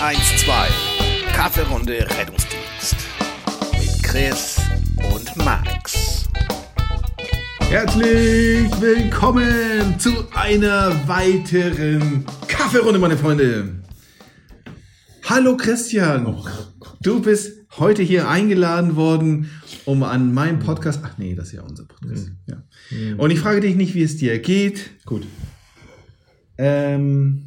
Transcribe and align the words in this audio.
112. 0.00 1.32
Kaffeerunde 1.32 2.06
Rettungsdienst. 2.18 2.96
Mit 3.72 4.02
Chris 4.02 4.60
und 5.14 5.36
Max. 5.42 6.28
Herzlich 7.60 8.70
willkommen 8.78 9.98
zu 9.98 10.10
einer 10.34 11.08
weiteren 11.08 12.26
Kaffeerunde, 12.46 12.98
meine 12.98 13.16
Freunde. 13.16 13.76
Hallo 15.24 15.56
Christian. 15.56 16.42
Du 17.00 17.22
bist 17.22 17.66
heute 17.78 18.02
hier 18.02 18.28
eingeladen 18.28 18.96
worden, 18.96 19.50
um 19.86 20.02
an 20.02 20.34
meinem 20.34 20.58
Podcast. 20.58 21.00
Ach 21.04 21.16
nee, 21.16 21.34
das 21.34 21.46
ist 21.46 21.52
ja 21.54 21.62
unser 21.62 21.86
Podcast. 21.86 22.32
Ja. 22.46 22.62
Und 23.16 23.30
ich 23.30 23.40
frage 23.40 23.60
dich 23.62 23.76
nicht, 23.76 23.94
wie 23.94 24.02
es 24.02 24.18
dir 24.18 24.38
geht. 24.40 24.90
Gut. 25.06 25.26
Ähm, 26.58 27.45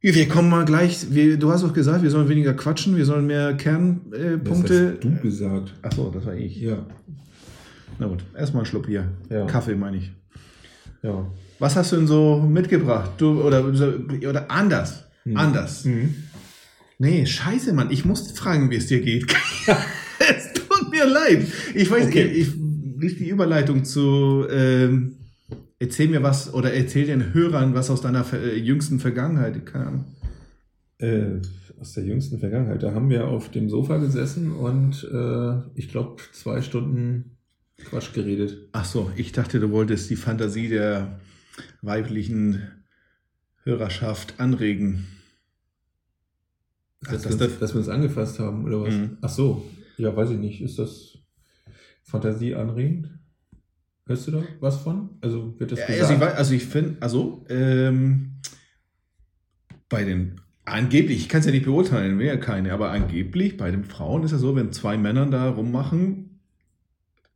wir 0.00 0.28
kommen 0.28 0.48
mal 0.48 0.64
gleich. 0.64 1.06
Wir, 1.10 1.38
du 1.38 1.50
hast 1.50 1.62
doch 1.62 1.72
gesagt, 1.74 2.02
wir 2.02 2.10
sollen 2.10 2.28
weniger 2.28 2.54
quatschen, 2.54 2.96
wir 2.96 3.04
sollen 3.04 3.26
mehr 3.26 3.54
Kernpunkte. 3.54 4.18
Äh, 4.18 4.44
Das 4.44 4.94
hast 4.94 5.04
du 5.04 5.20
gesagt. 5.20 5.74
Ach 5.82 5.92
so, 5.92 6.10
das 6.10 6.24
war 6.26 6.34
ich. 6.34 6.56
Ja. 6.60 6.86
Na 7.98 8.06
gut, 8.06 8.24
erstmal 8.36 8.62
ein 8.62 8.66
Schluck 8.66 8.86
Bier. 8.86 9.08
Ja. 9.28 9.46
Kaffee 9.46 9.74
meine 9.74 9.98
ich. 9.98 10.10
Ja. 11.02 11.26
Was 11.58 11.76
hast 11.76 11.92
du 11.92 11.96
denn 11.96 12.06
so 12.06 12.38
mitgebracht? 12.40 13.10
Du 13.18 13.42
oder 13.42 13.64
oder 13.66 14.50
anders, 14.50 15.04
anders. 15.34 15.84
Mhm. 15.84 16.14
Nee, 16.98 17.26
scheiße, 17.26 17.72
Mann. 17.74 17.90
Ich 17.90 18.04
muss 18.04 18.30
fragen, 18.32 18.70
wie 18.70 18.76
es 18.76 18.86
dir 18.86 19.00
geht. 19.00 19.26
es 20.18 20.52
tut 20.54 20.90
mir 20.90 21.06
leid. 21.06 21.46
Ich 21.74 21.90
weiß, 21.90 22.06
Okay. 22.06 22.24
ich, 22.24 22.48
ich 23.02 23.16
die 23.18 23.28
Überleitung 23.28 23.84
zu 23.84 24.46
ähm, 24.50 25.16
erzähl 25.80 26.08
mir 26.08 26.22
was 26.22 26.54
oder 26.54 26.72
erzähl 26.72 27.06
den 27.06 27.34
Hörern 27.34 27.74
was 27.74 27.90
aus 27.90 28.00
deiner 28.02 28.24
äh, 28.32 28.56
jüngsten 28.56 29.00
Vergangenheit. 29.00 29.66
Keine 29.66 29.86
Ahnung. 29.86 30.04
Äh, 30.98 31.40
aus 31.80 31.94
der 31.94 32.04
jüngsten 32.04 32.38
Vergangenheit. 32.38 32.82
Da 32.82 32.92
haben 32.94 33.08
wir 33.10 33.26
auf 33.26 33.50
dem 33.50 33.68
Sofa 33.70 33.96
gesessen 33.96 34.52
und 34.52 35.02
äh, 35.10 35.62
ich 35.74 35.88
glaube 35.88 36.22
zwei 36.32 36.60
Stunden 36.62 37.36
Quatsch 37.78 38.12
geredet. 38.12 38.68
Ach 38.72 38.84
so, 38.84 39.10
ich 39.16 39.32
dachte, 39.32 39.58
du 39.58 39.70
wolltest 39.70 40.10
die 40.10 40.16
Fantasie 40.16 40.68
der 40.68 41.18
weiblichen 41.80 42.60
Hörerschaft 43.64 44.38
anregen. 44.38 45.06
Dass, 47.02 47.22
Das- 47.22 47.38
wir, 47.38 47.46
uns, 47.46 47.58
dass 47.58 47.72
wir 47.72 47.78
uns 47.78 47.88
angefasst 47.88 48.38
haben 48.38 48.64
oder 48.66 48.82
was? 48.82 48.94
Mhm. 48.94 49.16
Ach 49.22 49.30
so. 49.30 49.64
Ja, 49.96 50.14
weiß 50.14 50.30
ich 50.30 50.38
nicht. 50.38 50.60
Ist 50.60 50.78
das 50.78 51.16
Fantasie 52.02 52.54
anregend? 52.54 53.18
Hörst 54.10 54.26
du 54.26 54.32
da 54.32 54.42
was 54.58 54.78
von? 54.78 55.10
Also 55.20 55.54
wird 55.60 55.70
das 55.70 55.78
Ja, 55.78 55.86
gesagt? 55.86 56.10
also 56.10 56.14
ich, 56.14 56.20
weiß- 56.20 56.34
also 56.34 56.54
ich 56.54 56.64
finde, 56.66 56.96
also 57.00 57.44
ähm, 57.48 58.40
bei 59.88 60.02
den 60.02 60.40
angeblich, 60.64 61.18
ich 61.18 61.28
kann 61.28 61.38
es 61.38 61.46
ja 61.46 61.52
nicht 61.52 61.64
beurteilen, 61.64 62.18
will 62.18 62.26
ja 62.26 62.36
keine, 62.36 62.72
aber 62.72 62.90
angeblich 62.90 63.56
bei 63.56 63.70
den 63.70 63.84
Frauen 63.84 64.24
ist 64.24 64.32
ja 64.32 64.38
so, 64.38 64.56
wenn 64.56 64.72
zwei 64.72 64.98
Männern 64.98 65.30
da 65.30 65.48
rummachen, 65.50 66.40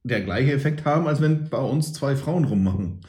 der 0.03 0.23
gleiche 0.23 0.51
Effekt 0.53 0.85
haben, 0.85 1.07
als 1.07 1.21
wenn 1.21 1.49
bei 1.49 1.59
uns 1.61 1.93
zwei 1.93 2.17
Frauen 2.17 2.45
rummachen 2.45 3.03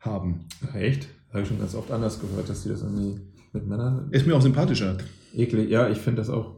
haben. 0.00 0.46
Echt? 0.72 1.06
Habe 1.28 1.42
ich 1.42 1.48
schon 1.48 1.58
ganz 1.58 1.74
oft 1.74 1.90
anders 1.90 2.18
gehört, 2.20 2.48
dass 2.48 2.62
die 2.62 2.70
das 2.70 2.80
irgendwie 2.80 3.20
mit 3.52 3.66
Männern 3.66 4.08
Ist 4.12 4.26
mir 4.26 4.34
auch 4.34 4.40
sympathischer. 4.40 4.96
Eklig, 5.34 5.68
ja, 5.68 5.90
ich 5.90 5.98
finde 5.98 6.22
das 6.22 6.30
auch 6.30 6.54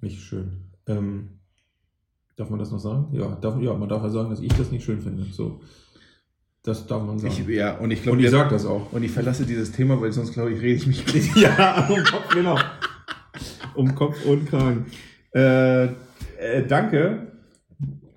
nicht 0.00 0.20
schön. 0.20 0.70
Ähm, 0.86 1.40
darf 2.36 2.50
man 2.50 2.58
das 2.60 2.70
noch 2.70 2.78
sagen? 2.78 3.08
Ja, 3.12 3.34
darf, 3.34 3.60
ja, 3.60 3.74
man 3.74 3.88
darf 3.88 4.02
ja 4.04 4.10
sagen, 4.10 4.30
dass 4.30 4.40
ich 4.40 4.52
das 4.54 4.70
nicht 4.70 4.84
schön 4.84 5.00
finde. 5.00 5.24
So, 5.24 5.60
das 6.68 6.86
darf 6.86 7.02
man 7.02 7.18
sagen. 7.18 7.32
Ich, 7.32 7.48
ja, 7.48 7.76
und 7.78 7.90
ich 7.90 8.02
glaube, 8.02 8.18
Und 8.18 8.24
ich 8.24 8.30
sage 8.30 8.50
das 8.50 8.66
auch. 8.66 8.92
und 8.92 9.02
ich 9.02 9.10
verlasse 9.10 9.44
dieses 9.46 9.72
Thema, 9.72 10.00
weil 10.00 10.12
sonst 10.12 10.32
glaube 10.34 10.52
ich, 10.52 10.60
rede 10.60 10.74
ich 10.74 10.86
mich 10.86 11.34
ja, 11.36 11.88
um 11.88 12.02
Kopf, 12.04 12.28
genau. 12.34 12.58
Um 13.74 13.94
Kopf 13.94 14.24
und 14.24 14.48
Kragen. 14.48 14.86
Äh, 15.34 15.84
äh, 15.84 16.66
danke. 16.66 17.32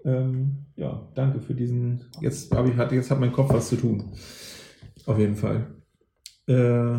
Ähm, 0.04 0.66
ja, 0.76 1.08
danke 1.16 1.40
für 1.40 1.54
diesen. 1.54 2.02
Jetzt 2.20 2.54
habe 2.54 2.70
ich 2.70 2.76
hat 2.76 2.92
jetzt 2.92 3.12
hat 3.12 3.20
mein 3.20 3.32
Kopf 3.32 3.54
was 3.54 3.70
zu 3.70 3.76
tun. 3.76 4.12
Auf 5.06 5.18
jeden 5.18 5.36
Fall. 5.36 5.68
Äh, 6.48 6.98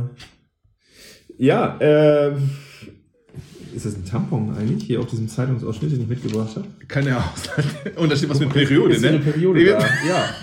ja, 1.39 1.77
äh, 1.79 2.33
ist 3.75 3.87
das 3.87 3.97
ein 3.97 4.05
Tampon 4.05 4.55
eigentlich 4.57 4.85
hier 4.85 5.01
auf 5.01 5.07
diesem 5.07 5.29
Zeitungsausschnitt, 5.29 5.93
den 5.93 6.03
ich 6.03 6.09
mitgebracht 6.09 6.57
habe? 6.57 6.67
keine 6.89 7.17
Aussage. 7.17 7.65
Und 7.97 8.13
da 8.13 8.17
steht 8.17 8.29
was 8.31 8.39
mit 8.39 8.51
Periode, 8.51 8.95
ist 8.95 9.03
ne? 9.03 9.09
eine 9.09 9.19
Periode 9.19 9.65
da. 9.65 9.79
Ja. 9.81 10.35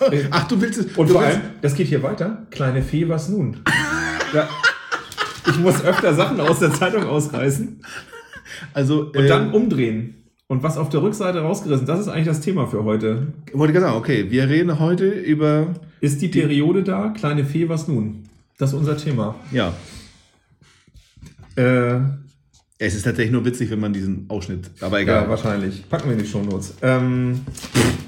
Ach, 0.30 0.48
du 0.48 0.60
willst 0.60 0.78
es. 0.78 0.86
Und 0.96 1.08
vor 1.10 1.20
willst- 1.22 1.36
allem, 1.36 1.40
das 1.62 1.74
geht 1.74 1.88
hier 1.88 2.02
weiter. 2.02 2.46
Kleine 2.50 2.82
Fee, 2.82 3.08
was 3.08 3.28
nun? 3.28 3.56
Ja. 4.34 4.48
Ich 5.48 5.58
muss 5.58 5.82
öfter 5.84 6.12
Sachen 6.14 6.40
aus 6.40 6.58
der 6.58 6.72
Zeitung 6.72 7.04
ausreißen 7.04 7.80
also 8.74 9.04
und 9.04 9.16
äh, 9.16 9.26
dann 9.28 9.52
umdrehen. 9.52 10.14
Und 10.46 10.62
was 10.62 10.78
auf 10.78 10.88
der 10.88 11.02
Rückseite 11.02 11.40
rausgerissen, 11.40 11.86
das 11.86 12.00
ist 12.00 12.08
eigentlich 12.08 12.26
das 12.26 12.40
Thema 12.40 12.66
für 12.66 12.82
heute. 12.84 13.28
wollte 13.52 13.74
ich 13.74 13.80
sagen, 13.80 13.96
okay, 13.96 14.30
wir 14.30 14.48
reden 14.48 14.78
heute 14.78 15.06
über 15.08 15.74
Ist 16.00 16.22
die 16.22 16.28
Periode 16.28 16.82
da? 16.82 17.10
Kleine 17.10 17.44
Fee, 17.44 17.68
was 17.68 17.86
nun? 17.86 18.24
Das 18.58 18.70
ist 18.72 18.78
unser 18.78 18.96
Thema. 18.96 19.34
ja. 19.52 19.72
Äh, 21.56 22.00
Es 22.80 22.94
ist 22.94 23.02
tatsächlich 23.02 23.32
nur 23.32 23.44
witzig, 23.44 23.70
wenn 23.70 23.80
man 23.80 23.92
diesen 23.92 24.30
Ausschnitt. 24.30 24.70
Aber 24.80 25.00
egal. 25.00 25.24
ja, 25.24 25.28
wahrscheinlich. 25.28 25.88
Packen 25.88 26.06
wir 26.08 26.12
in 26.16 26.22
die 26.22 26.28
Shownotes. 26.28 26.74
Ähm, 26.82 27.40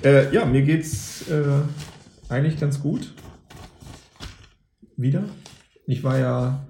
äh, 0.04 0.32
ja, 0.32 0.44
mir 0.44 0.62
geht's 0.62 1.28
äh, 1.28 1.42
eigentlich 2.28 2.58
ganz 2.60 2.80
gut. 2.80 3.12
Wieder. 4.96 5.24
Ich 5.86 6.04
war 6.04 6.18
ja, 6.18 6.68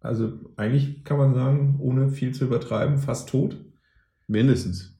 also 0.00 0.32
eigentlich 0.56 1.04
kann 1.04 1.18
man 1.18 1.34
sagen, 1.34 1.76
ohne 1.78 2.08
viel 2.08 2.32
zu 2.32 2.44
übertreiben, 2.46 2.96
fast 2.98 3.28
tot. 3.28 3.56
Mindestens. 4.26 4.98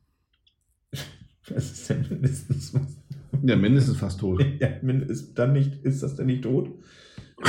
Was 1.49 1.73
ist 1.73 1.89
denn 1.89 2.05
mindestens? 2.11 2.75
Ja, 3.43 3.57
mindestens 3.57 3.97
fast 3.97 4.21
tot. 4.21 4.45
Ja, 4.61 4.69
min- 4.83 5.03
ist, 5.03 5.35
dann 5.39 5.55
nicht, 5.55 5.83
ist 5.85 6.03
das 6.03 6.17
denn 6.17 6.27
nicht 6.27 6.43
tot? 6.43 6.69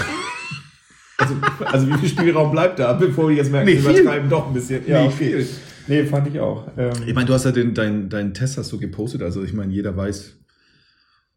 Also, 1.30 1.66
also 1.66 1.90
wie 1.90 1.94
viel 1.98 2.10
Spielraum 2.10 2.52
bleibt 2.52 2.80
da, 2.80 2.94
bevor 2.94 3.30
wir 3.30 3.36
jetzt 3.36 3.52
merken, 3.52 3.68
wir 3.68 3.80
viel. 3.80 4.00
übertreiben 4.02 4.30
doch 4.30 4.48
ein 4.48 4.54
bisschen. 4.54 4.88
Ja, 4.88 5.04
okay. 5.04 5.12
viel. 5.12 5.48
Nee, 5.88 6.04
fand 6.06 6.28
ich 6.28 6.40
auch. 6.40 6.68
Ähm, 6.78 6.92
Ich 7.06 7.14
meine, 7.14 7.28
du 7.28 7.34
hast 7.34 7.46
ja 7.46 7.52
den, 7.52 7.74
deinen 7.74 8.10
deinen 8.10 8.34
Test 8.34 8.58
hast 8.58 8.72
du 8.72 8.80
gepostet, 8.80 9.22
also 9.22 9.44
ich 9.44 9.54
meine, 9.54 9.72
jeder 9.74 9.96
weiß. 9.96 10.38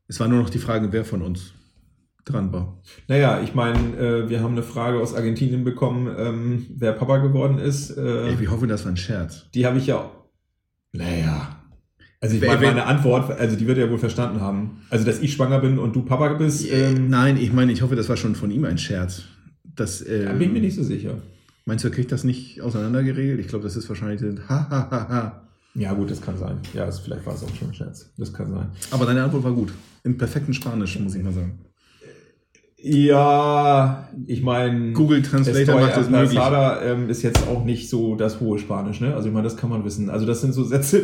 Es 0.08 0.20
war 0.20 0.28
nur 0.28 0.40
noch 0.40 0.50
die 0.50 0.58
Frage, 0.58 0.88
wer 0.90 1.04
von 1.04 1.20
uns 1.22 1.52
dran 2.24 2.52
war. 2.52 2.80
Naja, 3.08 3.40
ich 3.42 3.54
meine, 3.54 3.78
äh, 3.98 4.28
wir 4.28 4.40
haben 4.42 4.52
eine 4.52 4.62
Frage 4.62 5.00
aus 5.00 5.14
Argentinien 5.14 5.64
bekommen, 5.64 6.14
ähm, 6.18 6.66
wer 6.76 6.92
Papa 6.92 7.18
geworden 7.18 7.58
ist. 7.58 7.90
Äh, 7.96 8.32
Ich 8.32 8.50
hoffe, 8.50 8.66
das 8.66 8.84
war 8.84 8.92
ein 8.92 8.96
Scherz. 8.96 9.46
die 9.54 9.66
habe 9.66 9.78
ich 9.78 9.86
ja. 9.86 10.10
Naja. 10.92 11.54
Also 12.20 12.34
ich 12.36 12.42
meine, 12.42 12.60
meine 12.60 12.84
Antwort, 12.86 13.30
also 13.38 13.54
die 13.54 13.66
wird 13.66 13.78
er 13.78 13.86
ja 13.86 13.90
wohl 13.92 13.98
verstanden 13.98 14.40
haben. 14.40 14.82
Also, 14.90 15.04
dass 15.04 15.20
ich 15.20 15.34
schwanger 15.34 15.60
bin 15.60 15.78
und 15.78 15.94
du 15.94 16.02
Papa 16.02 16.32
bist, 16.34 16.66
ähm, 16.72 17.08
Nein, 17.08 17.36
ich 17.36 17.52
meine, 17.52 17.70
ich 17.70 17.82
hoffe, 17.82 17.94
das 17.94 18.08
war 18.08 18.16
schon 18.16 18.34
von 18.34 18.50
ihm 18.50 18.64
ein 18.64 18.76
Scherz. 18.78 19.22
Das, 19.78 20.04
da 20.04 20.10
ähm, 20.10 20.38
bin 20.38 20.48
ich 20.48 20.52
mir 20.54 20.60
nicht 20.60 20.76
so 20.76 20.82
sicher. 20.82 21.14
Meinst 21.64 21.84
du, 21.84 21.88
er 21.88 21.94
kriegt 21.94 22.10
das 22.12 22.24
nicht 22.24 22.60
auseinandergeregelt? 22.60 23.40
Ich 23.40 23.48
glaube, 23.48 23.64
das 23.64 23.76
ist 23.76 23.88
wahrscheinlich 23.88 24.22
ein 24.22 24.40
Ha, 24.48 24.66
ha, 24.70 24.88
ha, 24.90 25.08
ha. 25.08 25.42
Ja, 25.74 25.92
gut, 25.92 26.10
das 26.10 26.20
kann 26.20 26.36
sein. 26.36 26.58
Ja, 26.74 26.86
das, 26.86 26.98
vielleicht 27.00 27.24
war 27.26 27.34
es 27.34 27.44
auch 27.44 27.54
schon 27.54 27.68
ein 27.68 27.74
Scherz. 27.74 28.10
Das 28.16 28.32
kann 28.32 28.50
sein. 28.50 28.70
Aber 28.90 29.06
deine 29.06 29.22
Antwort 29.22 29.44
war 29.44 29.52
gut. 29.52 29.72
Im 30.02 30.16
perfekten 30.18 30.54
Spanisch, 30.54 30.98
muss 30.98 31.14
ich 31.14 31.22
mal 31.22 31.32
sagen. 31.32 31.58
Ja, 32.80 34.08
ich 34.26 34.42
meine, 34.42 34.92
Google 34.92 35.20
Translator 35.22 35.80
macht 35.80 35.96
es 35.96 36.08
möglich. 36.08 36.38
ähm, 36.82 37.10
ist 37.10 37.22
jetzt 37.22 37.46
auch 37.48 37.64
nicht 37.64 37.88
so 37.88 38.14
das 38.14 38.40
hohe 38.40 38.58
Spanisch, 38.58 39.00
ne? 39.00 39.14
Also 39.14 39.28
ich 39.28 39.34
meine, 39.34 39.44
das 39.44 39.56
kann 39.56 39.68
man 39.68 39.84
wissen. 39.84 40.10
Also 40.10 40.26
das 40.26 40.40
sind 40.40 40.52
so 40.52 40.62
Sätze. 40.62 41.02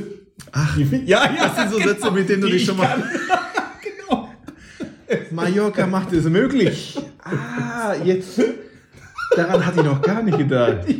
Ach, 0.52 0.76
Die, 0.76 0.82
ja, 1.06 1.24
ja, 1.36 1.48
das 1.48 1.56
sind 1.56 1.72
so 1.72 1.88
Sätze, 1.88 2.10
mit 2.12 2.28
denen 2.28 2.42
du 2.42 2.46
dich 2.48 2.62
ich 2.62 2.64
schon 2.64 2.76
mal. 2.76 2.96
genau. 4.08 4.28
Mallorca 5.32 5.86
macht 5.86 6.12
es 6.12 6.24
möglich. 6.24 6.98
Ah, 7.26 7.94
jetzt. 8.04 8.38
Daran 9.36 9.64
hatte 9.64 9.80
ich 9.80 9.86
noch 9.86 10.00
gar 10.02 10.22
nicht 10.22 10.38
gedacht. 10.38 10.86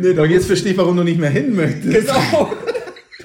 Nee, 0.00 0.14
da 0.14 0.22
Und 0.22 0.30
jetzt 0.30 0.46
verstehe 0.46 0.72
ich, 0.72 0.78
warum 0.78 0.96
du 0.96 1.02
nicht 1.02 1.18
mehr 1.18 1.30
hin 1.30 1.54
möchtest. 1.54 2.08
Genau. 2.08 2.50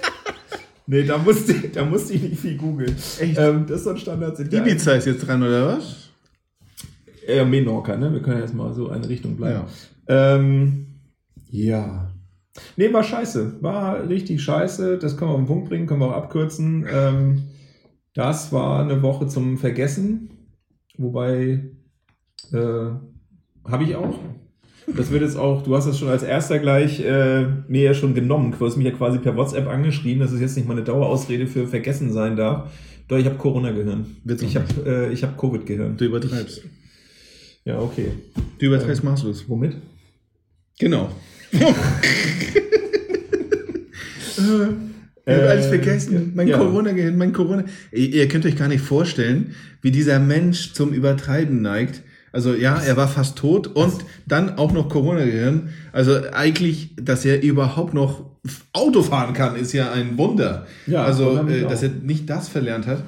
nee, 0.88 1.04
da 1.04 1.18
musste, 1.18 1.54
da 1.70 1.86
musste 1.86 2.14
ich 2.14 2.22
nicht 2.22 2.40
viel 2.40 2.58
googeln. 2.58 2.96
Echt? 3.20 3.38
Ähm, 3.38 3.66
das 3.68 3.78
ist 3.80 3.84
so 3.86 3.90
ein 3.92 3.98
Standard. 3.98 4.40
Ibiza 4.40 4.94
ist 4.94 5.06
jetzt 5.06 5.28
dran, 5.28 5.42
oder 5.42 5.68
was? 5.68 6.10
Ja, 7.28 7.46
Menorca, 7.46 7.96
ne? 7.96 8.12
Wir 8.12 8.22
können 8.22 8.38
ja 8.38 8.44
jetzt 8.44 8.54
mal 8.54 8.74
so 8.74 8.90
eine 8.90 9.08
Richtung 9.08 9.38
bleiben. 9.38 9.66
Ja. 10.08 10.36
Ähm, 10.36 10.88
ja. 11.50 12.12
Nee, 12.76 12.92
war 12.92 13.04
scheiße. 13.04 13.62
War 13.62 14.08
richtig 14.10 14.42
scheiße. 14.42 14.98
Das 14.98 15.16
können 15.16 15.32
wir 15.32 15.36
auf 15.36 15.42
den 15.42 15.48
Punkt 15.48 15.70
bringen, 15.70 15.88
können 15.88 16.02
wir 16.02 16.08
auch 16.08 16.24
abkürzen. 16.24 16.86
Ähm, 16.92 17.44
das 18.14 18.52
war 18.52 18.82
eine 18.82 19.02
Woche 19.02 19.28
zum 19.28 19.58
Vergessen. 19.58 20.30
Wobei, 20.98 21.72
äh, 22.52 22.90
habe 23.66 23.84
ich 23.84 23.96
auch. 23.96 24.18
Das 24.96 25.12
wird 25.12 25.22
jetzt 25.22 25.38
auch, 25.38 25.62
du 25.62 25.76
hast 25.76 25.88
das 25.88 25.98
schon 26.00 26.10
als 26.10 26.24
erster 26.24 26.60
gleich 26.60 27.00
äh, 27.00 27.46
mir 27.68 27.84
ja 27.84 27.94
schon 27.94 28.14
genommen. 28.14 28.56
Du 28.58 28.66
hast 28.66 28.78
mich 28.78 28.86
ja 28.86 28.92
quasi 28.92 29.20
per 29.20 29.36
WhatsApp 29.38 29.68
angeschrieben, 29.68 30.20
dass 30.22 30.32
es 30.32 30.42
jetzt 30.42 30.58
nicht 30.58 30.68
mal 30.68 30.74
eine 30.74 30.84
Dauerausrede 30.84 31.48
für 31.48 31.68
Vergessen 31.68 32.12
sein 32.12 32.36
darf. 32.36 32.72
Doch, 33.08 33.18
ich 33.18 33.26
habe 33.26 33.36
Corona-Gehirn. 33.36 34.06
Ich 34.42 34.56
habe 34.56 34.66
äh, 34.86 35.14
ich 35.14 35.24
hab 35.24 35.38
Covid-Gehirn. 35.38 35.98
Du 35.98 36.06
übertreibst. 36.06 36.64
Ja, 37.64 37.80
okay. 37.80 38.08
Du 38.58 38.66
übertreibst 38.66 39.04
maßlos. 39.04 39.48
Womit? 39.48 39.78
Genau. 40.80 41.12
Ich 45.24 45.34
habe 45.34 45.44
Äh, 45.44 45.50
alles 45.50 45.68
vergessen. 45.68 46.32
Mein 46.36 46.48
ja. 46.48 46.58
Corona-Gehirn, 46.58 47.16
mein 47.16 47.32
Corona. 47.32 47.66
Ihr, 47.92 48.10
ihr 48.10 48.28
könnt 48.28 48.46
euch 48.46 48.56
gar 48.56 48.68
nicht 48.68 48.82
vorstellen, 48.82 49.54
wie 49.82 49.92
dieser 49.92 50.20
Mensch 50.20 50.74
zum 50.74 50.94
Übertreiben 50.94 51.62
neigt. 51.62 52.02
Also 52.32 52.54
ja, 52.54 52.78
er 52.78 52.96
war 52.96 53.08
fast 53.08 53.38
tot 53.38 53.68
und 53.68 53.94
dann 54.26 54.58
auch 54.58 54.72
noch 54.72 54.88
Corona-Gehirn. 54.88 55.70
Also 55.92 56.20
eigentlich, 56.32 56.96
dass 56.96 57.26
er 57.26 57.42
überhaupt 57.42 57.94
noch 57.94 58.26
Auto 58.74 59.04
fahren 59.04 59.34
kann, 59.34 59.56
ist 59.56 59.74
ja 59.74 59.92
ein 59.92 60.18
Wunder. 60.18 60.66
Ja, 60.88 61.04
also, 61.04 61.38
äh, 61.48 61.62
dass 61.62 61.84
er 61.84 61.90
nicht 61.90 62.30
das 62.30 62.48
verlernt 62.48 62.88
hat. 62.88 63.04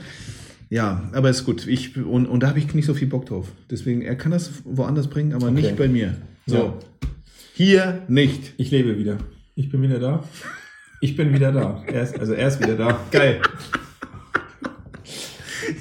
Ja, 0.70 1.10
aber 1.14 1.30
ist 1.30 1.46
gut. 1.46 1.68
Ich, 1.68 1.98
und, 1.98 2.26
und 2.26 2.42
da 2.42 2.50
habe 2.50 2.60
ich 2.60 2.74
nicht 2.74 2.86
so 2.86 2.94
viel 2.94 3.08
Bock 3.08 3.28
drauf. 3.28 3.48
Deswegen, 3.70 4.02
er 4.02 4.16
kann 4.16 4.32
das 4.32 4.52
woanders 4.66 5.08
bringen, 5.08 5.34
aber 5.34 5.52
nicht 5.52 5.78
bei 5.78 5.88
mir. 5.88 6.16
So. 6.46 6.56
Ja. 6.56 6.74
Hier 7.54 8.02
nicht. 8.08 8.54
Ich 8.58 8.72
lebe 8.72 8.98
wieder. 8.98 9.18
Ich 9.56 9.70
bin 9.70 9.82
wieder 9.84 10.00
da. 10.00 10.24
Ich 11.00 11.16
bin 11.16 11.32
wieder 11.34 11.52
da. 11.52 11.84
Er 11.86 12.02
ist, 12.02 12.20
also 12.20 12.34
er 12.34 12.48
ist 12.48 12.60
wieder 12.60 12.76
da. 12.76 13.00
Geil. 13.12 13.42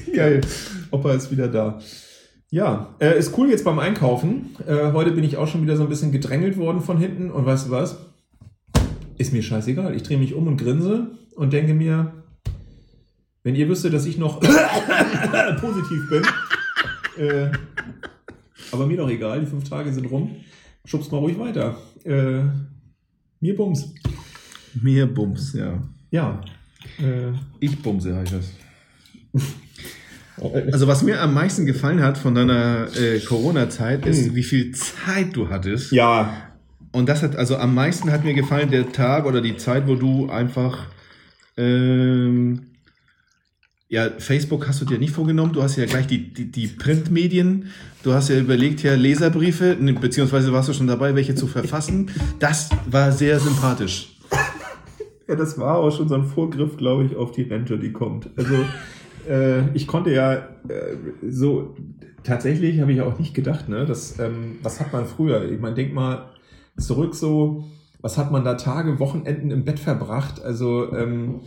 Geil. 0.14 0.40
Opa 0.90 1.12
ist 1.14 1.30
wieder 1.30 1.48
da. 1.48 1.80
Ja, 2.52 2.94
äh, 3.00 3.18
ist 3.18 3.36
cool 3.38 3.48
jetzt 3.48 3.64
beim 3.64 3.78
Einkaufen. 3.78 4.50
Äh, 4.66 4.92
heute 4.92 5.12
bin 5.12 5.24
ich 5.24 5.38
auch 5.38 5.48
schon 5.48 5.62
wieder 5.62 5.74
so 5.74 5.84
ein 5.84 5.88
bisschen 5.88 6.12
gedrängelt 6.12 6.58
worden 6.58 6.82
von 6.82 6.98
hinten. 6.98 7.30
Und 7.30 7.46
weißt 7.46 7.68
du 7.68 7.70
was? 7.70 7.96
Ist 9.16 9.32
mir 9.32 9.42
scheißegal. 9.42 9.96
Ich 9.96 10.02
drehe 10.02 10.18
mich 10.18 10.34
um 10.34 10.46
und 10.46 10.58
grinse 10.58 11.12
und 11.34 11.54
denke 11.54 11.72
mir, 11.72 12.12
wenn 13.42 13.54
ihr 13.54 13.70
wüsstet, 13.70 13.94
dass 13.94 14.04
ich 14.04 14.18
noch 14.18 14.38
positiv 15.60 16.10
bin, 16.10 16.22
äh, 17.24 17.50
aber 18.70 18.86
mir 18.86 18.98
doch 18.98 19.08
egal, 19.08 19.40
die 19.40 19.46
fünf 19.46 19.66
Tage 19.66 19.90
sind 19.90 20.10
rum, 20.10 20.36
schubst 20.84 21.10
mal 21.10 21.18
ruhig 21.18 21.38
weiter. 21.38 21.78
Äh, 22.04 22.42
mir 23.40 23.56
bums. 23.56 23.94
Mir 24.74 25.06
Bums, 25.06 25.54
ja. 25.54 25.82
Ja. 26.10 26.38
Äh, 26.98 27.32
Ich 27.60 27.80
bumse 27.80 28.14
heißt 28.14 28.34
das. 28.34 28.52
Also 30.72 30.88
was 30.88 31.02
mir 31.02 31.20
am 31.20 31.34
meisten 31.34 31.66
gefallen 31.66 32.02
hat 32.02 32.18
von 32.18 32.34
deiner 32.34 32.88
äh, 32.96 33.20
Corona-Zeit 33.20 34.06
ist, 34.06 34.34
wie 34.34 34.42
viel 34.42 34.72
Zeit 34.72 35.36
du 35.36 35.48
hattest. 35.50 35.92
ja, 35.92 36.32
Und 36.90 37.08
das 37.08 37.22
hat, 37.22 37.36
also 37.36 37.56
am 37.56 37.74
meisten 37.74 38.10
hat 38.10 38.24
mir 38.24 38.34
gefallen 38.34 38.70
der 38.70 38.90
Tag 38.92 39.26
oder 39.26 39.40
die 39.40 39.56
Zeit, 39.56 39.86
wo 39.86 39.94
du 39.94 40.28
einfach, 40.30 40.86
ähm, 41.56 42.62
ja, 43.88 44.08
Facebook 44.18 44.66
hast 44.68 44.80
du 44.80 44.84
dir 44.84 44.98
nicht 44.98 45.12
vorgenommen, 45.12 45.52
du 45.52 45.62
hast 45.62 45.76
ja 45.76 45.84
gleich 45.84 46.06
die, 46.06 46.32
die, 46.32 46.50
die 46.50 46.66
Printmedien, 46.66 47.66
du 48.02 48.12
hast 48.12 48.30
ja 48.30 48.38
überlegt, 48.38 48.82
ja, 48.82 48.94
Leserbriefe, 48.94 49.76
ne, 49.78 49.92
beziehungsweise 49.92 50.52
warst 50.52 50.68
du 50.68 50.72
schon 50.72 50.86
dabei, 50.86 51.14
welche 51.14 51.34
zu 51.34 51.46
verfassen. 51.46 52.10
Das 52.38 52.70
war 52.90 53.12
sehr 53.12 53.38
sympathisch. 53.38 54.16
Ja, 55.28 55.36
das 55.36 55.56
war 55.58 55.78
auch 55.78 55.96
schon 55.96 56.08
so 56.08 56.14
ein 56.14 56.24
Vorgriff, 56.24 56.76
glaube 56.76 57.04
ich, 57.04 57.16
auf 57.16 57.32
die 57.32 57.42
Rente, 57.42 57.78
die 57.78 57.92
kommt. 57.92 58.28
Also 58.36 58.54
äh, 59.28 59.68
ich 59.74 59.86
konnte 59.86 60.12
ja 60.12 60.34
äh, 60.34 60.96
so, 61.28 61.74
tatsächlich 62.22 62.80
habe 62.80 62.92
ich 62.92 63.00
auch 63.00 63.18
nicht 63.18 63.34
gedacht, 63.34 63.68
ne, 63.68 63.84
dass, 63.86 64.18
ähm, 64.18 64.58
was 64.62 64.80
hat 64.80 64.92
man 64.92 65.06
früher? 65.06 65.50
Ich 65.50 65.60
meine, 65.60 65.74
denk 65.74 65.92
mal 65.92 66.30
zurück 66.78 67.14
so, 67.14 67.64
was 68.00 68.18
hat 68.18 68.32
man 68.32 68.44
da 68.44 68.54
Tage, 68.54 68.98
Wochenenden 68.98 69.50
im 69.50 69.64
Bett 69.64 69.78
verbracht? 69.78 70.42
Also, 70.42 70.92
ähm, 70.92 71.40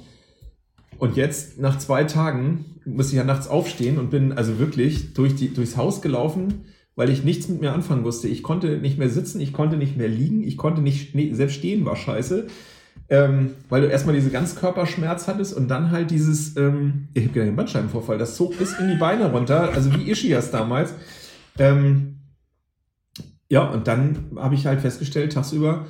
und 0.98 1.18
jetzt 1.18 1.60
nach 1.60 1.77
zwei 1.77 2.06
Tagen 2.06 2.66
muss 2.86 3.10
ich 3.10 3.16
ja 3.16 3.24
nachts 3.24 3.48
aufstehen 3.48 3.98
und 3.98 4.10
bin 4.10 4.31
also 4.31 4.60
wirklich 4.60 5.13
durch 5.13 5.36
die, 5.36 5.54
durchs 5.54 5.75
Haus 5.75 6.01
gelaufen, 6.01 6.66
weil 6.95 7.10
ich 7.10 7.24
nichts 7.25 7.50
mit 7.50 7.60
mir 7.60 7.74
anfangen 7.74 8.06
wusste. 8.06 8.30
Ich 8.30 8.44
konnte 8.44 8.78
nicht 8.78 8.98
mehr 8.98 9.10
sitzen, 9.10 9.42
ich 9.42 9.51
konnte 9.51 9.75
nicht 9.75 9.98
mehr 9.98 10.07
liegen, 10.07 10.44
ich 10.44 10.56
konnte 10.56 10.81
nicht, 10.81 11.13
nee, 11.13 11.33
selbst 11.33 11.56
stehen 11.56 11.86
war 11.86 11.98
scheiße. 11.98 12.48
Ähm, 13.07 13.54
weil 13.69 13.81
du 13.81 13.88
erstmal 13.88 14.16
diese 14.16 14.31
Ganzkörperschmerz 14.31 15.28
hattest 15.28 15.54
und 15.54 15.68
dann 15.68 15.92
halt 15.92 16.10
dieses, 16.10 16.57
ähm, 16.57 17.10
ich 17.13 17.24
habe 17.24 17.34
gedacht, 17.34 17.50
den 17.50 17.56
Bandscheibenvorfall, 17.56 18.18
das 18.18 18.36
zog 18.36 18.57
bis 18.57 18.74
in 18.80 18.88
die 18.88 18.96
Beine 18.96 19.31
runter, 19.31 19.72
also 19.74 19.94
wie 19.94 20.10
Ischias 20.10 20.50
damals. 20.50 20.94
Ähm, 21.60 22.16
ja, 23.48 23.69
und 23.69 23.88
dann 23.88 24.31
habe 24.38 24.56
ich 24.56 24.66
halt 24.66 24.81
festgestellt, 24.81 25.34
tagsüber, 25.34 25.86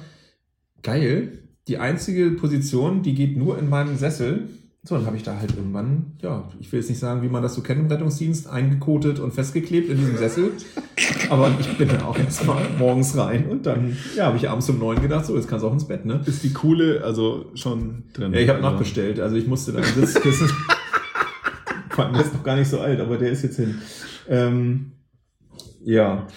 geil, 0.84 1.46
die 1.68 1.78
einzige 1.78 2.32
Position, 2.32 3.02
die 3.02 3.16
geht 3.16 3.38
nur 3.38 3.58
in 3.58 3.70
meinem 3.70 3.98
Sessel. 3.98 4.50
So, 4.88 4.96
dann 4.96 5.08
habe 5.08 5.18
ich 5.18 5.24
da 5.24 5.36
halt 5.40 5.56
irgendwann, 5.58 6.14
ja, 6.22 6.48
ich 6.60 6.72
will 6.72 6.80
jetzt 6.80 6.90
nicht 6.90 7.00
sagen, 7.00 7.24
wie 7.24 7.28
man 7.28 7.42
das 7.42 7.56
so 7.56 7.62
kennt 7.62 7.80
im 7.80 7.88
Rettungsdienst, 7.88 8.48
eingekotet 8.48 9.20
und 9.20 9.34
festgeklebt 9.34 9.90
in 9.90 9.98
diesem 9.98 10.16
Sessel. 10.16 10.52
Aber 11.32 11.52
ich 11.60 11.76
bin 11.76 11.88
dann 11.88 12.04
auch 12.04 12.16
erstmal 12.20 12.64
morgens 12.78 13.18
rein 13.18 13.48
und 13.48 13.66
dann, 13.66 13.98
ja, 14.16 14.28
habe 14.28 14.38
ich 14.38 14.48
abends 14.48 14.70
um 14.70 14.78
neun 14.78 15.02
gedacht, 15.02 15.26
so, 15.26 15.36
jetzt 15.36 15.48
kannst 15.48 15.64
du 15.64 15.70
auch 15.70 15.74
ins 15.74 15.88
Bett, 15.88 16.06
ne? 16.06 16.22
Ist 16.28 16.44
die 16.44 16.54
coole, 16.54 17.04
also 17.04 17.48
schon 17.56 18.04
drin. 18.14 18.32
Ja, 18.32 18.40
ich 18.42 18.48
habe 18.50 18.60
Also- 18.60 18.72
nachbestellt, 18.72 19.20
also 19.20 19.36
ich 19.38 19.48
musste 19.48 19.72
da 19.72 19.80
ein 19.80 19.86
Sitzkissen. 19.86 20.50
Vor 21.90 22.06
allem, 22.06 22.14
der 22.14 22.24
ist 22.26 22.34
noch 22.36 22.44
gar 22.44 22.56
nicht 22.56 22.70
so 22.70 22.80
alt, 22.80 23.00
aber 23.00 23.18
der 23.18 23.32
ist 23.32 23.42
jetzt 23.42 23.56
hin. 23.56 23.80
Ähm, 24.30 24.92
ja. 25.84 26.28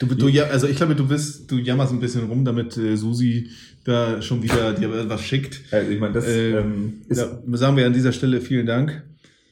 Du, 0.00 0.06
du, 0.06 0.28
ja, 0.28 0.44
also 0.44 0.66
ich 0.66 0.76
glaube, 0.76 0.96
du 0.96 1.06
bist, 1.06 1.50
du 1.52 1.58
jammerst 1.58 1.92
ein 1.92 2.00
bisschen 2.00 2.24
rum, 2.26 2.44
damit 2.44 2.76
äh, 2.78 2.96
Susi 2.96 3.50
da 3.84 4.20
schon 4.22 4.42
wieder 4.42 4.72
dir 4.72 5.08
was 5.08 5.22
schickt. 5.22 5.62
Also 5.72 5.90
ich 5.90 5.98
meine, 6.00 6.14
das 6.14 6.26
Äh, 6.26 6.58
ähm, 6.58 7.02
ist, 7.08 7.18
sagen 7.52 7.76
wir 7.76 7.86
an 7.86 7.92
dieser 7.92 8.12
Stelle 8.12 8.40
vielen 8.40 8.66
Dank. 8.66 9.02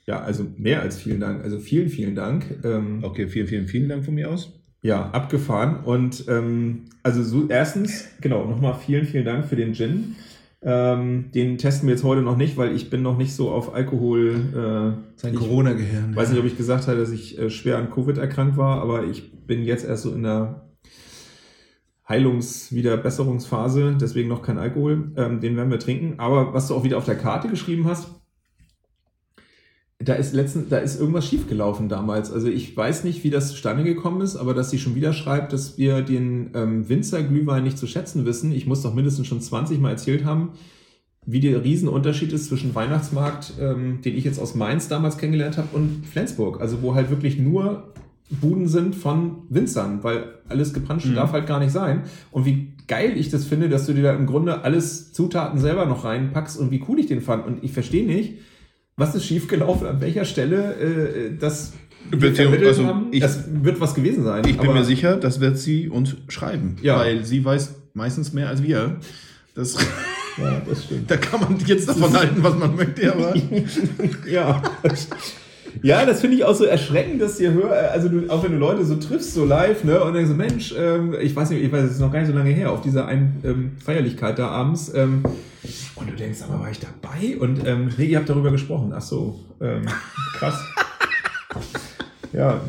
ja, 0.07 0.21
also 0.21 0.47
mehr 0.57 0.83
als 0.83 0.99
vielen 0.99 1.21
Dank. 1.21 1.43
Also 1.45 1.59
vielen, 1.59 1.89
vielen 1.89 2.15
Dank. 2.15 2.45
Ähm, 2.65 3.01
Okay, 3.03 3.29
vielen, 3.29 3.47
vielen, 3.47 3.67
vielen 3.69 3.89
Dank 3.89 4.05
von 4.05 4.15
mir 4.15 4.31
aus. 4.31 4.53
Ja, 4.83 5.11
abgefahren. 5.11 5.85
Und 5.85 6.25
ähm, 6.29 6.85
also 7.03 7.23
so 7.23 7.47
erstens, 7.49 8.07
genau, 8.21 8.45
nochmal 8.47 8.75
vielen, 8.85 9.07
vielen 9.07 9.25
Dank 9.25 9.47
für 9.47 9.57
den 9.57 9.75
Gin. 9.75 10.15
Ähm, 10.61 11.27
den 11.35 11.57
testen 11.59 11.89
wir 11.89 11.95
jetzt 11.95 12.05
heute 12.05 12.21
noch 12.23 12.37
nicht, 12.37 12.57
weil 12.57 12.75
ich 12.75 12.91
bin 12.91 13.03
noch 13.03 13.17
nicht 13.17 13.33
so 13.33 13.51
auf 13.51 13.75
Alkohol. 13.75 14.97
Äh, 15.23 15.29
ich 15.29 15.35
Corona-Gehirn. 15.37 16.15
weiß 16.17 16.31
nicht, 16.31 16.39
ob 16.41 16.47
ich 16.47 16.57
gesagt 16.57 16.87
habe, 16.89 16.99
dass 16.99 17.11
ich 17.11 17.39
äh, 17.39 17.49
schwer 17.51 17.79
an 17.79 17.91
Covid 17.91 18.19
erkrankt 18.19 18.57
war, 18.57 18.81
aber 18.83 19.05
ich 19.05 19.33
bin 19.47 19.63
jetzt 19.65 19.85
erst 19.85 20.03
so 20.05 20.13
in 20.13 20.23
der 20.25 20.68
Heilungs-Wiederbesserungsphase, 22.09 23.97
deswegen 24.01 24.29
noch 24.29 24.43
kein 24.43 24.59
Alkohol. 24.59 25.13
Ähm, 25.17 25.41
den 25.41 25.57
werden 25.57 25.71
wir 25.71 25.79
trinken. 25.79 26.15
Aber 26.19 26.55
was 26.55 26.69
du 26.69 26.75
auch 26.75 26.85
wieder 26.85 26.97
auf 26.99 27.05
der 27.05 27.19
Karte 27.19 27.49
geschrieben 27.49 27.87
hast, 27.87 28.09
da 30.01 30.15
ist 30.15 30.33
letzten, 30.33 30.69
da 30.69 30.79
ist 30.79 30.99
irgendwas 30.99 31.27
schiefgelaufen 31.27 31.89
damals. 31.89 32.33
Also 32.33 32.47
ich 32.47 32.75
weiß 32.77 33.05
nicht, 33.05 33.25
wie 33.25 33.31
das 33.31 33.51
zustande 33.51 33.83
gekommen 33.83 34.21
ist, 34.21 34.37
aber 34.37 34.55
dass 34.55 34.71
sie 34.71 34.79
schon 34.79 34.95
wieder 34.95 35.13
schreibt, 35.13 35.53
dass 35.53 35.77
wir 35.77 36.03
den 36.03 36.51
ähm, 36.55 36.89
Winzer-Glühwein 36.89 37.65
nicht 37.65 37.79
zu 37.79 37.87
schätzen 37.87 38.25
wissen. 38.25 38.53
Ich 38.53 38.67
muss 38.67 38.83
doch 38.83 38.95
mindestens 38.95 39.27
schon 39.27 39.41
20 39.41 39.81
Mal 39.81 39.91
erzählt 39.91 40.25
haben, 40.25 40.53
wie 41.27 41.41
der 41.41 41.65
Riesenunterschied 41.65 42.33
ist 42.33 42.47
zwischen 42.47 42.75
Weihnachtsmarkt, 42.75 43.55
ähm, 43.61 44.01
den 44.03 44.17
ich 44.17 44.25
jetzt 44.25 44.39
aus 44.39 44.55
Mainz 44.55 44.89
damals 44.89 45.19
kennengelernt 45.19 45.59
habe, 45.59 45.77
und 45.77 46.07
Flensburg. 46.07 46.61
Also 46.61 46.81
wo 46.81 46.95
halt 46.95 47.11
wirklich 47.11 47.39
nur 47.39 47.93
Buden 48.31 48.69
sind 48.69 48.95
von 48.95 49.43
Winzern, 49.49 50.03
weil 50.03 50.25
alles 50.49 50.75
gepanscht 50.75 51.07
Mhm. 51.07 51.15
darf 51.15 51.33
halt 51.33 51.47
gar 51.47 51.59
nicht 51.61 51.73
sein. 51.73 52.03
Und 52.31 52.45
wie 52.45 52.73
geil 52.87 53.15
ich 53.17 53.31
das 53.31 53.45
finde, 53.45 53.69
dass 53.69 53.87
du 53.87 53.95
dir 53.95 54.03
da 54.03 54.13
im 54.15 54.27
Grunde 54.27 54.65
alles 54.65 55.13
Zutaten 55.13 55.59
selber 55.59 55.87
noch 55.87 56.05
reinpackst 56.05 56.59
und 56.59 56.71
wie 56.71 56.83
cool 56.89 56.99
ich 56.99 57.07
den 57.07 57.21
fand. 57.23 57.47
Und 57.47 57.65
ich 57.65 57.73
verstehe 57.73 58.07
nicht, 58.07 58.35
was 58.97 59.15
ist 59.15 59.25
schiefgelaufen, 59.25 59.87
an 59.87 60.01
welcher 60.01 60.25
Stelle 60.25 60.75
äh, 60.75 61.37
das 61.39 61.73
wir 62.11 62.21
Wird 62.23 62.37
vermittelt 62.37 62.69
also 62.69 62.87
haben. 62.87 63.07
ich- 63.11 63.21
das 63.21 63.45
wird 63.63 63.81
was 63.81 63.95
gewesen 63.95 64.25
sein. 64.25 64.43
Ich 64.47 64.57
bin 64.59 64.73
mir 64.73 64.85
sicher, 64.85 65.17
das 65.17 65.41
wird 65.41 65.59
sie 65.59 65.89
uns 65.89 66.17
schreiben. 66.29 66.77
Ja. 66.83 66.99
Weil 66.99 67.25
sie 67.25 67.45
weiß 67.45 67.75
meistens 67.95 68.33
mehr 68.33 68.49
als 68.49 68.63
wir. 68.63 68.97
Das, 69.55 69.77
Ja, 70.39 70.61
das 70.69 70.85
stimmt. 70.85 71.11
da 71.11 71.17
kann 71.17 71.41
man 71.41 71.59
jetzt 71.67 71.89
davon 71.89 72.13
halten, 72.17 72.43
was 72.43 72.57
man 72.57 72.77
möchte, 72.77 73.13
aber. 73.13 73.35
Ja. 74.31 74.63
Ja, 75.83 76.05
das 76.07 76.21
finde 76.21 76.37
ich 76.37 76.45
auch 76.45 76.55
so 76.55 76.65
erschreckend, 76.65 77.21
dass 77.21 77.39
ihr 77.41 77.53
hör, 77.53 77.91
also 77.93 78.09
du, 78.09 78.29
auch 78.31 78.43
wenn 78.45 78.53
du 78.53 78.59
Leute 78.59 78.85
so 78.85 78.97
triffst, 78.97 79.35
so 79.35 79.45
live, 79.45 79.85
ne, 79.85 80.03
und 80.03 80.15
denkst 80.15 80.31
so, 80.31 80.37
Mensch, 80.37 80.75
ähm, 80.77 81.15
ich 81.21 81.35
weiß 81.35 81.51
nicht, 81.51 81.63
ich 81.63 81.71
weiß, 81.73 81.85
es 81.85 81.93
ist 81.93 82.01
noch 82.01 82.13
gar 82.13 82.21
nicht 82.21 82.31
so 82.31 82.35
lange 82.37 82.51
her, 82.51 82.73
auf 82.73 82.81
dieser 82.81 83.07
einen 83.07 83.41
ähm, 83.45 83.73
Feierlichkeit 83.85 84.39
da 84.39 84.49
abends, 84.49 84.93
ähm, 84.95 85.23
und 85.97 86.09
du 86.11 86.15
denkst, 86.15 86.39
aber 86.49 86.61
war 86.61 86.71
ich 86.71 86.79
dabei? 86.79 87.37
Und 87.39 87.67
ähm, 87.67 87.91
nee, 87.99 88.05
ihr 88.07 88.19
habt 88.19 88.29
darüber 88.29 88.51
gesprochen. 88.53 88.93
Ach 88.95 89.03
so, 89.03 89.41
ähm, 89.61 89.83
krass. 90.35 90.59
Ja, 92.33 92.61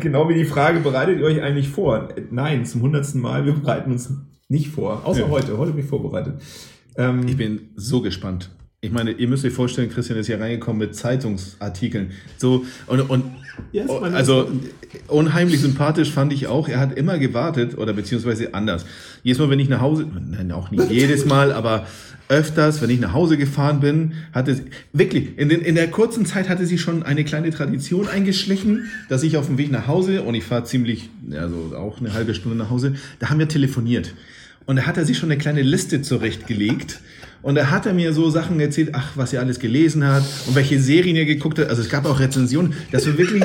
genau 0.00 0.28
wie 0.28 0.34
die 0.34 0.44
Frage, 0.44 0.80
bereitet 0.80 1.18
ihr 1.20 1.24
euch 1.24 1.40
eigentlich 1.40 1.68
vor? 1.68 2.08
Nein, 2.30 2.66
zum 2.66 2.82
hundertsten 2.82 3.20
Mal, 3.20 3.46
wir 3.46 3.54
bereiten 3.54 3.92
uns 3.92 4.10
nicht 4.48 4.68
vor. 4.68 5.02
Außer 5.04 5.20
Ja. 5.22 5.28
heute. 5.30 5.56
Heute 5.56 5.72
bin 5.72 5.84
ich 5.84 5.88
vorbereitet. 5.88 6.34
Ähm, 6.96 7.26
Ich 7.26 7.36
bin 7.36 7.70
so 7.76 8.02
gespannt. 8.02 8.50
Ich 8.84 8.92
meine, 8.92 9.12
ihr 9.12 9.28
müsst 9.28 9.44
euch 9.44 9.52
vorstellen, 9.52 9.90
Christian 9.90 10.18
ist 10.18 10.26
hier 10.26 10.38
reingekommen 10.38 10.78
mit 10.78 10.94
Zeitungsartikeln. 10.94 12.10
So, 12.36 12.66
und, 12.86 13.00
und 13.00 13.24
meine 13.72 14.16
also 14.16 14.50
unheimlich 15.08 15.60
sympathisch 15.60 16.10
fand 16.10 16.32
ich 16.32 16.48
auch. 16.48 16.68
Er 16.68 16.80
hat 16.80 16.96
immer 16.96 17.18
gewartet, 17.18 17.78
oder 17.78 17.94
beziehungsweise 17.94 18.52
anders. 18.52 18.84
Jedes 19.22 19.38
Mal, 19.38 19.48
wenn 19.48 19.60
ich 19.60 19.70
nach 19.70 19.80
Hause, 19.80 20.06
nein, 20.30 20.52
auch 20.52 20.70
nicht 20.70 20.90
jedes 20.90 21.24
Mal, 21.26 21.52
aber 21.52 21.86
öfters, 22.28 22.82
wenn 22.82 22.90
ich 22.90 23.00
nach 23.00 23.14
Hause 23.14 23.38
gefahren 23.38 23.80
bin, 23.80 24.12
hatte 24.32 24.60
wirklich, 24.92 25.38
in, 25.38 25.48
den, 25.48 25.60
in 25.62 25.76
der 25.76 25.90
kurzen 25.90 26.26
Zeit 26.26 26.50
hatte 26.50 26.66
sie 26.66 26.78
schon 26.78 27.02
eine 27.02 27.24
kleine 27.24 27.50
Tradition 27.50 28.06
eingeschlichen, 28.06 28.90
dass 29.08 29.22
ich 29.22 29.38
auf 29.38 29.46
dem 29.46 29.56
Weg 29.56 29.70
nach 29.70 29.86
Hause, 29.86 30.22
und 30.22 30.34
ich 30.34 30.44
fahre 30.44 30.64
ziemlich, 30.64 31.08
also 31.32 31.74
auch 31.76 32.00
eine 32.00 32.12
halbe 32.12 32.34
Stunde 32.34 32.58
nach 32.58 32.70
Hause, 32.70 32.94
da 33.18 33.30
haben 33.30 33.38
wir 33.38 33.48
telefoniert. 33.48 34.14
Und 34.66 34.76
da 34.76 34.86
hat 34.86 34.96
er 34.96 35.04
sich 35.04 35.18
schon 35.18 35.30
eine 35.30 35.38
kleine 35.38 35.62
Liste 35.62 36.02
zurechtgelegt. 36.02 37.00
Und 37.44 37.56
da 37.56 37.70
hat 37.70 37.84
er 37.84 37.92
mir 37.92 38.14
so 38.14 38.30
Sachen 38.30 38.58
erzählt, 38.58 38.92
ach, 38.94 39.12
was 39.16 39.34
er 39.34 39.40
alles 39.40 39.58
gelesen 39.58 40.06
hat 40.06 40.24
und 40.46 40.54
welche 40.54 40.80
Serien 40.80 41.14
er 41.14 41.26
geguckt 41.26 41.58
hat. 41.58 41.68
Also 41.68 41.82
es 41.82 41.90
gab 41.90 42.06
auch 42.06 42.18
Rezensionen. 42.18 42.72
Das 42.90 43.06
war 43.06 43.18
wirklich, 43.18 43.44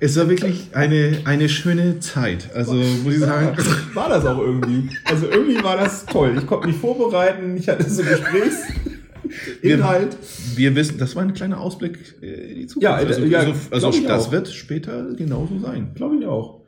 es 0.00 0.16
war 0.16 0.28
wirklich 0.28 0.70
eine, 0.72 1.20
eine 1.24 1.48
schöne 1.48 2.00
Zeit. 2.00 2.50
Also 2.52 2.74
muss 2.74 3.14
ich 3.14 3.20
sagen, 3.20 3.56
war 3.94 4.08
das 4.08 4.26
auch 4.26 4.40
irgendwie. 4.40 4.90
Also 5.04 5.30
irgendwie 5.30 5.62
war 5.62 5.76
das 5.76 6.04
toll. 6.04 6.34
Ich 6.36 6.48
konnte 6.48 6.66
mich 6.66 6.78
vorbereiten, 6.78 7.56
ich 7.56 7.68
hatte 7.68 7.88
so 7.88 8.02
Gesprächsinhalt. 8.02 10.16
wir 10.56 10.74
wissen, 10.74 10.98
das 10.98 11.14
war 11.14 11.22
ein 11.22 11.32
kleiner 11.32 11.60
Ausblick 11.60 12.16
äh, 12.20 12.26
in 12.26 12.56
die 12.56 12.66
Zukunft. 12.66 12.82
Ja, 12.82 12.96
also, 12.96 13.24
ja, 13.24 13.38
also, 13.38 13.52
also 13.70 13.90
glaub 13.90 13.94
ich 13.94 14.04
das 14.04 14.26
auch. 14.26 14.32
wird 14.32 14.48
später 14.48 15.14
genauso 15.14 15.60
sein. 15.60 15.92
Glaube 15.94 16.16
ich 16.16 16.26
auch. 16.26 16.62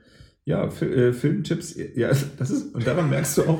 Ja, 0.45 0.67
äh, 0.67 1.13
Filmtipps, 1.13 1.75
ja, 1.97 2.13
das 2.39 2.51
ist, 2.51 2.77
und 2.77 2.87
daran 2.87 3.11
merkst 3.11 3.39
du 3.39 3.43
auch, 3.43 3.59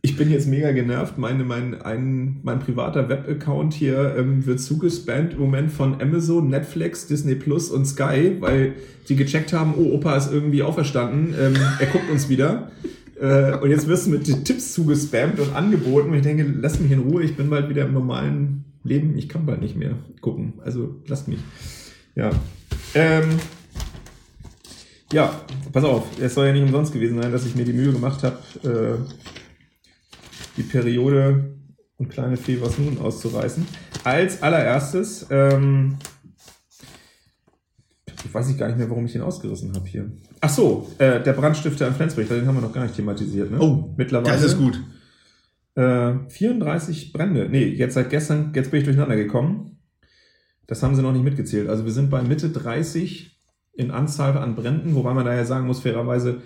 ich 0.00 0.16
bin 0.16 0.30
jetzt 0.30 0.46
mega 0.46 0.70
genervt. 0.72 1.18
Meine, 1.18 1.44
mein, 1.44 1.82
ein, 1.82 2.38
mein 2.42 2.60
privater 2.60 3.08
Webaccount 3.08 3.74
hier 3.74 4.14
ähm, 4.16 4.46
wird 4.46 4.60
zugespammt 4.60 5.32
im 5.32 5.40
Moment 5.40 5.72
von 5.72 6.00
Amazon, 6.00 6.48
Netflix, 6.48 7.06
Disney 7.06 7.34
Plus 7.34 7.70
und 7.70 7.84
Sky, 7.84 8.36
weil 8.40 8.74
die 9.08 9.16
gecheckt 9.16 9.52
haben, 9.52 9.74
oh, 9.76 9.94
Opa 9.94 10.16
ist 10.16 10.32
irgendwie 10.32 10.62
auferstanden, 10.62 11.34
ähm, 11.38 11.56
er 11.80 11.86
guckt 11.86 12.10
uns 12.10 12.28
wieder. 12.28 12.70
Äh, 13.20 13.56
und 13.56 13.70
jetzt 13.70 13.88
wirst 13.88 14.06
du 14.06 14.10
mit 14.10 14.44
Tipps 14.44 14.72
zugespammt 14.72 15.40
und 15.40 15.54
angeboten. 15.54 16.10
Und 16.10 16.16
ich 16.16 16.22
denke, 16.22 16.46
lass 16.60 16.78
mich 16.78 16.92
in 16.92 17.00
Ruhe, 17.00 17.24
ich 17.24 17.36
bin 17.36 17.50
bald 17.50 17.68
wieder 17.68 17.84
im 17.84 17.92
normalen 17.92 18.64
Leben. 18.84 19.16
Ich 19.18 19.28
kann 19.28 19.46
bald 19.46 19.60
nicht 19.60 19.76
mehr 19.76 19.96
gucken. 20.20 20.54
Also 20.64 20.96
lasst 21.06 21.26
mich. 21.26 21.40
Ja. 22.14 22.30
Ähm, 22.94 23.24
ja, 25.12 25.40
pass 25.72 25.84
auf, 25.84 26.04
es 26.20 26.34
soll 26.34 26.46
ja 26.46 26.52
nicht 26.52 26.62
umsonst 26.62 26.92
gewesen 26.92 27.20
sein, 27.20 27.32
dass 27.32 27.46
ich 27.46 27.56
mir 27.56 27.64
die 27.64 27.72
Mühe 27.72 27.92
gemacht 27.92 28.22
habe, 28.22 28.38
äh, 28.62 29.47
die 30.58 30.64
Periode 30.64 31.54
und 31.96 32.10
kleine 32.10 32.36
Fee 32.36 32.60
was 32.60 32.78
nun 32.78 32.98
auszureißen. 32.98 33.66
Als 34.04 34.42
allererstes, 34.42 35.26
ähm, 35.30 35.96
ich 38.24 38.34
weiß 38.34 38.50
ich 38.50 38.58
gar 38.58 38.68
nicht 38.68 38.78
mehr, 38.78 38.90
warum 38.90 39.06
ich 39.06 39.12
den 39.12 39.22
ausgerissen 39.22 39.74
habe 39.74 39.86
hier. 39.86 40.10
Ach 40.40 40.50
so, 40.50 40.90
äh, 40.98 41.22
der 41.22 41.32
Brandstifter 41.32 41.88
in 41.88 41.94
Flensburg, 41.94 42.28
den 42.28 42.46
haben 42.46 42.56
wir 42.56 42.60
noch 42.60 42.72
gar 42.72 42.82
nicht 42.82 42.96
thematisiert. 42.96 43.50
Ne? 43.50 43.58
Oh, 43.60 43.94
mittlerweile. 43.96 44.34
Das 44.34 44.42
ist 44.44 44.58
gut. 44.58 44.80
Äh, 45.74 46.28
34 46.28 47.12
Brände. 47.12 47.48
Nee, 47.48 47.66
jetzt 47.66 47.94
seit 47.94 48.10
gestern, 48.10 48.52
jetzt 48.54 48.70
bin 48.70 48.80
ich 48.80 48.84
durcheinander 48.84 49.16
gekommen. 49.16 49.78
Das 50.66 50.82
haben 50.82 50.94
sie 50.94 51.02
noch 51.02 51.12
nicht 51.12 51.24
mitgezählt. 51.24 51.68
Also 51.68 51.84
wir 51.84 51.92
sind 51.92 52.10
bei 52.10 52.22
Mitte 52.22 52.50
30 52.50 53.40
in 53.74 53.90
Anzahl 53.90 54.36
an 54.36 54.56
Bränden, 54.56 54.94
wobei 54.94 55.14
man 55.14 55.24
daher 55.24 55.46
sagen 55.46 55.66
muss, 55.66 55.80
fairerweise, 55.80 56.42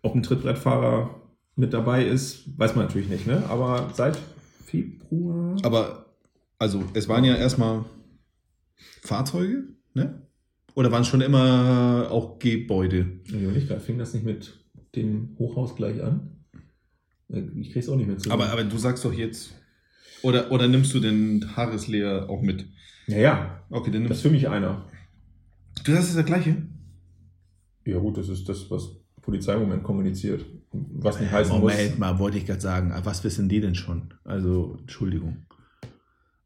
ob 0.00 0.14
ein 0.14 0.22
Trittbrettfahrer 0.22 1.21
mit 1.56 1.72
dabei 1.72 2.04
ist, 2.06 2.58
weiß 2.58 2.74
man 2.76 2.86
natürlich 2.86 3.08
nicht, 3.08 3.26
ne? 3.26 3.44
Aber 3.48 3.90
seit 3.94 4.18
Februar. 4.64 5.56
Aber, 5.62 6.06
also, 6.58 6.82
es 6.94 7.08
waren 7.08 7.24
ja 7.24 7.36
erstmal 7.36 7.84
Fahrzeuge, 9.02 9.64
ne? 9.94 10.22
Oder 10.74 10.90
waren 10.90 11.02
es 11.02 11.08
schon 11.08 11.20
immer 11.20 12.08
auch 12.10 12.38
Gebäude? 12.38 13.20
Ich 13.26 13.68
gerade, 13.68 13.80
fing 13.80 13.98
das 13.98 14.14
nicht 14.14 14.24
mit 14.24 14.58
dem 14.96 15.36
Hochhaus 15.38 15.76
gleich 15.76 16.02
an? 16.02 16.44
Ich 17.56 17.72
krieg's 17.72 17.88
auch 17.88 17.96
nicht 17.96 18.06
mehr 18.06 18.18
zu. 18.18 18.30
Aber, 18.30 18.50
aber 18.50 18.64
du 18.64 18.78
sagst 18.78 19.04
doch 19.04 19.12
jetzt. 19.12 19.54
Oder, 20.22 20.50
oder 20.52 20.68
nimmst 20.68 20.94
du 20.94 21.00
den 21.00 21.56
Haaresleer 21.56 22.28
auch 22.30 22.40
mit? 22.42 22.66
ja, 23.06 23.18
ja, 23.18 23.64
Okay, 23.70 23.90
dann 23.90 24.04
das 24.04 24.18
ist 24.18 24.22
nimmst 24.22 24.22
für 24.22 24.30
mich 24.30 24.48
einer. 24.48 24.86
du. 25.84 25.92
Das 25.92 26.08
ist 26.08 26.16
der 26.16 26.24
gleiche. 26.24 26.56
Ja 27.84 27.98
gut, 27.98 28.16
das 28.16 28.28
ist 28.28 28.48
das, 28.48 28.70
was 28.70 28.90
Polizei 29.20 29.54
im 29.54 29.60
Moment 29.62 29.82
kommuniziert. 29.82 30.44
Was 30.72 31.20
nicht 31.20 31.30
heißen 31.32 31.58
Moment 31.58 31.90
muss. 31.90 31.98
mal, 31.98 32.18
wollte 32.18 32.38
ich 32.38 32.46
gerade 32.46 32.60
sagen. 32.60 32.92
Was 33.04 33.22
wissen 33.24 33.48
die 33.48 33.60
denn 33.60 33.74
schon? 33.74 34.14
Also, 34.24 34.76
Entschuldigung. 34.80 35.46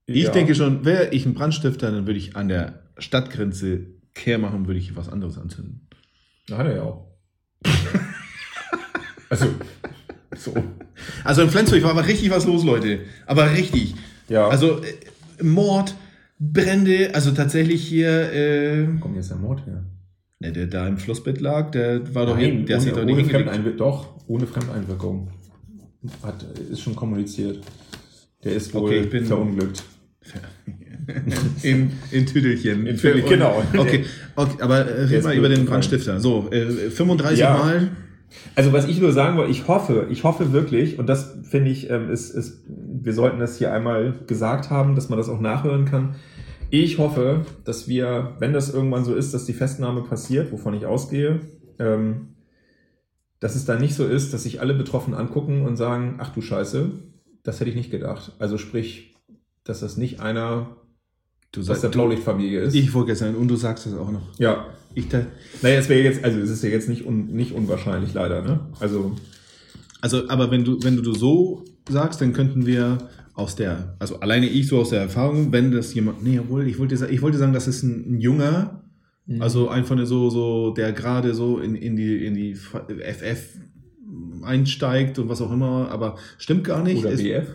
Ich 0.07 0.25
Ja. 0.25 0.31
denke 0.31 0.55
schon, 0.55 0.85
wäre 0.85 1.09
ich 1.11 1.27
ein 1.27 1.35
Brandstifter, 1.35 1.91
dann 1.91 2.07
würde 2.07 2.19
ich 2.19 2.37
an 2.37 2.49
der 2.49 2.83
Stadtgrenze 2.99 3.87
Kehr 4.15 4.39
machen, 4.39 4.67
würde 4.67 4.79
ich 4.81 4.97
was 4.97 5.09
anderes 5.09 5.37
anzünden. 5.39 5.89
Ja, 6.49 6.59
hat 6.59 6.67
er 6.67 6.77
ja 6.77 6.83
auch. 6.83 7.07
also, 9.31 9.47
so. 10.37 10.55
Also 11.25 11.43
in 11.43 11.51
Flensburg 11.51 11.83
war 11.83 11.91
aber 11.91 12.07
richtig 12.07 12.31
was 12.31 12.47
los, 12.47 12.65
Leute. 12.65 13.01
Aber 13.27 13.51
richtig. 13.53 13.95
Ja. 14.29 14.49
Also 14.49 14.81
äh, 14.83 15.43
Mord, 15.43 15.95
Brände, 16.39 17.11
also 17.15 17.33
tatsächlich 17.33 17.87
hier, 17.87 18.33
äh, 18.33 18.87
kommt 19.01 19.17
jetzt 19.17 19.31
der 19.31 19.39
Mord 19.39 19.65
her? 19.67 19.85
Ne, 20.41 20.53
der 20.53 20.67
da 20.67 20.87
im 20.87 20.99
Flussbett 20.99 21.41
lag, 21.41 21.71
der 21.71 22.15
war 22.15 22.27
doch 22.27 22.37
Nein, 22.37 22.45
hin, 22.45 22.67
der 22.67 22.81
hat 22.81 22.87
ohne, 22.93 23.07
doch 23.07 23.17
nicht. 23.17 23.31
Fremdeinwirkung. 23.31 23.79
Doch, 23.79 24.15
ohne 24.27 24.47
Fremdeinwirkung. 24.47 25.31
Hat, 26.23 26.43
ist 26.71 26.81
schon 26.83 26.95
kommuniziert. 26.95 27.61
Der 28.45 28.53
ist 28.53 28.73
wohl 28.75 28.83
Okay, 28.83 29.01
ich 29.01 29.11
bin- 29.11 29.27
verunglückt. 29.27 29.83
in, 31.63 31.93
in 32.11 32.27
Tüdelchen. 32.27 32.87
In 32.87 32.97
Tüdelchen, 32.97 33.29
genau. 33.29 33.63
Okay, 33.77 34.05
okay 34.35 34.57
aber 34.61 34.79
äh, 34.87 35.05
red 35.05 35.25
mal 35.25 35.37
über 35.37 35.49
den. 35.49 35.65
Brandstifter. 35.65 36.21
So, 36.21 36.49
äh, 36.51 36.91
35 36.91 37.39
Ja. 37.39 37.57
Mal. 37.57 37.91
Also 38.57 38.73
was 38.73 38.89
ich 38.89 39.01
nur 39.01 39.13
sagen 39.13 39.37
wollte, 39.37 39.53
ich 39.53 39.69
hoffe, 39.69 40.09
ich 40.11 40.25
hoffe 40.25 40.53
wirklich, 40.53 40.99
und 40.99 41.07
das 41.09 41.37
finde 41.49 41.71
ich, 41.71 41.89
ähm, 41.91 42.11
ist, 42.11 42.31
ist, 42.31 42.65
wir 42.69 43.13
sollten 43.13 43.39
das 43.39 43.57
hier 43.57 43.73
einmal 43.73 44.15
gesagt 44.27 44.69
haben, 44.69 44.95
dass 44.97 45.09
man 45.09 45.17
das 45.19 45.29
auch 45.29 45.41
nachhören 45.41 45.85
kann. 45.85 46.17
Ich 46.71 46.99
hoffe, 46.99 47.45
dass 47.65 47.89
wir, 47.89 48.37
wenn 48.39 48.53
das 48.53 48.73
irgendwann 48.73 49.05
so 49.05 49.15
ist, 49.15 49.33
dass 49.35 49.45
die 49.45 49.53
Festnahme 49.53 50.03
passiert, 50.03 50.53
wovon 50.53 50.75
ich 50.75 50.87
ausgehe, 50.87 51.41
ähm, 51.79 52.29
dass 53.41 53.55
es 53.55 53.65
dann 53.65 53.81
nicht 53.81 53.95
so 53.95 54.05
ist, 54.07 54.33
dass 54.33 54.43
sich 54.45 54.61
alle 54.61 54.75
Betroffenen 54.75 55.19
angucken 55.19 55.63
und 55.65 55.77
sagen, 55.77 56.17
ach 56.19 56.31
du 56.31 56.41
Scheiße, 56.41 56.91
das 57.43 57.61
hätte 57.61 57.71
ich 57.71 57.77
nicht 57.77 57.91
gedacht. 57.91 58.33
Also 58.39 58.59
sprich, 58.59 59.15
dass 59.65 59.81
das 59.81 59.97
nicht 59.97 60.21
einer 60.21 60.77
Du 61.53 61.61
aus 61.61 61.67
der 61.67 61.77
sagst, 61.77 61.93
Blaulichtfamilie 61.93 62.61
ist. 62.61 62.75
ich 62.75 62.93
wollte 62.93 63.15
sagen, 63.15 63.37
und 63.37 63.49
du 63.49 63.57
sagst 63.57 63.87
es 63.87 63.95
auch 63.95 64.11
noch. 64.11 64.39
ja. 64.39 64.67
Ich 64.95 65.09
da, 65.11 65.27
Naja, 65.61 65.79
es 65.79 65.91
wäre 65.91 66.01
jetzt, 66.01 66.25
also 66.25 66.39
es 66.41 66.49
ist 66.49 66.63
ja 66.63 66.71
jetzt 66.71 66.89
nicht, 66.89 67.05
un, 67.05 67.27
nicht 67.27 67.53
unwahrscheinlich 67.53 68.15
leider, 68.15 68.41
ne? 68.41 68.61
Also 68.81 69.15
Also, 70.01 70.27
aber 70.31 70.51
wenn 70.51 70.65
du, 70.65 70.79
wenn 70.83 70.97
du 70.97 71.13
so 71.13 71.65
sagst, 71.91 72.23
dann 72.23 72.33
könnten 72.33 72.65
wir 72.65 72.97
aus 73.37 73.55
der, 73.55 73.95
also 74.01 74.19
alleine 74.21 74.47
ich 74.47 74.67
so 74.67 74.81
aus 74.81 74.91
der 74.91 75.03
Erfahrung, 75.03 75.53
wenn 75.53 75.71
das 75.71 75.95
jemand, 75.95 76.25
nee, 76.25 76.39
obwohl, 76.41 76.67
ich 76.67 76.79
wollte, 76.79 77.07
ich 77.09 77.23
wollte 77.23 77.39
sagen, 77.39 77.53
das 77.53 77.69
ist 77.69 77.83
ein, 77.85 78.17
ein 78.17 78.21
junger, 78.21 78.83
Mhm. 79.29 79.43
also 79.43 79.69
einfach 79.69 79.99
so, 80.07 80.31
so, 80.31 80.71
der 80.71 80.93
gerade 80.93 81.35
so 81.35 81.59
in, 81.59 81.75
in 81.75 81.97
die, 81.97 82.25
in 82.25 82.35
die 82.35 82.55
FF 82.55 83.59
einsteigt 84.43 85.19
und 85.19 85.29
was 85.29 85.41
auch 85.41 85.51
immer, 85.53 85.89
aber 85.91 86.17
stimmt 86.39 86.65
gar 86.65 86.83
nicht. 86.85 86.99
oder 87.01 87.11
Ist- 87.11 87.23
BF. 87.25 87.49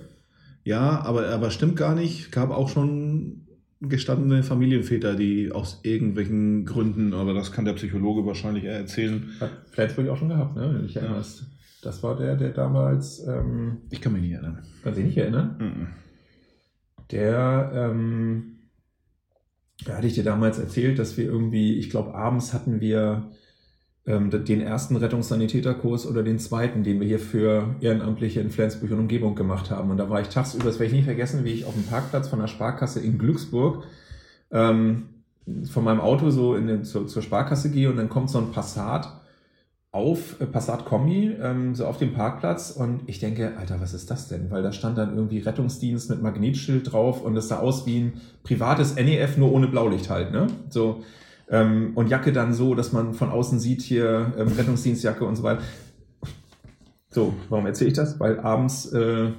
ja, 0.65 1.01
aber, 1.01 1.27
aber 1.29 1.49
stimmt 1.51 1.75
gar 1.77 1.95
nicht. 1.95 2.31
Gab 2.31 2.51
auch 2.51 2.69
schon 2.69 3.47
gestandene 3.79 4.43
Familienväter, 4.43 5.15
die 5.15 5.51
aus 5.51 5.79
irgendwelchen 5.83 6.65
Gründen, 6.65 7.13
aber 7.13 7.33
das 7.33 7.51
kann 7.51 7.65
der 7.65 7.73
Psychologe 7.73 8.25
wahrscheinlich 8.25 8.65
erzählen. 8.65 9.29
Hat 9.39 9.51
Flensburg 9.71 10.09
auch 10.09 10.17
schon 10.17 10.29
gehabt, 10.29 10.55
ne? 10.55 10.63
Wenn 10.67 10.81
du 10.81 10.87
dich 10.87 10.95
erinnerst. 10.97 11.45
Das 11.81 12.03
war 12.03 12.15
der, 12.15 12.35
der 12.35 12.49
damals, 12.51 13.25
ähm, 13.27 13.81
Ich 13.89 14.01
kann 14.01 14.13
mich 14.13 14.21
nicht 14.21 14.33
erinnern. 14.33 14.59
kannst 14.83 14.97
du 14.97 15.01
dich 15.01 15.15
nicht 15.15 15.17
erinnern? 15.17 15.55
Mhm. 15.59 15.87
Der, 17.11 17.71
ähm, 17.73 18.57
da 19.85 19.97
hatte 19.97 20.07
ich 20.07 20.13
dir 20.13 20.23
damals 20.23 20.59
erzählt, 20.59 20.99
dass 20.99 21.17
wir 21.17 21.25
irgendwie, 21.25 21.77
ich 21.77 21.89
glaube, 21.89 22.13
abends 22.13 22.53
hatten 22.53 22.79
wir 22.79 23.31
ähm, 24.05 24.29
den 24.29 24.61
ersten 24.61 24.95
Rettungssanitäterkurs 24.95 26.05
oder 26.07 26.23
den 26.23 26.39
zweiten, 26.39 26.83
den 26.83 26.99
wir 26.99 27.07
hier 27.07 27.19
für 27.19 27.75
Ehrenamtliche 27.81 28.41
in 28.41 28.51
Flensburg 28.51 28.91
und 28.91 28.99
Umgebung 28.99 29.35
gemacht 29.35 29.69
haben. 29.71 29.91
Und 29.91 29.97
da 29.97 30.09
war 30.09 30.21
ich 30.21 30.29
tagsüber, 30.29 30.65
das 30.65 30.79
werde 30.79 30.93
ich 30.93 30.99
nie 30.99 31.05
vergessen, 31.05 31.43
wie 31.45 31.51
ich 31.51 31.65
auf 31.65 31.73
dem 31.73 31.83
Parkplatz 31.83 32.27
von 32.27 32.39
der 32.39 32.47
Sparkasse 32.47 32.99
in 32.99 33.17
Glücksburg 33.17 33.83
ähm, 34.51 35.09
von 35.69 35.83
meinem 35.83 35.99
Auto 35.99 36.29
so 36.29 36.55
in 36.55 36.67
den, 36.67 36.83
zur, 36.83 37.07
zur 37.07 37.21
Sparkasse 37.21 37.71
gehe 37.71 37.89
und 37.89 37.97
dann 37.97 38.09
kommt 38.09 38.29
so 38.29 38.37
ein 38.37 38.51
Passat 38.51 39.20
auf, 39.91 40.39
äh, 40.39 40.45
Passat 40.45 40.85
Kombi, 40.85 41.35
ähm, 41.41 41.75
so 41.75 41.85
auf 41.85 41.97
dem 41.97 42.13
Parkplatz 42.13 42.71
und 42.71 43.01
ich 43.07 43.19
denke, 43.19 43.57
Alter, 43.57 43.81
was 43.81 43.93
ist 43.93 44.09
das 44.09 44.29
denn? 44.29 44.49
Weil 44.49 44.63
da 44.63 44.71
stand 44.71 44.97
dann 44.97 45.15
irgendwie 45.15 45.39
Rettungsdienst 45.39 46.09
mit 46.09 46.21
Magnetschild 46.21 46.91
drauf 46.91 47.21
und 47.21 47.35
es 47.35 47.49
sah 47.49 47.59
aus 47.59 47.85
wie 47.85 47.99
ein 47.99 48.13
privates 48.43 48.95
NEF, 48.95 49.37
nur 49.37 49.51
ohne 49.51 49.67
Blaulicht 49.67 50.09
halt, 50.09 50.31
ne? 50.31 50.47
So, 50.69 51.03
ähm, 51.49 51.91
und 51.95 52.09
Jacke 52.09 52.31
dann 52.31 52.53
so, 52.53 52.73
dass 52.75 52.93
man 52.93 53.13
von 53.13 53.29
außen 53.29 53.59
sieht 53.59 53.81
hier 53.81 54.31
ähm, 54.37 54.47
Rettungsdienstjacke 54.47 55.25
und 55.25 55.35
so 55.35 55.43
weiter. 55.43 55.61
So, 57.09 57.33
warum 57.49 57.65
erzähle 57.65 57.89
ich 57.89 57.95
das? 57.95 58.17
Weil 58.21 58.39
abends 58.39 58.85
äh, 58.93 59.31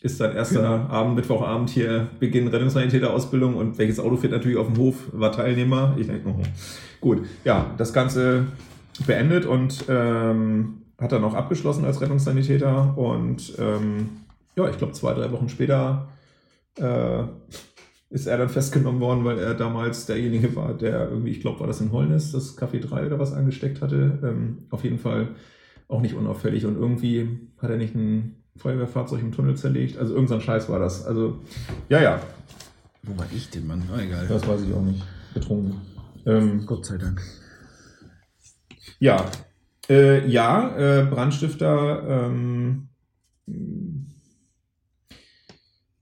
ist 0.00 0.20
dein 0.20 0.36
erster 0.36 0.88
Abend, 0.88 1.16
Mittwochabend 1.16 1.70
hier, 1.70 2.08
Beginn 2.20 2.46
Rettungssanitäterausbildung 2.46 3.56
und 3.56 3.78
welches 3.78 3.98
Auto 3.98 4.16
fährt 4.16 4.32
natürlich 4.32 4.56
auf 4.56 4.68
dem 4.68 4.76
Hof, 4.76 4.94
war 5.10 5.32
Teilnehmer. 5.32 5.96
Ich 5.98 6.06
denke, 6.06 6.28
oh. 6.28 6.40
gut, 7.00 7.26
ja, 7.44 7.74
das 7.76 7.92
Ganze 7.92 8.46
beendet 9.06 9.46
und 9.46 9.84
ähm, 9.88 10.82
hat 10.98 11.12
dann 11.12 11.24
auch 11.24 11.34
abgeschlossen 11.34 11.84
als 11.84 12.00
Rettungssanitäter 12.00 12.96
und 12.96 13.54
ähm, 13.58 14.08
ja, 14.56 14.68
ich 14.68 14.78
glaube 14.78 14.92
zwei, 14.92 15.14
drei 15.14 15.30
Wochen 15.30 15.48
später 15.48 16.08
äh, 16.76 17.24
ist 18.10 18.26
er 18.26 18.38
dann 18.38 18.48
festgenommen 18.48 19.00
worden, 19.00 19.24
weil 19.24 19.38
er 19.38 19.54
damals 19.54 20.06
derjenige 20.06 20.56
war, 20.56 20.72
der 20.74 21.10
irgendwie, 21.10 21.30
ich 21.30 21.40
glaube, 21.40 21.60
war 21.60 21.66
das 21.66 21.80
in 21.80 21.92
Holnis, 21.92 22.32
das 22.32 22.56
Café 22.56 22.80
3 22.80 23.06
oder 23.06 23.18
was 23.18 23.32
angesteckt 23.32 23.82
hatte. 23.82 24.18
Ähm, 24.22 24.66
auf 24.70 24.82
jeden 24.82 24.98
Fall 24.98 25.28
auch 25.88 26.00
nicht 26.00 26.14
unauffällig 26.14 26.64
und 26.64 26.76
irgendwie 26.76 27.38
hat 27.58 27.70
er 27.70 27.76
nicht 27.76 27.94
ein 27.94 28.42
Feuerwehrfahrzeug 28.56 29.20
im 29.20 29.32
Tunnel 29.32 29.56
zerlegt. 29.56 29.98
Also 29.98 30.14
irgendein 30.14 30.40
Scheiß 30.40 30.68
war 30.68 30.78
das. 30.78 31.06
Also, 31.06 31.38
ja, 31.88 32.00
ja. 32.00 32.20
Wo 33.02 33.16
war 33.16 33.26
ich 33.34 33.50
denn, 33.50 33.66
Mann? 33.66 33.82
Ah, 33.94 34.00
egal. 34.00 34.26
Das 34.26 34.46
weiß 34.46 34.62
ich 34.62 34.74
auch 34.74 34.82
nicht. 34.82 35.02
Betrunken. 35.34 35.74
Ähm, 36.26 36.66
Gott 36.66 36.86
sei 36.86 36.98
Dank. 36.98 37.22
Ja, 39.00 39.30
äh, 39.88 40.28
ja, 40.28 40.76
äh, 40.76 41.04
Brandstifter. 41.04 42.30
Ähm, 42.30 42.88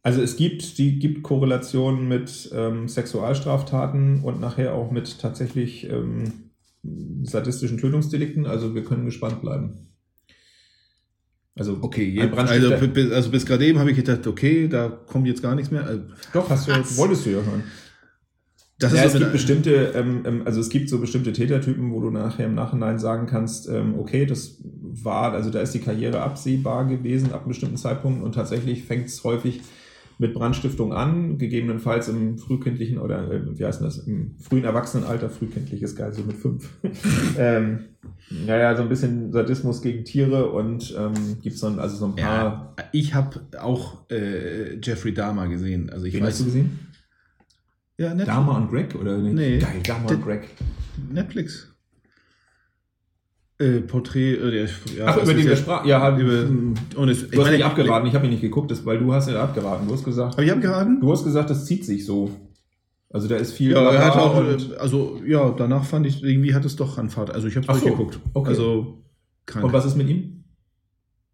also 0.02 0.22
es 0.22 0.36
gibt 0.36 0.78
die 0.78 0.98
gibt 0.98 1.22
Korrelationen 1.22 2.08
mit 2.08 2.50
ähm, 2.54 2.88
Sexualstraftaten 2.88 4.22
und 4.22 4.40
nachher 4.40 4.74
auch 4.74 4.90
mit 4.90 5.18
tatsächlich 5.20 5.88
ähm, 5.90 6.50
sadistischen 7.24 7.78
Tötungsdelikten. 7.78 8.46
Also 8.46 8.74
wir 8.74 8.84
können 8.84 9.04
gespannt 9.04 9.40
bleiben. 9.40 9.88
Also 11.58 11.78
okay, 11.80 12.04
jetzt, 12.04 12.36
also, 12.36 12.74
also 13.14 13.30
bis 13.30 13.46
gerade 13.46 13.64
eben 13.64 13.78
habe 13.78 13.90
ich 13.90 13.96
gedacht, 13.96 14.26
okay, 14.26 14.68
da 14.68 14.88
kommt 14.90 15.26
jetzt 15.26 15.42
gar 15.42 15.54
nichts 15.54 15.70
mehr. 15.70 15.86
Also, 15.86 16.02
Doch, 16.34 16.50
hast 16.50 16.68
du, 16.68 16.72
wolltest 16.98 17.24
du 17.24 17.30
ja 17.30 17.36
hören. 17.36 17.64
Das 18.78 18.92
ja, 18.92 19.04
ist 19.04 19.14
es 19.14 19.20
gibt 19.20 19.32
bestimmte, 19.32 19.92
ähm, 19.94 20.22
ähm, 20.26 20.42
also 20.44 20.60
es 20.60 20.68
gibt 20.68 20.90
so 20.90 20.98
bestimmte 20.98 21.32
Tätertypen, 21.32 21.90
wo 21.92 22.00
du 22.00 22.10
nachher 22.10 22.44
im 22.44 22.54
Nachhinein 22.54 22.98
sagen 22.98 23.26
kannst, 23.26 23.68
ähm, 23.68 23.98
okay, 23.98 24.26
das 24.26 24.58
war, 24.62 25.32
also 25.32 25.48
da 25.50 25.60
ist 25.60 25.72
die 25.72 25.78
Karriere 25.78 26.20
absehbar 26.20 26.86
gewesen 26.86 27.32
ab 27.32 27.40
einem 27.40 27.48
bestimmten 27.48 27.78
Zeitpunkt 27.78 28.22
und 28.22 28.34
tatsächlich 28.34 28.84
fängt 28.84 29.06
es 29.06 29.24
häufig 29.24 29.62
mit 30.18 30.32
Brandstiftung 30.32 30.92
an, 30.94 31.36
gegebenenfalls 31.36 32.08
im 32.08 32.38
frühkindlichen 32.38 32.98
oder 32.98 33.30
äh, 33.30 33.58
wie 33.58 33.64
heißt 33.64 33.82
das, 33.82 33.98
im 33.98 34.34
frühen 34.38 34.64
Erwachsenenalter, 34.64 35.28
frühkindlich 35.28 35.82
ist 35.82 35.96
geil, 35.96 36.12
so 36.12 36.22
mit 36.22 36.36
fünf. 36.36 36.70
ähm, 37.38 37.80
naja, 38.46 38.74
so 38.76 38.82
ein 38.82 38.88
bisschen 38.88 39.32
Sadismus 39.32 39.82
gegen 39.82 40.04
Tiere 40.04 40.50
und 40.50 40.94
ähm, 40.98 41.38
gibt 41.42 41.58
so 41.58 41.66
ein, 41.66 41.78
also 41.78 41.96
so 41.96 42.06
ein 42.06 42.16
paar. 42.16 42.74
ja, 42.78 42.84
ich 42.92 43.14
habe 43.14 43.40
auch 43.60 44.10
äh, 44.10 44.78
Jeffrey 44.82 45.12
Dahmer 45.12 45.48
gesehen. 45.48 45.90
Also 45.90 46.06
ich 46.06 46.14
Wen 46.14 46.22
weiß, 46.22 46.30
hast 46.30 46.40
du 46.40 46.44
gesehen? 46.46 46.78
Ja, 47.98 48.08
Netflix. 48.10 48.26
Dama 48.26 48.56
und 48.58 48.70
Greg 48.70 48.94
oder 48.94 49.18
nicht? 49.18 49.34
Nee. 49.34 49.58
Geil, 49.58 49.80
Dama 49.84 50.08
und 50.08 50.22
Greg. 50.24 50.48
Netflix. 51.10 51.72
Äh, 53.58 53.80
Porträt, 53.80 54.34
äh, 54.34 54.64
ja, 54.98 55.06
Ach, 55.06 55.16
über 55.16 55.32
den 55.32 55.46
wir 55.46 55.56
sprachen. 55.56 55.88
Ja, 55.88 56.00
hab, 56.02 56.18
über-. 56.18 56.46
Und 56.96 57.08
es, 57.08 57.30
Du 57.30 57.42
hast 57.42 57.50
nicht 57.50 57.64
abgeraten, 57.64 58.06
ich 58.06 58.14
habe 58.14 58.26
ihn 58.26 58.30
nicht 58.32 58.42
geguckt, 58.42 58.70
das, 58.70 58.84
weil 58.84 58.98
du 58.98 59.14
hast 59.14 59.30
ja 59.30 59.42
abgeraten. 59.42 59.88
Du 59.88 59.94
hast 59.94 60.04
gesagt, 60.04 60.32
Habe 60.32 60.44
ich 60.44 60.52
abgeraten? 60.52 61.00
du 61.00 61.10
hast 61.10 61.24
gesagt, 61.24 61.48
das 61.48 61.64
zieht 61.64 61.86
sich 61.86 62.04
so. 62.04 62.30
Also 63.08 63.28
da 63.28 63.36
ist 63.36 63.52
viel. 63.52 63.72
Ja, 63.72 63.90
er 63.90 64.04
hat 64.04 64.16
auch, 64.16 64.34
also 64.78 65.22
ja, 65.24 65.48
danach 65.56 65.84
fand 65.84 66.06
ich, 66.06 66.22
irgendwie 66.22 66.54
hat 66.54 66.66
es 66.66 66.76
doch 66.76 66.98
an 66.98 67.08
Fahrt. 67.08 67.30
Also 67.30 67.48
ich 67.48 67.56
habe 67.56 67.66
es 67.72 67.80
so, 67.80 67.86
geguckt. 67.86 68.18
okay. 68.34 68.48
Also 68.50 69.02
krank. 69.46 69.64
und 69.64 69.72
was 69.72 69.86
ist 69.86 69.96
mit 69.96 70.08
ihm? 70.08 70.44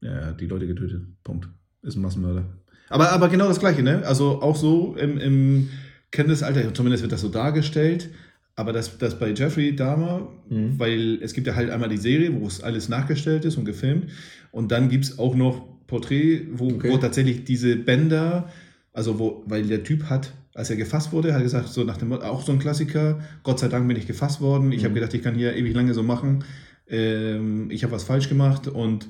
Ja, 0.00 0.10
er 0.12 0.26
hat 0.26 0.40
die 0.40 0.46
Leute 0.46 0.68
getötet. 0.68 1.02
Punkt. 1.24 1.48
Ist 1.82 1.96
ein 1.96 2.02
Massenmörder. 2.02 2.44
Aber, 2.88 3.10
aber 3.10 3.28
genau 3.30 3.48
das 3.48 3.58
Gleiche, 3.58 3.82
ne? 3.82 4.02
Also 4.06 4.42
auch 4.42 4.54
so 4.54 4.94
im, 4.96 5.18
im 5.18 5.68
Kenntnisalter, 6.12 6.72
zumindest 6.72 7.02
wird 7.02 7.12
das 7.12 7.20
so 7.22 7.28
dargestellt. 7.28 8.10
Aber 8.54 8.72
das, 8.74 8.98
das 8.98 9.18
bei 9.18 9.32
Jeffrey 9.32 9.74
Dahmer, 9.74 10.28
Mhm. 10.50 10.78
weil 10.78 11.18
es 11.22 11.32
gibt 11.32 11.46
ja 11.46 11.54
halt 11.56 11.70
einmal 11.70 11.88
die 11.88 11.96
Serie, 11.96 12.32
wo 12.38 12.46
es 12.46 12.62
alles 12.62 12.88
nachgestellt 12.90 13.44
ist 13.46 13.56
und 13.56 13.64
gefilmt. 13.64 14.10
Und 14.50 14.70
dann 14.70 14.88
gibt 14.90 15.04
es 15.06 15.18
auch 15.18 15.34
noch 15.34 15.66
Porträt, 15.86 16.42
wo, 16.52 16.66
Okay. 16.74 16.90
wo 16.90 16.98
tatsächlich 16.98 17.44
diese 17.44 17.76
Bänder, 17.76 18.50
also 18.92 19.18
wo, 19.18 19.42
weil 19.46 19.64
der 19.64 19.82
Typ 19.84 20.04
hat, 20.04 20.34
als 20.54 20.68
er 20.68 20.76
gefasst 20.76 21.12
wurde, 21.12 21.32
hat 21.32 21.40
er 21.40 21.44
gesagt, 21.44 21.68
so 21.68 21.82
nach 21.84 21.96
dem 21.96 22.12
auch 22.12 22.42
so 22.44 22.52
ein 22.52 22.58
Klassiker, 22.58 23.20
Gott 23.42 23.58
sei 23.58 23.68
Dank 23.68 23.88
bin 23.88 23.96
ich 23.96 24.06
gefasst 24.06 24.42
worden. 24.42 24.70
Ich 24.72 24.84
habe 24.84 24.90
Mhm. 24.90 24.94
gedacht, 24.96 25.14
ich 25.14 25.22
kann 25.22 25.34
hier 25.34 25.56
ewig 25.56 25.74
lange 25.74 25.94
so 25.94 26.02
machen. 26.02 26.44
Ähm, 26.88 27.70
ich 27.70 27.84
habe 27.84 27.94
was 27.94 28.04
falsch 28.04 28.28
gemacht 28.28 28.68
und, 28.68 29.08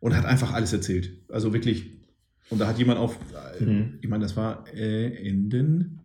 und 0.00 0.16
hat 0.16 0.24
einfach 0.26 0.52
alles 0.52 0.72
erzählt. 0.72 1.12
Also 1.28 1.52
wirklich, 1.52 1.86
und 2.50 2.60
da 2.60 2.66
hat 2.66 2.78
jemand 2.78 2.98
auf, 2.98 3.18
Mhm. 3.60 3.98
ich 4.00 4.08
meine, 4.08 4.24
das 4.24 4.36
war 4.36 4.64
äh, 4.74 5.06
in 5.28 5.48
den, 5.48 6.00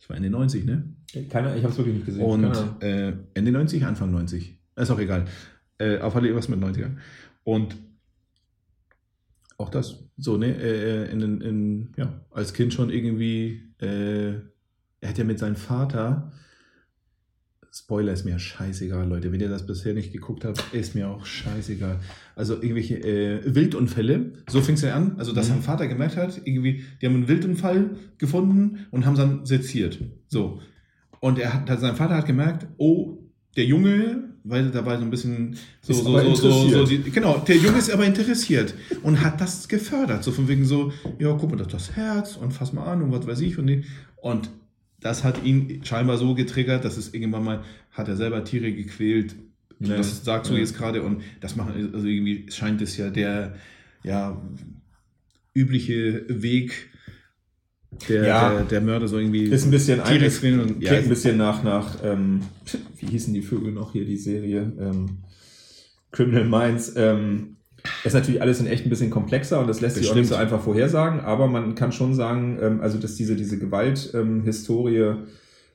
ich 0.00 0.08
war 0.08 0.16
in 0.16 0.22
den 0.22 0.32
90, 0.32 0.64
ne? 0.64 0.84
Keiner, 1.28 1.54
ich 1.54 1.62
habe 1.62 1.72
es 1.72 1.78
wirklich 1.78 1.94
nicht 1.96 2.06
gesehen. 2.06 2.24
Und 2.24 2.42
Keine 2.52 2.76
äh, 2.80 3.12
Ende 3.34 3.52
90, 3.52 3.84
Anfang 3.84 4.10
90. 4.10 4.58
Ist 4.76 4.90
auch 4.90 4.98
egal. 4.98 5.26
Äh, 5.78 5.98
auf 5.98 6.16
alle 6.16 6.34
was 6.34 6.48
mit 6.48 6.58
90ern. 6.60 6.96
Und 7.44 7.76
auch 9.58 9.68
das, 9.68 10.04
so, 10.16 10.36
ne, 10.36 10.54
äh, 10.56 11.10
in, 11.12 11.20
den- 11.20 11.40
in, 11.42 11.92
ja, 11.96 12.24
als 12.30 12.54
Kind 12.54 12.72
schon 12.72 12.90
irgendwie, 12.90 13.62
äh, 13.80 14.32
er 15.02 15.08
hat 15.08 15.18
ja 15.18 15.24
mit 15.24 15.38
seinem 15.38 15.56
Vater, 15.56 16.32
Spoiler 17.72 18.12
ist 18.12 18.24
mir 18.24 18.38
scheißegal, 18.38 19.08
Leute, 19.08 19.30
wenn 19.30 19.40
ihr 19.40 19.48
das 19.48 19.64
bisher 19.64 19.94
nicht 19.94 20.12
geguckt 20.12 20.44
habt, 20.44 20.64
ist 20.72 20.96
mir 20.96 21.08
auch 21.08 21.24
scheißegal. 21.24 22.00
Also 22.34 22.54
irgendwelche 22.54 22.96
äh, 22.98 23.54
Wildunfälle, 23.54 24.32
so 24.48 24.60
fing 24.60 24.74
es 24.74 24.82
ja 24.82 24.94
an, 24.94 25.14
also 25.18 25.32
dass 25.32 25.46
Mhm. 25.48 25.52
sein 25.54 25.62
Vater 25.62 25.86
gemerkt 25.86 26.16
hat, 26.16 26.40
irgendwie, 26.44 26.82
die 27.00 27.06
haben 27.06 27.14
einen 27.14 27.28
Wildunfall 27.28 27.90
gefunden 28.18 28.86
und 28.90 29.06
haben 29.06 29.12
es 29.12 29.18
dann 29.20 29.46
seziert. 29.46 29.98
So. 30.26 30.60
Und 31.20 31.38
er 31.38 31.54
hat, 31.54 31.80
sein 31.80 31.94
Vater 31.94 32.16
hat 32.16 32.26
gemerkt, 32.26 32.66
oh, 32.76 33.18
der 33.56 33.66
Junge, 33.66 34.24
weil 34.42 34.70
da 34.70 34.84
war 34.84 34.96
so 34.98 35.04
ein 35.04 35.10
bisschen 35.10 35.56
so, 35.80 35.92
so, 35.92 36.34
so, 36.34 36.34
so, 36.34 36.68
so, 36.70 36.84
die, 36.86 37.02
genau, 37.10 37.38
der 37.38 37.56
Junge 37.56 37.78
ist 37.78 37.90
aber 37.92 38.04
interessiert 38.06 38.74
und 39.04 39.20
hat 39.22 39.40
das 39.40 39.68
gefördert. 39.68 40.24
So 40.24 40.32
von 40.32 40.48
wegen 40.48 40.64
so, 40.64 40.92
ja, 41.20 41.32
guck 41.38 41.50
mal, 41.50 41.56
das 41.56 41.68
ist 41.68 41.72
das 41.74 41.92
Herz 41.96 42.36
und 42.36 42.52
fass 42.52 42.72
mal 42.72 42.84
an 42.86 43.02
und 43.02 43.12
was 43.12 43.26
weiß 43.26 43.40
ich. 43.42 43.58
Und, 43.58 43.84
und 44.16 44.50
das 45.00 45.24
hat 45.24 45.44
ihn 45.44 45.80
scheinbar 45.84 46.18
so 46.18 46.34
getriggert, 46.34 46.84
dass 46.84 46.96
es 46.96 47.12
irgendwann 47.14 47.44
mal, 47.44 47.64
hat 47.92 48.08
er 48.08 48.16
selber 48.16 48.44
Tiere 48.44 48.72
gequält. 48.72 49.34
Ja. 49.80 49.96
Das 49.96 50.24
sagst 50.24 50.50
du 50.50 50.54
Ja. 50.54 50.60
jetzt 50.60 50.76
gerade 50.76 51.02
und 51.02 51.22
das 51.40 51.56
machen, 51.56 51.90
also 51.94 52.06
irgendwie 52.06 52.46
scheint 52.50 52.82
es 52.82 52.96
ja 52.96 53.08
der, 53.10 53.54
ja, 54.02 54.40
übliche 55.54 56.24
Weg 56.28 56.90
der, 58.08 58.24
Ja. 58.26 58.50
der, 58.54 58.64
der 58.64 58.80
Mörder 58.82 59.08
so 59.08 59.18
irgendwie 59.18 59.44
Ist 59.44 59.64
ein 59.64 59.70
bisschen 59.70 60.02
Tiere 60.04 60.28
quälen 60.28 60.60
und 60.60 60.80
klingt 60.80 61.04
ein 61.04 61.08
bisschen 61.08 61.36
nach, 61.38 61.64
nach 61.64 61.96
ähm, 62.04 62.42
wie 62.98 63.06
hießen 63.06 63.34
die 63.34 63.42
Vögel 63.42 63.72
noch 63.72 63.92
hier, 63.92 64.04
die 64.04 64.16
Serie? 64.16 64.72
Ähm, 64.78 65.18
Criminal 66.12 66.44
Minds. 66.44 66.92
Ähm, 66.96 67.56
ist 68.04 68.14
natürlich 68.14 68.42
alles 68.42 68.60
in 68.60 68.66
echt 68.66 68.86
ein 68.86 68.90
bisschen 68.90 69.10
komplexer 69.10 69.60
und 69.60 69.68
das 69.68 69.80
lässt 69.80 69.96
sich 69.96 70.10
auch 70.10 70.14
nicht 70.14 70.26
so 70.26 70.34
Bestimmt. 70.34 70.52
einfach 70.52 70.64
vorhersagen, 70.64 71.20
aber 71.20 71.46
man 71.46 71.74
kann 71.74 71.92
schon 71.92 72.14
sagen, 72.14 72.58
ähm, 72.60 72.80
also 72.80 72.98
dass 72.98 73.14
diese, 73.14 73.36
diese 73.36 73.58
Gewalthistorie 73.58 75.14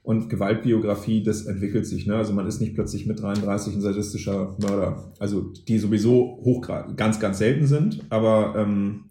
und 0.05 0.29
Gewaltbiografie, 0.29 1.23
das 1.23 1.45
entwickelt 1.45 1.87
sich. 1.87 2.05
Ne? 2.05 2.15
Also 2.15 2.31
man 2.33 2.45
ist 2.45 2.61
nicht 2.61 2.75
plötzlich 2.75 3.07
mit 3.07 3.19
33 3.21 3.73
ein 3.73 3.81
sadistischer 3.81 4.55
Mörder. 4.61 5.11
Also 5.17 5.51
die 5.67 5.79
sowieso 5.79 6.39
hochgrad, 6.43 6.95
ganz, 6.95 7.19
ganz 7.19 7.39
selten 7.39 7.65
sind, 7.65 8.05
aber 8.09 8.53
ähm, 8.55 9.05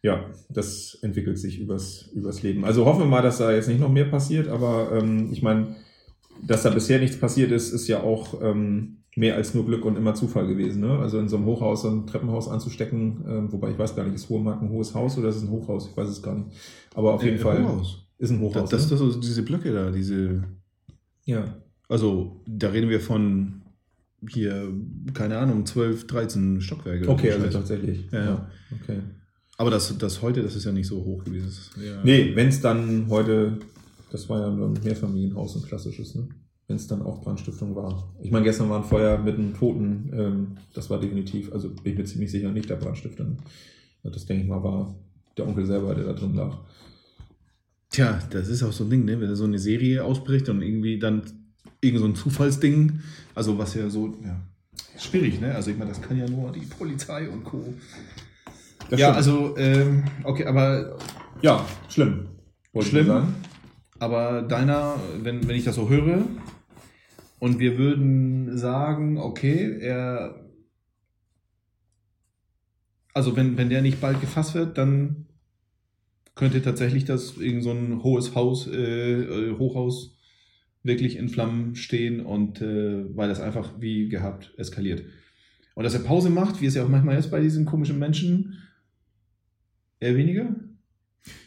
ja, 0.00 0.30
das 0.48 0.98
entwickelt 1.02 1.38
sich 1.38 1.60
übers, 1.60 2.10
übers 2.14 2.42
Leben. 2.42 2.64
Also 2.64 2.86
hoffen 2.86 3.00
wir 3.00 3.06
mal, 3.06 3.22
dass 3.22 3.38
da 3.38 3.52
jetzt 3.52 3.68
nicht 3.68 3.80
noch 3.80 3.92
mehr 3.92 4.06
passiert, 4.06 4.48
aber 4.48 4.90
ähm, 4.92 5.28
ich 5.32 5.42
meine, 5.42 5.76
dass 6.42 6.62
da 6.62 6.70
bisher 6.70 6.98
nichts 6.98 7.18
passiert 7.18 7.52
ist, 7.52 7.72
ist 7.72 7.86
ja 7.86 8.02
auch 8.02 8.42
ähm, 8.42 9.03
mehr 9.16 9.36
als 9.36 9.54
nur 9.54 9.64
Glück 9.64 9.84
und 9.84 9.96
immer 9.96 10.14
Zufall 10.14 10.46
gewesen. 10.46 10.80
Ne? 10.80 10.98
Also 10.98 11.18
in 11.20 11.28
so 11.28 11.36
einem 11.36 11.46
Hochhaus, 11.46 11.82
so 11.82 11.88
ein 11.90 12.06
Treppenhaus 12.06 12.48
anzustecken, 12.48 13.24
ähm, 13.28 13.52
wobei 13.52 13.70
ich 13.70 13.78
weiß 13.78 13.94
gar 13.94 14.04
nicht, 14.04 14.14
ist 14.14 14.28
Hohemark 14.28 14.60
ein 14.62 14.70
hohes 14.70 14.94
Haus 14.94 15.16
oder 15.18 15.28
ist 15.28 15.36
es 15.36 15.42
ein 15.42 15.50
Hochhaus? 15.50 15.88
Ich 15.90 15.96
weiß 15.96 16.08
es 16.08 16.22
gar 16.22 16.34
nicht. 16.34 16.48
Aber 16.94 17.14
auf 17.14 17.22
jeden 17.22 17.36
Äh, 17.36 17.40
Fall 17.40 17.62
Hochhaus. 17.64 18.06
ist 18.18 18.30
ein 18.30 18.40
Das, 18.40 18.48
Hochhaus. 18.54 18.70
das, 18.70 18.84
ne? 18.84 18.90
das, 18.90 19.00
also 19.02 19.20
diese 19.20 19.42
Blöcke 19.42 19.72
da, 19.72 19.90
diese, 19.90 20.42
ja. 21.26 21.44
also 21.88 22.42
da 22.46 22.68
reden 22.68 22.90
wir 22.90 23.00
von 23.00 23.62
hier, 24.28 24.72
keine 25.12 25.38
Ahnung, 25.38 25.66
12, 25.66 26.06
13 26.06 26.60
Stockwerke. 26.60 27.08
Okay, 27.08 27.30
also 27.32 27.46
tatsächlich. 27.48 28.08
Ja, 28.10 28.24
ja. 28.24 28.50
Okay. 28.82 28.98
Aber 29.58 29.70
das, 29.70 29.96
das 29.98 30.22
heute, 30.22 30.42
das 30.42 30.56
ist 30.56 30.64
ja 30.64 30.72
nicht 30.72 30.86
so 30.88 31.04
hoch 31.04 31.22
gewesen. 31.24 31.46
Das 31.46 31.70
ja- 31.84 32.02
Nee, 32.02 32.34
wenn 32.34 32.48
es 32.48 32.60
dann 32.60 33.06
heute, 33.10 33.58
das 34.10 34.28
war 34.28 34.40
ja 34.40 34.50
nur 34.50 34.68
ein 34.68 34.78
Mehrfamilienhaus, 34.82 35.54
ein 35.56 35.62
klassisches, 35.62 36.14
ne? 36.14 36.26
Wenn 36.66 36.76
es 36.76 36.86
dann 36.86 37.02
auch 37.02 37.20
Brandstiftung 37.20 37.76
war. 37.76 38.14
Ich 38.22 38.30
meine, 38.30 38.44
gestern 38.44 38.70
war 38.70 38.78
ein 38.78 38.88
Feuer 38.88 39.18
mit 39.18 39.34
einem 39.34 39.54
Toten, 39.54 40.10
ähm, 40.14 40.46
das 40.72 40.88
war 40.88 40.98
definitiv, 40.98 41.52
also 41.52 41.68
bin 41.68 41.92
ich 41.92 41.98
mir 41.98 42.04
ziemlich 42.04 42.30
sicher 42.30 42.50
nicht 42.50 42.70
der 42.70 42.76
Brandstifter. 42.76 43.24
ne? 43.24 43.36
Das 44.02 44.24
denke 44.24 44.44
ich 44.44 44.48
mal 44.48 44.62
war 44.62 44.94
der 45.36 45.46
Onkel 45.46 45.66
selber, 45.66 45.94
der 45.94 46.04
da 46.04 46.12
drin 46.12 46.34
lag. 46.34 46.56
Tja, 47.90 48.18
das 48.30 48.48
ist 48.48 48.62
auch 48.62 48.72
so 48.72 48.84
ein 48.84 48.90
Ding, 48.90 49.04
ne? 49.04 49.20
wenn 49.20 49.28
da 49.28 49.36
so 49.36 49.44
eine 49.44 49.58
Serie 49.58 50.04
ausbricht 50.04 50.48
und 50.48 50.62
irgendwie 50.62 50.98
dann 50.98 51.22
irgend 51.80 52.00
so 52.00 52.06
ein 52.06 52.14
Zufallsding, 52.14 53.00
also 53.34 53.58
was 53.58 53.74
ja 53.74 53.88
so, 53.90 54.16
ja, 54.24 54.40
schwierig, 54.98 55.40
ne? 55.40 55.54
Also 55.54 55.70
ich 55.70 55.76
meine, 55.76 55.90
das 55.90 56.00
kann 56.00 56.18
ja 56.18 56.28
nur 56.28 56.50
die 56.52 56.60
Polizei 56.60 57.28
und 57.28 57.44
Co. 57.44 57.62
Das 58.90 59.00
ja, 59.00 59.06
stimmt. 59.06 59.16
also, 59.16 59.56
ähm, 59.56 60.04
okay, 60.24 60.44
aber, 60.46 60.96
ja, 61.42 61.64
schlimm. 61.88 62.28
Wollte 62.72 62.88
ich 62.88 63.04
Schlimm? 63.04 63.34
Aber 63.98 64.42
deiner, 64.42 64.96
wenn, 65.22 65.46
wenn 65.46 65.56
ich 65.56 65.64
das 65.64 65.76
so 65.76 65.88
höre, 65.88 66.24
und 67.44 67.58
wir 67.58 67.76
würden 67.76 68.56
sagen, 68.56 69.18
okay, 69.18 69.78
er, 69.78 70.48
also 73.12 73.36
wenn, 73.36 73.58
wenn 73.58 73.68
der 73.68 73.82
nicht 73.82 74.00
bald 74.00 74.20
gefasst 74.20 74.54
wird, 74.54 74.78
dann 74.78 75.26
könnte 76.34 76.62
tatsächlich 76.62 77.04
das 77.04 77.36
irgend 77.36 77.62
so 77.62 77.70
ein 77.70 78.02
hohes 78.02 78.34
Haus, 78.34 78.66
äh, 78.66 79.22
äh, 79.22 79.58
Hochhaus 79.58 80.16
wirklich 80.82 81.16
in 81.16 81.28
Flammen 81.28 81.74
stehen 81.76 82.20
und 82.20 82.60
äh, 82.60 83.04
weil 83.16 83.28
das 83.28 83.40
einfach 83.40 83.80
wie 83.80 84.08
gehabt 84.08 84.54
eskaliert. 84.56 85.04
Und 85.74 85.84
dass 85.84 85.94
er 85.94 86.00
Pause 86.00 86.30
macht, 86.30 86.60
wie 86.60 86.66
es 86.66 86.74
ja 86.74 86.84
auch 86.84 86.88
manchmal 86.88 87.18
ist 87.18 87.30
bei 87.30 87.40
diesen 87.40 87.64
komischen 87.64 87.98
Menschen, 87.98 88.58
eher 90.00 90.16
weniger. 90.16 90.54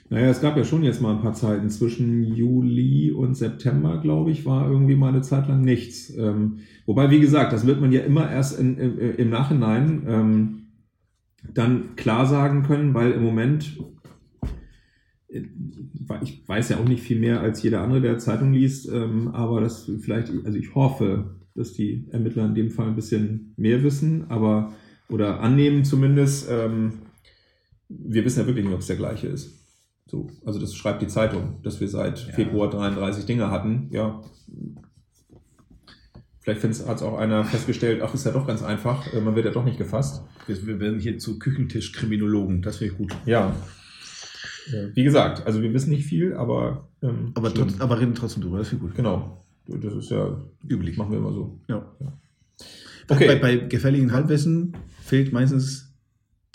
Naja, 0.10 0.30
es 0.30 0.40
gab 0.40 0.56
ja 0.56 0.64
schon 0.64 0.84
jetzt 0.84 1.02
mal 1.02 1.14
ein 1.14 1.22
paar 1.22 1.34
Zeiten. 1.34 1.70
Zwischen 1.70 2.24
Juli 2.24 3.12
und 3.12 3.36
September, 3.36 4.00
glaube 4.02 4.32
ich, 4.32 4.46
war 4.46 4.70
irgendwie 4.70 4.96
mal 4.96 5.10
eine 5.10 5.22
Zeit 5.22 5.48
lang 5.48 5.62
nichts. 5.62 6.16
Ähm, 6.16 6.60
wobei, 6.86 7.10
wie 7.10 7.20
gesagt, 7.20 7.52
das 7.52 7.68
wird 7.68 7.82
man 7.82 7.92
ja 7.92 8.02
immer 8.02 8.30
erst 8.32 8.58
in, 8.58 8.78
im, 8.78 9.00
im 9.00 9.30
Nachhinein 9.30 10.04
ähm, 10.08 10.58
dann 11.54 11.96
klar 11.96 12.26
sagen 12.26 12.64
können, 12.64 12.94
weil 12.94 13.12
im 13.12 13.24
Moment, 13.24 13.78
äh, 15.28 15.42
ich 16.24 16.48
weiß 16.48 16.70
ja 16.70 16.78
auch 16.78 16.88
nicht 16.88 17.04
viel 17.04 17.20
mehr 17.20 17.42
als 17.42 17.62
jeder 17.62 17.82
andere, 17.82 18.02
der 18.02 18.18
Zeitung 18.18 18.54
liest, 18.54 18.90
ähm, 18.90 19.28
aber 19.30 19.60
das 19.60 19.92
vielleicht, 20.00 20.32
also 20.46 20.58
ich 20.58 20.74
hoffe, 20.74 21.36
dass 21.54 21.74
die 21.74 22.08
Ermittler 22.12 22.46
in 22.46 22.56
dem 22.56 22.70
Fall 22.70 22.88
ein 22.88 22.96
bisschen 22.96 23.54
mehr 23.58 23.84
wissen, 23.84 24.30
aber 24.30 24.74
oder 25.10 25.42
annehmen 25.42 25.84
zumindest. 25.84 26.48
Ähm, 26.50 26.94
wir 27.90 28.26
wissen 28.26 28.40
ja 28.40 28.48
wirklich 28.48 28.66
nicht, 28.66 28.74
ob 28.74 28.82
es 28.82 28.88
der 28.88 28.98
gleiche 28.98 29.28
ist. 29.28 29.67
So, 30.08 30.28
also 30.46 30.60
das 30.60 30.74
schreibt 30.76 31.02
die 31.02 31.08
Zeitung, 31.08 31.62
dass 31.64 31.80
wir 31.80 31.88
seit 31.88 32.26
Ja. 32.28 32.34
Februar 32.34 32.70
33 32.70 33.26
Dinge 33.26 33.52
hatten. 33.52 33.90
Ja. 33.92 34.22
Vielleicht 36.40 36.64
hat 36.64 36.96
es 36.98 37.02
auch 37.04 37.18
einer 37.18 37.44
festgestellt, 37.44 38.02
ach, 38.02 38.14
ist 38.14 38.26
ja 38.26 38.32
doch 38.32 38.48
ganz 38.48 38.64
einfach, 38.64 39.12
äh, 39.14 39.20
man 39.20 39.36
wird 39.36 39.46
ja 39.46 39.52
doch 39.52 39.66
nicht 39.66 39.78
gefasst. 39.78 40.24
Wir, 40.48 40.80
werden 40.80 40.98
hier 41.00 41.18
zu 41.18 41.40
Küchentischkriminologen, 41.40 42.62
das 42.62 42.80
wäre 42.80 42.94
gut. 42.94 43.14
Ja. 43.26 43.54
Äh, 44.72 44.96
Wie 44.96 45.04
gesagt, 45.04 45.46
also 45.46 45.62
wir 45.62 45.74
wissen 45.74 45.90
nicht 45.90 46.06
viel, 46.06 46.34
aber, 46.36 46.88
ähm, 47.02 47.32
Aber, 47.34 47.54
trotz, 47.54 47.80
aber 47.82 48.00
reden 48.00 48.16
trotzdem 48.16 48.44
drüber, 48.44 48.60
das 48.60 48.72
wäre 48.72 48.80
gut. 48.80 48.96
genau. 48.96 49.44
Das 49.68 49.94
ist 49.94 50.10
ja 50.10 50.42
Üblich. 50.66 50.96
Machen 50.98 51.12
wir 51.12 51.18
immer 51.18 51.34
so. 51.34 51.60
Ja. 51.68 51.86
Okay. 53.10 53.28
Bei, 53.28 53.36
bei 53.36 53.58
gefährlichen 53.58 54.14
Halbwissen 54.14 54.78
fehlt 55.02 55.34
meistens 55.34 55.94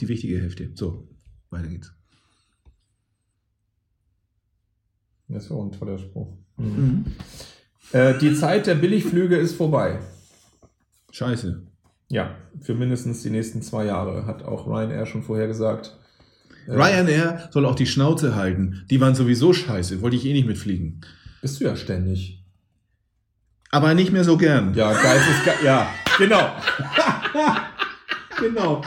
die 0.01 0.09
wichtige 0.09 0.38
Hälfte. 0.41 0.71
So, 0.75 1.07
weiter 1.51 1.69
geht's. 1.69 1.93
Das 5.29 5.51
war 5.51 5.59
auch 5.59 5.65
ein 5.65 5.73
toller 5.73 5.99
Spruch. 5.99 6.29
Äh, 7.93 8.19
die 8.19 8.35
Zeit 8.35 8.67
der 8.67 8.75
Billigflüge 8.75 9.37
ist 9.37 9.57
vorbei. 9.57 9.99
Scheiße. 11.11 11.63
Ja, 12.09 12.37
für 12.61 12.75
mindestens 12.75 13.23
die 13.23 13.31
nächsten 13.31 13.63
zwei 13.63 13.87
Jahre, 13.87 14.27
hat 14.27 14.43
auch 14.45 14.67
Ryanair 14.67 15.07
schon 15.07 15.23
vorher 15.23 15.47
gesagt. 15.47 15.97
Äh, 16.67 16.73
Ryanair 16.73 17.49
soll 17.51 17.67
auch 17.67 17.75
die 17.75 17.87
Schnauze 17.87 18.37
halten. 18.37 18.85
Die 18.91 19.01
waren 19.01 19.15
sowieso 19.15 19.53
scheiße. 19.53 20.03
Wollte 20.03 20.17
ich 20.17 20.27
eh 20.27 20.33
nicht 20.33 20.47
mitfliegen. 20.47 21.01
Bist 21.41 21.61
du 21.61 21.65
ja 21.65 21.77
ständig. 21.77 22.45
Aber 23.71 23.95
nicht 23.95 24.13
mehr 24.13 24.25
so 24.25 24.37
gern. 24.37 24.75
Ja, 24.75 24.93
Geiz 24.93 25.23
ist 25.29 25.45
ge 25.45 25.53
Ja, 25.65 25.89
genau. 26.19 26.51
genau. 28.39 28.83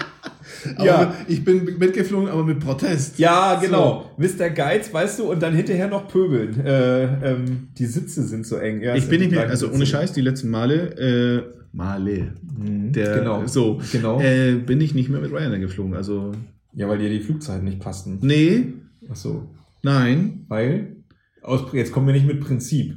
Aber 0.75 0.86
Ja. 0.86 1.15
mit, 1.27 1.29
ich 1.29 1.43
bin 1.43 1.63
mitgeflogen, 1.77 2.29
aber 2.29 2.43
mit 2.43 2.60
Protest. 2.60 3.17
Ja, 3.19 3.60
genau. 3.62 4.12
Mr. 4.17 4.49
Geiz, 4.49 4.93
weißt 4.93 5.19
du, 5.19 5.31
und 5.31 5.41
dann 5.41 5.55
hinterher 5.55 5.88
noch 5.88 6.08
pöbeln. 6.08 6.60
Äh, 6.65 7.03
ähm, 7.31 7.67
die 7.77 7.86
Sitze 7.86 8.23
sind 8.23 8.45
so 8.45 8.58
eng. 8.58 8.81
Ja, 8.81 8.95
Ich 8.95 9.08
bin 9.08 9.19
nicht 9.21 9.31
mehr, 9.31 9.47
also 9.49 9.65
Sitze. 9.65 9.75
ohne 9.77 9.86
Scheiß, 9.86 10.13
die 10.13 10.21
letzten 10.21 10.49
Male, 10.49 10.95
äh, 10.97 11.65
Male, 11.71 12.34
Mhm, 12.58 12.93
der, 12.93 13.17
genau. 13.19 13.45
so, 13.47 13.81
Genau. 13.91 14.21
äh, 14.21 14.55
bin 14.55 14.79
ich 14.79 14.95
nicht 14.95 15.10
mehr 15.10 15.19
mit 15.19 15.31
Ryanair 15.31 15.60
geflogen. 15.60 15.93
Also, 15.93 16.31
ja, 16.73 16.88
weil 16.88 16.97
dir 16.99 17.10
die 17.10 17.19
Flugzeiten 17.19 17.65
nicht 17.65 17.79
passten. 17.79 18.19
nee, 18.21 18.73
Ach 19.12 19.15
so. 19.15 19.49
nein. 19.84 20.45
Weil? 20.47 20.95
Aus, 21.41 21.65
jetzt 21.73 21.91
kommen 21.91 22.08
wir 22.08 22.13
nicht 22.13 22.25
mit 22.25 22.39
Prinzip. 22.39 22.95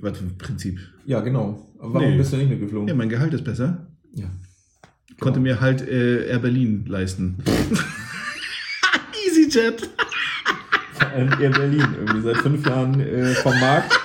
Was 0.00 0.16
für 0.18 0.24
ein 0.24 0.38
Prinzip? 0.38 0.78
Ja, 1.04 1.20
genau. 1.20 1.66
Aber 1.78 1.94
warum 1.94 2.10
Nee. 2.12 2.16
bist 2.16 2.32
du 2.32 2.36
nicht 2.38 2.48
mitgeflogen? 2.50 2.88
Ja, 2.88 2.94
mein 2.94 3.08
Gehalt 3.10 3.34
ist 3.34 3.44
besser. 3.44 3.88
Ja. 4.14 4.30
Konnte 5.20 5.40
mir 5.40 5.60
halt 5.60 5.86
äh, 5.86 6.28
Air 6.28 6.38
Berlin 6.38 6.84
leisten. 6.88 7.36
EasyJet. 9.26 9.90
Air 11.14 11.50
Berlin 11.50 11.86
irgendwie 11.98 12.22
seit 12.22 12.38
fünf 12.38 12.66
Jahren 12.66 13.00
äh, 13.00 13.34
vom 13.34 13.58
Markt. 13.60 13.98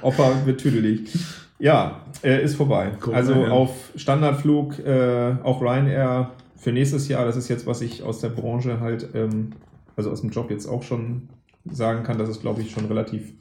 Opa 0.00 0.44
wird 0.44 0.60
tüdelig. 0.60 1.10
Ja, 1.58 2.00
äh, 2.22 2.42
ist 2.42 2.56
vorbei. 2.56 2.92
Guck 3.00 3.14
also 3.14 3.34
ja. 3.34 3.50
auf 3.50 3.90
Standardflug, 3.96 4.78
äh, 4.80 5.36
auch 5.42 5.60
Ryanair 5.60 6.32
für 6.56 6.72
nächstes 6.72 7.08
Jahr, 7.08 7.24
das 7.24 7.36
ist 7.36 7.48
jetzt, 7.48 7.66
was 7.66 7.80
ich 7.80 8.02
aus 8.02 8.20
der 8.20 8.28
Branche 8.28 8.80
halt, 8.80 9.08
ähm, 9.14 9.50
also 9.96 10.10
aus 10.10 10.20
dem 10.20 10.30
Job 10.30 10.50
jetzt 10.50 10.66
auch 10.66 10.82
schon 10.82 11.28
sagen 11.70 12.04
kann, 12.04 12.18
das 12.18 12.28
ist, 12.28 12.40
glaube 12.40 12.62
ich, 12.62 12.70
schon 12.70 12.84
relativ 12.86 13.32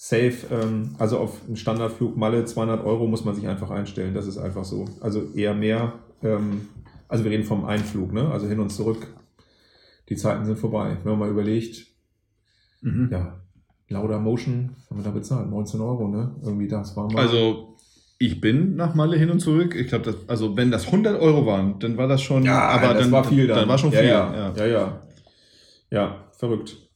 safe. 0.00 0.46
Ähm, 0.50 0.94
also 0.98 1.18
auf 1.18 1.42
einen 1.46 1.56
Standardflug 1.56 2.16
Malle 2.16 2.46
200 2.46 2.82
Euro 2.84 3.06
muss 3.06 3.26
man 3.26 3.34
sich 3.34 3.46
einfach 3.46 3.70
einstellen. 3.70 4.14
Das 4.14 4.26
ist 4.26 4.38
einfach 4.38 4.64
so. 4.64 4.86
Also 5.00 5.30
eher 5.34 5.52
mehr. 5.54 5.92
Ähm, 6.22 6.68
also 7.06 7.22
wir 7.24 7.30
reden 7.30 7.44
vom 7.44 7.66
Einflug, 7.66 8.10
ne? 8.12 8.30
Also 8.30 8.48
hin 8.48 8.60
und 8.60 8.70
zurück. 8.70 9.06
Die 10.08 10.16
Zeiten 10.16 10.46
sind 10.46 10.58
vorbei. 10.58 10.96
Wenn 11.02 11.12
man 11.12 11.18
mal 11.20 11.30
überlegt, 11.30 11.86
Mhm. 12.82 13.10
ja, 13.12 13.38
Lauda 13.90 14.18
Motion 14.18 14.70
haben 14.88 14.96
wir 14.96 15.04
da 15.04 15.10
bezahlt, 15.10 15.50
19 15.50 15.78
Euro, 15.82 16.08
ne? 16.08 16.34
Irgendwie 16.42 16.66
das 16.66 16.96
war 16.96 17.12
mal. 17.12 17.20
Also, 17.20 17.76
ich 18.18 18.40
bin 18.40 18.74
nach 18.76 18.94
Malle 18.94 19.18
hin 19.18 19.28
und 19.30 19.40
zurück. 19.40 19.74
Ich 19.74 19.88
glaube, 19.88 20.14
also 20.28 20.56
wenn 20.56 20.70
das 20.70 20.86
100 20.86 21.20
Euro 21.20 21.44
waren, 21.44 21.78
dann 21.78 21.98
war 21.98 22.08
das 22.08 22.22
schon. 22.22 22.42
ja, 22.44 22.58
aber 22.58 22.94
das 22.94 23.02
dann, 23.02 23.12
war 23.12 23.24
viel 23.24 23.46
dann. 23.46 23.58
Dann 23.58 23.68
war 23.68 23.76
schon 23.76 23.92
ja, 23.92 23.98
viel. 23.98 24.08
Ja, 24.08 24.34
ja. 24.34 24.54
ja, 24.56 24.66
ja. 24.66 25.02
Ja, 25.90 26.24
verrückt. 26.38 26.89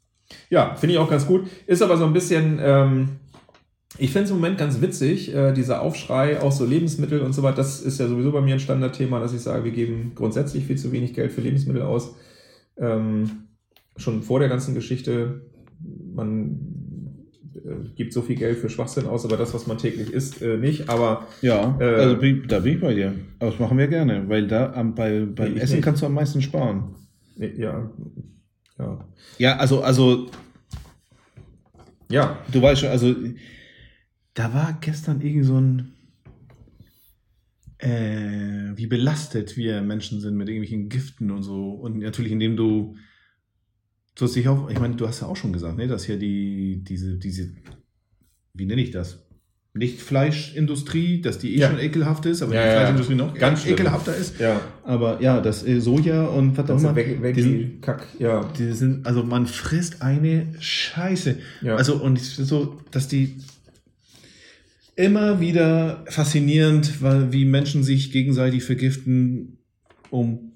Ja, 0.50 0.74
finde 0.74 0.94
ich 0.94 0.98
auch 0.98 1.10
ganz 1.10 1.26
gut. 1.26 1.46
Ist 1.66 1.82
aber 1.82 1.96
so 1.96 2.04
ein 2.04 2.12
bisschen, 2.12 2.58
ähm, 2.62 3.08
ich 3.98 4.10
finde 4.10 4.24
es 4.24 4.30
im 4.30 4.36
Moment 4.36 4.58
ganz 4.58 4.80
witzig, 4.80 5.34
äh, 5.34 5.52
dieser 5.52 5.82
Aufschrei, 5.82 6.40
auch 6.40 6.52
so 6.52 6.64
Lebensmittel 6.64 7.20
und 7.20 7.32
so 7.32 7.42
weiter. 7.42 7.56
Das 7.56 7.80
ist 7.80 8.00
ja 8.00 8.08
sowieso 8.08 8.32
bei 8.32 8.40
mir 8.40 8.54
ein 8.54 8.60
Standardthema, 8.60 9.20
dass 9.20 9.32
ich 9.34 9.40
sage, 9.40 9.64
wir 9.64 9.72
geben 9.72 10.12
grundsätzlich 10.14 10.64
viel 10.64 10.76
zu 10.76 10.90
wenig 10.92 11.14
Geld 11.14 11.32
für 11.32 11.40
Lebensmittel 11.40 11.82
aus. 11.82 12.14
Ähm, 12.76 13.30
schon 13.96 14.22
vor 14.22 14.40
der 14.40 14.48
ganzen 14.48 14.74
Geschichte, 14.74 15.42
man 16.12 16.58
äh, 17.54 17.88
gibt 17.94 18.12
so 18.12 18.22
viel 18.22 18.36
Geld 18.36 18.58
für 18.58 18.68
Schwachsinn 18.68 19.06
aus, 19.06 19.24
aber 19.24 19.36
das, 19.36 19.54
was 19.54 19.68
man 19.68 19.78
täglich 19.78 20.12
isst, 20.12 20.42
äh, 20.42 20.56
nicht. 20.56 20.88
Aber 20.88 21.26
Ja, 21.40 21.76
Äh, 21.80 21.84
also 21.84 22.16
bin, 22.16 22.44
da 22.48 22.58
bin 22.58 22.74
ich 22.74 22.80
bei 22.80 22.94
dir. 22.94 23.14
Aber 23.38 23.50
das 23.52 23.60
machen 23.60 23.78
wir 23.78 23.86
gerne, 23.86 24.28
weil 24.28 24.48
da 24.48 24.72
am, 24.72 24.94
bei, 24.96 25.24
beim 25.24 25.56
Essen 25.56 25.76
nicht. 25.76 25.84
kannst 25.84 26.02
du 26.02 26.06
am 26.06 26.14
meisten 26.14 26.42
sparen. 26.42 26.96
ja, 27.36 27.90
ja, 28.78 29.08
Ja, 29.38 29.56
also, 29.56 29.82
also 29.82 30.30
ja, 32.10 32.44
du 32.52 32.60
weißt 32.60 32.82
schon, 32.82 32.90
also 32.90 33.14
da 34.34 34.52
war 34.52 34.78
gestern 34.80 35.20
irgend 35.20 35.46
so 35.46 35.60
ein, 35.60 35.92
äh, 37.78 38.72
wie 38.76 38.86
belastet 38.86 39.56
wir 39.56 39.80
Menschen 39.82 40.20
sind 40.20 40.36
mit 40.36 40.48
irgendwelchen 40.48 40.88
Giften 40.88 41.30
und 41.30 41.42
so. 41.42 41.70
Und 41.70 41.98
natürlich, 41.98 42.32
indem 42.32 42.56
du, 42.56 42.96
du 44.14 44.24
hast 44.24 44.34
dich 44.36 44.48
auch, 44.48 44.68
ich 44.70 44.78
meine, 44.78 44.96
du 44.96 45.06
hast 45.06 45.20
ja 45.20 45.28
auch 45.28 45.36
schon 45.36 45.52
gesagt, 45.52 45.76
ne, 45.76 45.86
dass 45.86 46.04
hier 46.04 46.18
die, 46.18 46.82
diese, 46.82 47.18
diese, 47.18 47.54
wie 48.54 48.66
nenne 48.66 48.82
ich 48.82 48.90
das? 48.90 49.24
Nicht 49.76 50.00
Fleischindustrie, 50.02 51.20
dass 51.20 51.38
die 51.38 51.56
eh 51.56 51.58
Ja. 51.58 51.70
schon 51.70 51.80
ekelhaft 51.80 52.26
ist, 52.26 52.42
aber 52.42 52.54
Ja, 52.54 52.62
die 52.62 52.68
ja, 52.68 52.74
Fleischindustrie 52.76 53.14
noch 53.16 53.34
ganz 53.34 53.66
ekelhafter 53.66 54.14
ist. 54.16 54.38
ja. 54.38 54.60
Aber 54.84 55.20
ja, 55.20 55.40
das 55.40 55.66
äh, 55.66 55.80
Soja 55.80 56.26
und 56.26 56.56
was 56.56 56.66
auch 56.70 56.74
Also 56.74 56.86
immer. 56.86 56.96
weg, 56.96 57.20
weg 57.20 57.34
die, 57.34 57.78
Kack, 57.80 58.06
ja. 58.20 58.48
die 58.56 58.70
sind, 58.72 59.04
also 59.04 59.24
man 59.24 59.46
frisst 59.46 60.00
eine 60.00 60.46
Scheiße. 60.60 61.38
Ja. 61.62 61.74
Also 61.74 61.96
und 61.96 62.20
ist 62.20 62.36
so, 62.36 62.78
dass 62.92 63.08
die 63.08 63.36
immer 64.96 65.40
wieder 65.40 66.04
faszinierend, 66.08 67.02
weil 67.02 67.32
wie 67.32 67.44
Menschen 67.44 67.82
sich 67.82 68.12
gegenseitig 68.12 68.62
vergiften, 68.62 69.58
um 70.10 70.52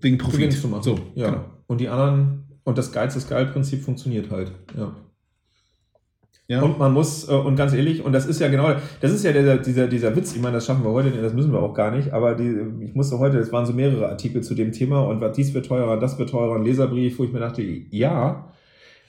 wegen 0.00 0.16
Profit 0.16 0.52
zu 0.54 0.68
machen. 0.68 0.82
So, 0.82 0.98
ja. 1.14 1.30
genau. 1.30 1.44
Und 1.66 1.80
die 1.82 1.88
anderen, 1.88 2.44
und 2.64 2.78
das 2.78 2.90
Geiz 2.90 3.16
ist 3.16 3.28
geil 3.28 3.46
Prinzip 3.46 3.82
funktioniert 3.82 4.30
halt. 4.30 4.50
Ja. 4.76 4.96
Ja. 6.50 6.62
Und 6.62 6.78
man 6.78 6.94
muss, 6.94 7.28
äh, 7.28 7.32
und 7.32 7.56
ganz 7.56 7.74
ehrlich, 7.74 8.02
und 8.02 8.12
das 8.12 8.24
ist 8.24 8.40
ja 8.40 8.48
genau, 8.48 8.74
das 9.02 9.12
ist 9.12 9.22
ja 9.22 9.32
dieser, 9.32 9.58
dieser, 9.58 9.86
dieser 9.86 10.16
Witz, 10.16 10.34
ich 10.34 10.40
meine, 10.40 10.54
das 10.54 10.64
schaffen 10.64 10.82
wir 10.82 10.92
heute, 10.92 11.10
das 11.10 11.34
müssen 11.34 11.52
wir 11.52 11.60
auch 11.60 11.74
gar 11.74 11.90
nicht, 11.90 12.14
aber 12.14 12.34
die, 12.34 12.56
ich 12.80 12.94
musste 12.94 13.18
heute, 13.18 13.36
es 13.36 13.52
waren 13.52 13.66
so 13.66 13.74
mehrere 13.74 14.08
Artikel 14.08 14.42
zu 14.42 14.54
dem 14.54 14.72
Thema 14.72 15.02
und 15.02 15.20
was 15.20 15.36
dies 15.36 15.52
wird 15.52 15.66
teurer, 15.66 15.98
das 15.98 16.18
wird 16.18 16.30
teurer, 16.30 16.56
ein 16.56 16.64
Leserbrief, 16.64 17.18
wo 17.18 17.24
ich 17.24 17.32
mir 17.32 17.40
dachte, 17.40 17.62
ja, 17.62 18.50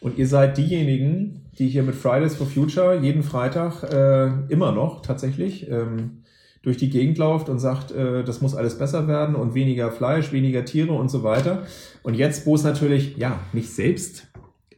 und 0.01 0.17
ihr 0.17 0.27
seid 0.27 0.57
diejenigen, 0.57 1.45
die 1.57 1.67
hier 1.69 1.83
mit 1.83 1.95
Fridays 1.95 2.35
for 2.35 2.45
Future 2.45 2.99
jeden 2.99 3.23
Freitag 3.23 3.83
äh, 3.83 4.31
immer 4.49 4.73
noch 4.73 5.01
tatsächlich 5.01 5.69
ähm, 5.69 6.23
durch 6.61 6.75
die 6.75 6.89
Gegend 6.89 7.17
läuft 7.17 7.47
und 7.47 7.59
sagt, 7.59 7.91
äh, 7.91 8.23
das 8.23 8.41
muss 8.41 8.55
alles 8.55 8.77
besser 8.77 9.07
werden 9.07 9.35
und 9.35 9.55
weniger 9.55 9.91
Fleisch, 9.91 10.33
weniger 10.33 10.65
Tiere 10.65 10.93
und 10.93 11.09
so 11.09 11.23
weiter. 11.23 11.63
Und 12.03 12.15
jetzt, 12.15 12.45
wo 12.45 12.55
es 12.55 12.63
natürlich 12.63 13.17
ja 13.17 13.39
nicht 13.53 13.69
selbst 13.69 14.28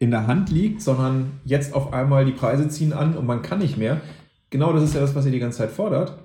in 0.02 0.10
der 0.10 0.26
Hand 0.26 0.50
liegt, 0.50 0.82
sondern 0.82 1.40
jetzt 1.46 1.76
auf 1.76 1.94
einmal 1.94 2.26
die 2.26 2.32
Preise 2.32 2.68
ziehen 2.68 2.92
an 2.92 3.16
und 3.16 3.28
man 3.28 3.44
kann 3.44 3.60
nicht 3.60 3.78
mehr. 3.78 4.02
Genau 4.50 4.74
das 4.74 4.82
ist 4.82 4.96
ja 4.96 5.00
das, 5.00 5.14
was 5.14 5.28
ihr 5.28 5.32
die 5.32 5.38
ganze 5.38 5.60
Zeit 5.60 5.70
fordert. 5.70 6.18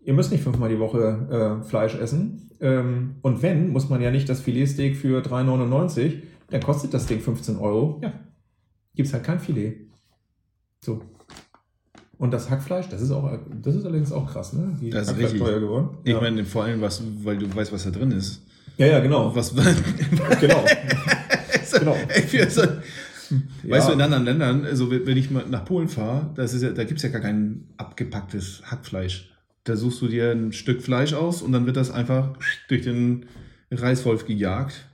Ihr 0.00 0.14
müsst 0.14 0.32
nicht 0.32 0.42
fünfmal 0.42 0.70
die 0.70 0.78
Woche 0.78 1.60
äh, 1.60 1.68
Fleisch 1.68 1.94
essen. 1.94 2.50
Ähm, 2.60 3.16
und 3.20 3.42
wenn, 3.42 3.68
muss 3.68 3.90
man 3.90 4.00
ja 4.00 4.10
nicht 4.10 4.26
das 4.30 4.40
Filetsteak 4.40 4.96
für 4.96 5.20
3,99, 5.20 6.22
dann 6.48 6.62
kostet 6.62 6.94
das 6.94 7.04
Ding 7.04 7.20
15 7.20 7.58
Euro. 7.58 8.00
Ja, 8.02 8.14
gibt 8.94 9.08
es 9.08 9.12
halt 9.12 9.24
kein 9.24 9.38
Filet. 9.38 9.90
So. 10.82 11.02
Und 12.16 12.30
das 12.30 12.48
Hackfleisch, 12.48 12.88
das 12.88 13.02
ist 13.02 13.10
auch, 13.10 13.30
das 13.62 13.74
ist 13.74 13.84
allerdings 13.84 14.12
auch 14.12 14.32
krass, 14.32 14.54
ne? 14.54 14.78
Die 14.80 14.88
Das 14.88 15.10
ist 15.10 15.18
richtig. 15.18 15.42
teuer 15.42 15.60
geworden. 15.60 15.98
Ich 16.04 16.14
ja. 16.14 16.22
meine, 16.22 16.42
vor 16.46 16.64
allem, 16.64 16.80
was, 16.80 17.02
weil 17.22 17.36
du 17.36 17.54
weißt, 17.54 17.70
was 17.70 17.84
da 17.84 17.90
drin 17.90 18.12
ist. 18.12 18.46
ja, 18.78 18.86
ja, 18.86 19.00
genau. 19.00 19.36
Was, 19.36 19.54
genau. 20.40 20.64
genau. 21.78 21.96
also, 22.40 22.62
Ja. 23.30 23.76
Weißt 23.76 23.88
du, 23.88 23.92
in 23.92 24.00
anderen 24.00 24.24
Ländern, 24.24 24.64
also 24.64 24.90
wenn 24.90 25.16
ich 25.16 25.30
mal 25.30 25.46
nach 25.48 25.64
Polen 25.64 25.88
fahre, 25.88 26.32
das 26.34 26.54
ist 26.54 26.62
ja, 26.62 26.70
da 26.72 26.84
gibt's 26.84 27.02
ja 27.02 27.08
gar 27.10 27.20
kein 27.20 27.68
abgepacktes 27.76 28.62
Hackfleisch. 28.64 29.30
Da 29.64 29.76
suchst 29.76 30.00
du 30.02 30.08
dir 30.08 30.32
ein 30.32 30.52
Stück 30.52 30.82
Fleisch 30.82 31.12
aus 31.12 31.42
und 31.42 31.52
dann 31.52 31.66
wird 31.66 31.76
das 31.76 31.90
einfach 31.90 32.36
durch 32.68 32.82
den 32.82 33.26
Reißwolf 33.70 34.26
gejagt. 34.26 34.86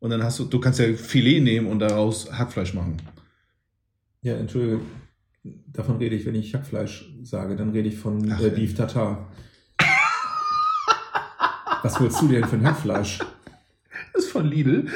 Und 0.00 0.10
dann 0.10 0.22
hast 0.22 0.38
du, 0.38 0.44
du 0.44 0.60
kannst 0.60 0.78
ja 0.78 0.92
Filet 0.94 1.40
nehmen 1.40 1.66
und 1.66 1.80
daraus 1.80 2.32
Hackfleisch 2.32 2.72
machen. 2.74 2.96
Ja, 4.22 4.34
entschuldige, 4.36 4.80
davon 5.66 5.96
rede 5.96 6.14
ich, 6.14 6.24
wenn 6.26 6.34
ich 6.34 6.54
Hackfleisch 6.54 7.12
sage, 7.22 7.56
dann 7.56 7.70
rede 7.70 7.88
ich 7.88 7.96
von 7.96 8.30
Ach, 8.32 8.40
äh. 8.40 8.50
Beef 8.50 8.74
Tartar. 8.74 9.30
Was 11.82 12.00
willst 12.00 12.20
du 12.22 12.28
denn 12.28 12.44
für 12.44 12.56
ein 12.56 12.66
Hackfleisch? 12.66 13.18
Das 14.12 14.24
ist 14.24 14.32
von 14.32 14.46
Lidl. 14.46 14.86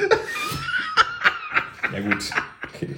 Ja 1.93 1.99
gut. 1.99 2.31
Okay. 2.83 2.95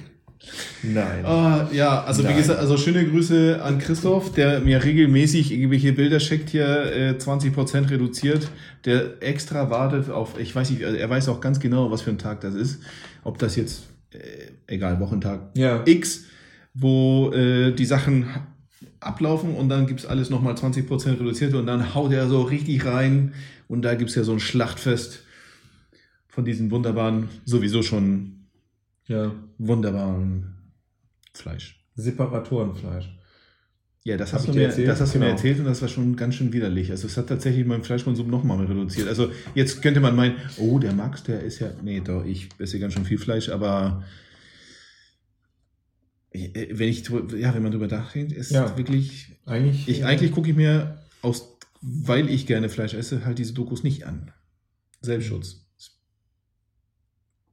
Nein. 0.82 1.24
Ah, 1.24 1.68
ja, 1.72 2.04
also 2.04 2.22
Nein. 2.22 2.34
wie 2.34 2.38
gesagt, 2.40 2.60
also 2.60 2.76
schöne 2.76 3.04
Grüße 3.06 3.60
an 3.62 3.78
Christoph, 3.78 4.32
der 4.32 4.60
mir 4.60 4.84
regelmäßig 4.84 5.52
irgendwelche 5.52 5.92
Bilder 5.92 6.20
schickt 6.20 6.50
hier, 6.50 6.92
äh, 6.92 7.14
20% 7.18 7.90
reduziert, 7.90 8.48
der 8.84 9.22
extra 9.22 9.70
wartet 9.70 10.10
auf, 10.10 10.38
ich 10.38 10.54
weiß 10.54 10.70
nicht, 10.70 10.84
also 10.84 10.96
er 10.96 11.10
weiß 11.10 11.28
auch 11.28 11.40
ganz 11.40 11.58
genau, 11.58 11.90
was 11.90 12.02
für 12.02 12.10
ein 12.10 12.18
Tag 12.18 12.40
das 12.42 12.54
ist. 12.54 12.80
Ob 13.24 13.38
das 13.38 13.56
jetzt, 13.56 13.84
äh, 14.12 14.18
egal, 14.66 15.00
Wochentag 15.00 15.40
Ja. 15.54 15.82
X, 15.84 16.24
wo 16.74 17.32
äh, 17.32 17.72
die 17.72 17.86
Sachen 17.86 18.26
ablaufen 19.00 19.54
und 19.54 19.68
dann 19.68 19.86
gibt's 19.86 20.06
alles 20.06 20.30
nochmal 20.30 20.54
20% 20.54 21.18
reduziert 21.18 21.54
und 21.54 21.66
dann 21.66 21.94
haut 21.94 22.12
er 22.12 22.28
so 22.28 22.42
richtig 22.42 22.84
rein 22.84 23.34
und 23.68 23.82
da 23.82 23.94
gibt's 23.94 24.14
ja 24.14 24.22
so 24.22 24.32
ein 24.32 24.40
Schlachtfest 24.40 25.22
von 26.28 26.44
diesen 26.44 26.70
wunderbaren, 26.70 27.28
sowieso 27.44 27.82
schon 27.82 28.35
Ja. 29.08 29.32
wunderbaren 29.58 30.54
Fleisch. 31.32 31.84
Separatorenfleisch. 31.94 33.12
Ja, 34.04 34.16
das 34.16 34.32
hast, 34.32 34.44
ich 34.44 34.50
du 34.52 34.56
mir, 34.58 34.66
erzählt? 34.66 34.88
das 34.88 35.00
hast 35.00 35.14
du 35.14 35.18
mir 35.18 35.24
Genau. 35.26 35.36
erzählt 35.36 35.58
und 35.58 35.64
das 35.64 35.82
war 35.82 35.88
schon 35.88 36.14
ganz 36.14 36.36
schön 36.36 36.52
widerlich. 36.52 36.90
Also 36.92 37.06
es 37.08 37.16
hat 37.16 37.28
tatsächlich 37.28 37.66
meinen 37.66 37.82
Fleischkonsum 37.82 38.28
nochmal 38.30 38.64
reduziert. 38.64 39.08
Also 39.08 39.32
jetzt 39.54 39.82
könnte 39.82 39.98
man 40.00 40.14
meinen, 40.14 40.36
oh, 40.58 40.78
der 40.78 40.92
Max, 40.92 41.24
der 41.24 41.40
ist 41.42 41.58
ja, 41.58 41.72
nee, 41.82 42.00
doch, 42.00 42.24
ich 42.24 42.48
esse 42.58 42.78
ganz 42.78 42.94
schön 42.94 43.04
viel 43.04 43.18
Fleisch, 43.18 43.48
aber 43.48 44.04
äh, 46.30 46.68
wenn 46.78 46.88
ich, 46.88 47.08
ja, 47.08 47.54
wenn 47.54 47.62
man 47.62 47.72
drüber 47.72 47.88
nachdenkt, 47.88 48.32
ist 48.32 48.50
Ja. 48.52 48.76
wirklich, 48.76 49.36
Eigentlich. 49.44 49.88
ich, 49.88 50.00
äh, 50.00 50.04
eigentlich 50.04 50.32
gucke 50.32 50.50
ich 50.50 50.56
mir 50.56 50.98
aus, 51.22 51.56
weil 51.80 52.28
ich 52.30 52.46
gerne 52.46 52.68
Fleisch 52.68 52.94
esse, 52.94 53.24
halt 53.24 53.38
diese 53.38 53.54
Dokus 53.54 53.82
nicht 53.82 54.04
an. 54.06 54.30
Selbstschutz. 55.00 55.66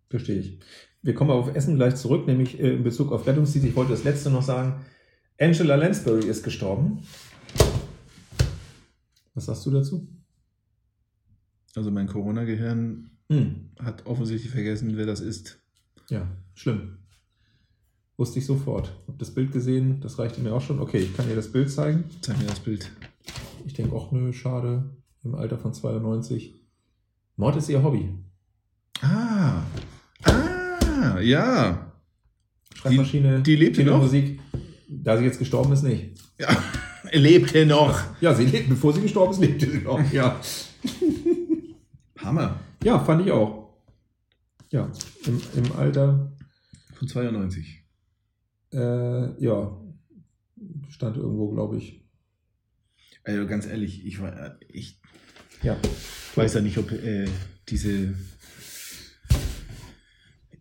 Verstehe 0.09 0.39
ich. 0.39 0.59
Wir 1.03 1.13
kommen 1.13 1.31
auf 1.31 1.53
Essen 1.53 1.75
gleich 1.75 1.95
zurück, 1.97 2.25
nämlich 2.27 2.59
äh, 2.59 2.73
in 2.75 2.83
Bezug 2.83 3.11
auf 3.11 3.27
Rettungsdienst. 3.27 3.67
Ich 3.67 3.75
wollte 3.75 3.91
das 3.91 4.03
letzte 4.05 4.29
noch 4.29 4.41
sagen. 4.41 4.83
Angela 5.39 5.75
Lansbury 5.75 6.25
ist 6.25 6.43
gestorben. 6.43 7.03
Was 9.33 9.45
sagst 9.45 9.65
du 9.65 9.71
dazu? 9.71 10.07
Also 11.75 11.91
mein 11.91 12.07
Corona-Gehirn 12.07 13.09
Hm. 13.29 13.71
hat 13.79 14.05
offensichtlich 14.05 14.51
vergessen, 14.51 14.95
wer 14.95 15.05
das 15.05 15.19
ist. 15.19 15.59
Ja, 16.09 16.27
schlimm. 16.53 16.99
Wusste 18.17 18.39
ich 18.39 18.45
sofort. 18.45 18.93
Hab 19.07 19.17
das 19.17 19.33
Bild 19.33 19.51
gesehen, 19.51 19.99
das 20.01 20.19
reichte 20.19 20.39
mir 20.41 20.53
auch 20.53 20.61
schon. 20.61 20.79
Okay, 20.79 20.99
ich 20.99 21.15
kann 21.15 21.27
dir 21.27 21.35
das 21.35 21.51
Bild 21.51 21.71
zeigen. 21.71 22.03
Zeig 22.21 22.37
mir 22.37 22.45
das 22.45 22.59
Bild. 22.59 22.91
Ich 23.65 23.73
denke 23.73 23.95
auch, 23.95 24.11
nö, 24.11 24.31
schade. 24.33 24.89
Im 25.23 25.35
Alter 25.35 25.57
von 25.57 25.73
92. 25.73 26.61
Mord 27.37 27.55
ist 27.55 27.69
ihr 27.69 27.81
Hobby. 27.81 28.09
Ah, 29.01 29.63
ja. 31.19 31.91
Schreibmaschine, 32.75 33.41
die 33.41 33.55
lebt 33.55 33.75
hier 33.77 33.85
noch? 33.85 34.01
Musik. 34.01 34.39
Da 34.89 35.17
sie 35.17 35.23
jetzt 35.25 35.39
gestorben 35.39 35.71
ist, 35.73 35.83
nicht. 35.83 36.11
Ja, 36.39 36.49
lebte 37.11 37.65
noch. 37.65 37.99
Ja, 38.21 38.33
sie 38.33 38.45
lebt, 38.45 38.69
bevor 38.69 38.93
sie 38.93 39.01
gestorben 39.01 39.31
ist, 39.33 39.39
lebte 39.39 39.69
sie 39.69 39.79
noch. 39.79 39.99
Ja. 40.11 40.39
Hammer. 42.19 42.59
ja, 42.83 42.99
fand 42.99 43.25
ich 43.25 43.31
auch. 43.31 43.73
Ja, 44.71 44.91
im, 45.25 45.41
im 45.55 45.71
Alter, 45.73 46.31
Von 46.95 47.07
92. 47.07 47.83
äh, 48.73 49.43
ja, 49.43 49.77
stand 50.89 51.17
irgendwo, 51.17 51.49
glaube 51.51 51.77
ich. 51.77 52.01
Also 53.23 53.45
ganz 53.47 53.65
ehrlich, 53.67 54.05
ich, 54.05 54.21
war- 54.21 54.57
ich 54.67 54.99
Ja. 55.61 55.77
weiß 56.35 56.55
ja 56.55 56.61
nicht, 56.61 56.77
ob 56.77 56.91
äh, 56.91 57.27
diese. 57.69 58.15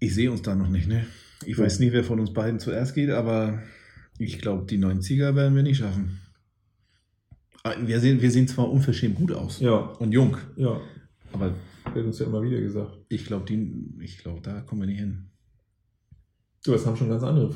Ich 0.03 0.15
sehe 0.15 0.33
uns 0.33 0.43
da 0.43 0.55
noch 0.57 0.69
nicht, 0.69 0.88
ne? 0.88 1.07
Ich 1.47 1.57
weiß 1.57 1.79
nicht, 1.79 1.93
wer 1.93 2.03
von 2.03 2.19
uns 2.19 2.33
beiden 2.33 2.59
zuerst 2.59 2.95
geht, 2.95 3.11
aber 3.11 3.62
ich 4.19 4.41
glaube, 4.41 4.65
die 4.67 4.79
90er 4.79 5.35
werden 5.37 5.55
wir 5.55 5.62
nicht 5.62 5.79
schaffen. 5.79 6.19
Ah, 7.62 7.75
Wir 7.87 8.01
sehen, 8.01 8.21
wir 8.21 8.31
sehen 8.33 8.49
zwar 8.49 8.69
unverschämt 8.69 9.15
gut 9.15 9.31
aus 9.31 9.61
Ja, 9.61 9.77
und 9.77 10.11
jung, 10.12 10.37
ja. 10.57 10.81
aber 11.33 11.55
Wird 11.95 12.07
uns 12.07 12.19
ja 12.19 12.27
immer 12.27 12.43
wieder 12.43 12.61
gesagt. 12.61 12.99
ich 13.09 13.27
glaube, 13.27 13.45
die, 13.47 13.73
ich 14.01 14.19
glaube, 14.19 14.41
da 14.43 14.61
kommen 14.62 14.83
wir 14.83 14.88
nicht 14.88 14.99
hin. 14.99 15.27
Du, 16.65 16.73
das 16.73 16.85
haben 16.85 16.97
schon 16.97 17.09
ganz 17.09 17.23
andere 17.23 17.55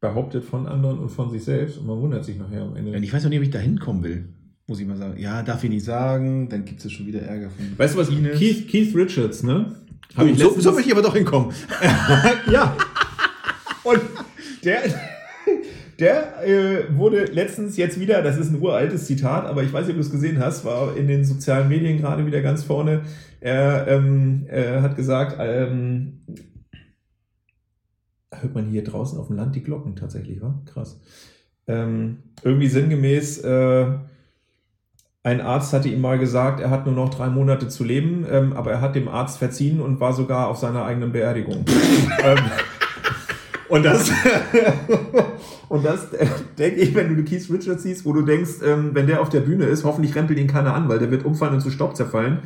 behauptet 0.00 0.44
von 0.44 0.68
anderen 0.68 1.00
und 1.00 1.08
von 1.08 1.28
sich 1.32 1.42
selbst 1.42 1.78
und 1.78 1.86
man 1.88 2.00
wundert 2.00 2.24
sich 2.24 2.38
nachher 2.38 2.62
am 2.62 2.76
Ende. 2.76 2.92
Und 2.92 3.02
ich 3.02 3.12
weiß 3.12 3.24
noch 3.24 3.30
nicht, 3.30 3.40
ob 3.40 3.44
ich 3.44 3.50
da 3.50 3.58
hinkommen 3.58 4.04
will, 4.04 4.28
muss 4.68 4.78
ich 4.78 4.86
mal 4.86 4.96
sagen. 4.96 5.18
Ja, 5.18 5.42
darf 5.42 5.64
ich 5.64 5.70
nicht 5.70 5.84
sagen, 5.84 6.48
dann 6.48 6.64
gibt 6.64 6.84
es 6.84 6.92
schon 6.92 7.06
wieder 7.08 7.22
Ärger 7.22 7.50
von. 7.50 7.76
Weißt 7.76 7.94
du 7.94 7.98
was? 7.98 8.08
Ines. 8.08 8.38
Keith, 8.38 8.68
Keith 8.68 8.94
Richards, 8.94 9.42
ne? 9.42 9.74
Oh, 10.16 10.34
so, 10.34 10.60
so 10.60 10.72
möchte 10.72 10.88
ich 10.88 10.92
aber 10.92 11.02
doch 11.02 11.14
hinkommen. 11.14 11.52
ja. 12.50 12.76
Und 13.84 14.00
der, 14.64 14.82
der 15.98 16.46
äh, 16.46 16.96
wurde 16.96 17.24
letztens 17.24 17.76
jetzt 17.76 18.00
wieder, 18.00 18.22
das 18.22 18.38
ist 18.38 18.50
ein 18.50 18.60
uraltes 18.60 19.06
Zitat, 19.06 19.46
aber 19.46 19.62
ich 19.62 19.72
weiß 19.72 19.86
nicht, 19.86 19.96
ob 19.96 20.00
du 20.00 20.06
es 20.06 20.10
gesehen 20.10 20.38
hast, 20.38 20.64
war 20.64 20.96
in 20.96 21.08
den 21.08 21.24
sozialen 21.24 21.68
Medien 21.68 21.98
gerade 21.98 22.26
wieder 22.26 22.40
ganz 22.40 22.64
vorne. 22.64 23.02
Er 23.40 23.86
ähm, 23.88 24.46
äh, 24.48 24.80
hat 24.80 24.96
gesagt, 24.96 25.36
ähm, 25.38 26.20
hört 28.32 28.54
man 28.54 28.66
hier 28.68 28.84
draußen 28.84 29.18
auf 29.18 29.28
dem 29.28 29.36
Land 29.36 29.54
die 29.54 29.62
Glocken 29.62 29.96
tatsächlich, 29.96 30.40
wa? 30.40 30.60
Krass. 30.66 31.00
Ähm, 31.66 32.18
irgendwie 32.42 32.68
sinngemäß, 32.68 33.38
äh, 33.38 33.86
ein 35.28 35.42
Arzt 35.42 35.74
hatte 35.74 35.90
ihm 35.90 36.00
mal 36.00 36.18
gesagt, 36.18 36.58
er 36.58 36.70
hat 36.70 36.86
nur 36.86 36.94
noch 36.94 37.10
drei 37.10 37.28
Monate 37.28 37.68
zu 37.68 37.84
leben, 37.84 38.24
ähm, 38.30 38.54
aber 38.54 38.72
er 38.72 38.80
hat 38.80 38.94
dem 38.94 39.08
Arzt 39.08 39.38
verziehen 39.38 39.80
und 39.80 40.00
war 40.00 40.14
sogar 40.14 40.48
auf 40.48 40.56
seiner 40.56 40.84
eigenen 40.86 41.12
Beerdigung. 41.12 41.66
ähm, 42.24 42.38
und 43.68 43.84
das, 43.84 44.10
und 45.68 45.84
das 45.84 46.14
äh, 46.14 46.26
denke 46.58 46.80
ich, 46.80 46.94
wenn 46.94 47.14
du 47.14 47.22
Keith 47.24 47.46
Richards 47.50 47.82
siehst, 47.82 48.06
wo 48.06 48.14
du 48.14 48.22
denkst, 48.22 48.62
ähm, 48.64 48.94
wenn 48.94 49.06
der 49.06 49.20
auf 49.20 49.28
der 49.28 49.40
Bühne 49.40 49.66
ist, 49.66 49.84
hoffentlich 49.84 50.14
rempelt 50.14 50.38
ihn 50.38 50.46
keiner 50.46 50.72
an, 50.72 50.88
weil 50.88 50.98
der 50.98 51.10
wird 51.10 51.26
umfallen 51.26 51.52
und 51.54 51.60
zu 51.60 51.70
Staub 51.70 51.94
zerfallen. 51.94 52.38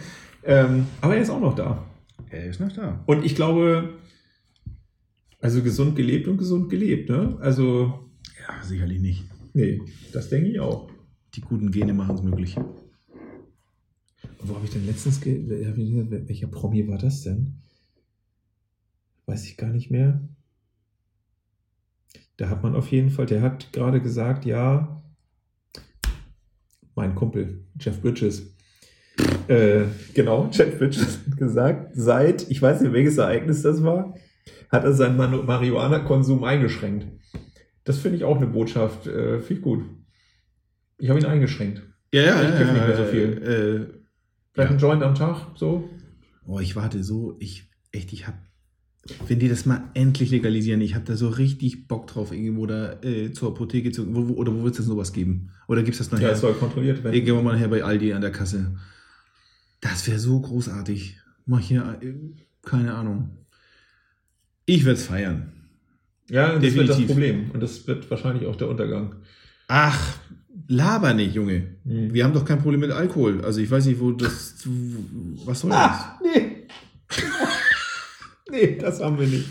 Ähm, 0.43 0.87
aber 1.01 1.15
er 1.15 1.23
ist 1.23 1.31
auch 1.31 1.41
noch 1.41 1.55
da. 1.55 1.85
Er 2.31 2.47
ist 2.47 2.59
noch 2.59 2.73
da. 2.73 3.01
Und 3.07 3.25
ich 3.25 3.37
glaube, 3.37 3.91
also 5.41 5.63
gesund 5.63 5.95
gelebt 5.95 6.27
und 6.27 6.37
gesund 6.37 6.69
gelebt, 6.69 7.11
ne? 7.11 7.37
Also, 7.41 8.09
Ja, 8.41 8.61
sicherlich 8.65 9.01
nicht. 9.01 9.25
nee, 9.55 9.81
das 10.13 10.31
denke 10.31 10.49
ich 10.49 10.59
auch. 10.59 10.92
Die 11.35 11.41
guten 11.41 11.71
Gene 11.71 11.95
machen 11.95 12.15
es 12.15 12.23
möglich. 12.23 12.57
Wo 14.41 14.55
habe 14.55 14.65
ich 14.65 14.73
denn 14.73 14.87
letztens, 14.87 15.25
welcher 15.25 16.47
Promi 16.49 16.87
war 16.89 16.99
das 16.99 17.23
denn? 17.23 17.55
Weiß 19.27 19.47
ich 19.47 19.57
gar 19.57 19.71
nicht 19.71 19.91
mehr. 19.91 20.21
Da 22.37 22.49
hat 22.51 22.63
man 22.63 22.75
auf 22.75 22.91
jeden 22.91 23.11
Fall, 23.11 23.27
der 23.27 23.41
hat 23.41 23.73
gerade 23.73 24.03
gesagt, 24.03 24.45
ja, 24.45 25.03
mein 26.95 27.15
Kumpel, 27.15 27.65
Jeff 27.81 28.01
Bridges. 28.03 28.55
Äh, 29.49 29.85
genau, 30.15 30.51
Jeff 30.53 30.79
Bridges 30.79 31.21
hat 31.27 31.37
gesagt, 31.37 31.93
seit, 31.95 32.51
ich 32.51 32.61
weiß 32.61 32.83
nicht, 32.83 32.93
welches 32.93 33.19
Ereignis 33.19 33.63
das 33.63 33.83
war, 33.83 34.15
hat 34.71 34.85
er 34.85 34.93
seinen 34.93 35.17
Marihuana-Konsum 35.17 36.45
eingeschränkt. 36.45 37.07
Das 37.85 37.99
finde 37.99 38.19
ich 38.19 38.25
auch 38.25 38.37
eine 38.37 38.47
Botschaft, 38.47 39.07
äh, 39.07 39.41
viel 39.41 39.61
gut. 39.61 39.85
Ich 41.03 41.09
habe 41.11 41.19
ihn 41.19 41.27
eingeschränkt. 41.27 41.83
Ja, 42.15 42.23
ja, 42.23 42.43
Ich 42.43 42.51
ja. 42.51 42.57
kiff 42.59 42.71
nicht 42.73 42.81
ja, 42.81 42.87
mehr 42.87 42.97
so 42.97 43.05
viel. 43.07 43.23
Äh, 43.43 44.03
Vielleicht 44.53 44.71
Ja. 44.71 44.77
ein 44.77 44.79
Joint 44.79 45.03
am 45.03 45.15
Tag, 45.17 45.47
so. 45.57 45.89
oh, 46.47 46.61
ich 46.61 46.77
warte 46.77 47.03
so, 47.03 47.35
ich, 47.41 47.69
echt, 47.91 48.13
ich 48.13 48.29
hab, 48.29 48.35
wenn 49.27 49.41
die 49.41 49.49
das 49.49 49.67
mal 49.67 49.83
endlich 49.95 50.31
legalisieren, 50.31 50.81
ich 50.81 50.95
hab 50.95 51.05
da 51.07 51.17
so 51.17 51.29
richtig 51.29 51.89
Bock 51.89 52.07
drauf, 52.07 52.31
irgendwo 52.31 52.67
da 52.67 53.01
äh, 53.03 53.33
zur 53.33 53.49
Apotheke 53.49 53.91
zu, 53.91 54.15
wo, 54.15 54.29
wo, 54.29 54.35
oder 54.35 54.55
wo 54.55 54.63
wird 54.63 54.75
es 54.75 54.77
denn 54.77 54.87
sowas 54.87 55.13
geben? 55.13 55.51
Oder 55.67 55.83
gibt 55.83 55.95
es 55.95 55.99
das 55.99 56.13
nachher? 56.13 56.29
Ja, 56.29 56.33
es 56.35 56.41
soll 56.41 56.55
kontrolliert 56.55 57.03
werden. 57.03 57.15
Gehen 57.15 57.35
wir 57.35 57.43
mal 57.43 57.55
nachher 57.55 57.69
bei 57.69 57.83
Aldi 57.83 58.13
an 58.13 58.21
der 58.21 58.31
Kasse. 58.31 58.77
Das 59.81 60.07
wäre 60.07 60.21
so 60.21 60.41
großartig. 60.41 61.19
Mach 61.47 61.59
hier, 61.59 61.99
äh, 62.01 62.15
keine 62.63 62.95
Ahnung. 62.95 63.39
Ich 64.67 64.85
werde 64.85 64.99
es 65.01 65.07
feiern. 65.07 65.51
Ja, 66.31 66.53
das 66.59 66.63
wird 66.75 66.89
das 66.89 66.97
Definitiv. 66.99 67.07
Problem. 67.09 67.51
Und 67.51 67.61
das 67.61 67.89
wird 67.89 68.09
wahrscheinlich 68.09 68.47
auch 68.47 68.55
der 68.55 68.69
Untergang. 68.69 69.17
Ach, 69.67 70.19
laber 70.73 71.15
nicht, 71.15 71.35
Junge. 71.35 71.63
Hm. 71.85 72.13
Wir 72.15 72.25
haben 72.25 72.33
doch 72.33 72.45
kein 72.45 72.59
Problem 72.61 72.81
mit 72.81 72.91
Alkohol. 72.91 73.45
Also 73.45 73.61
ich 73.61 73.71
weiß 73.71 73.87
nicht, 73.87 74.01
wo 74.01 74.11
das. 74.13 74.55
Was 75.45 75.61
soll 75.61 75.71
das? 75.71 75.79
Ah, 75.81 76.19
nee. 76.23 76.67
nee, 78.51 78.79
das 78.81 79.01
haben 79.01 79.19
wir 79.19 79.27
nicht. 79.27 79.47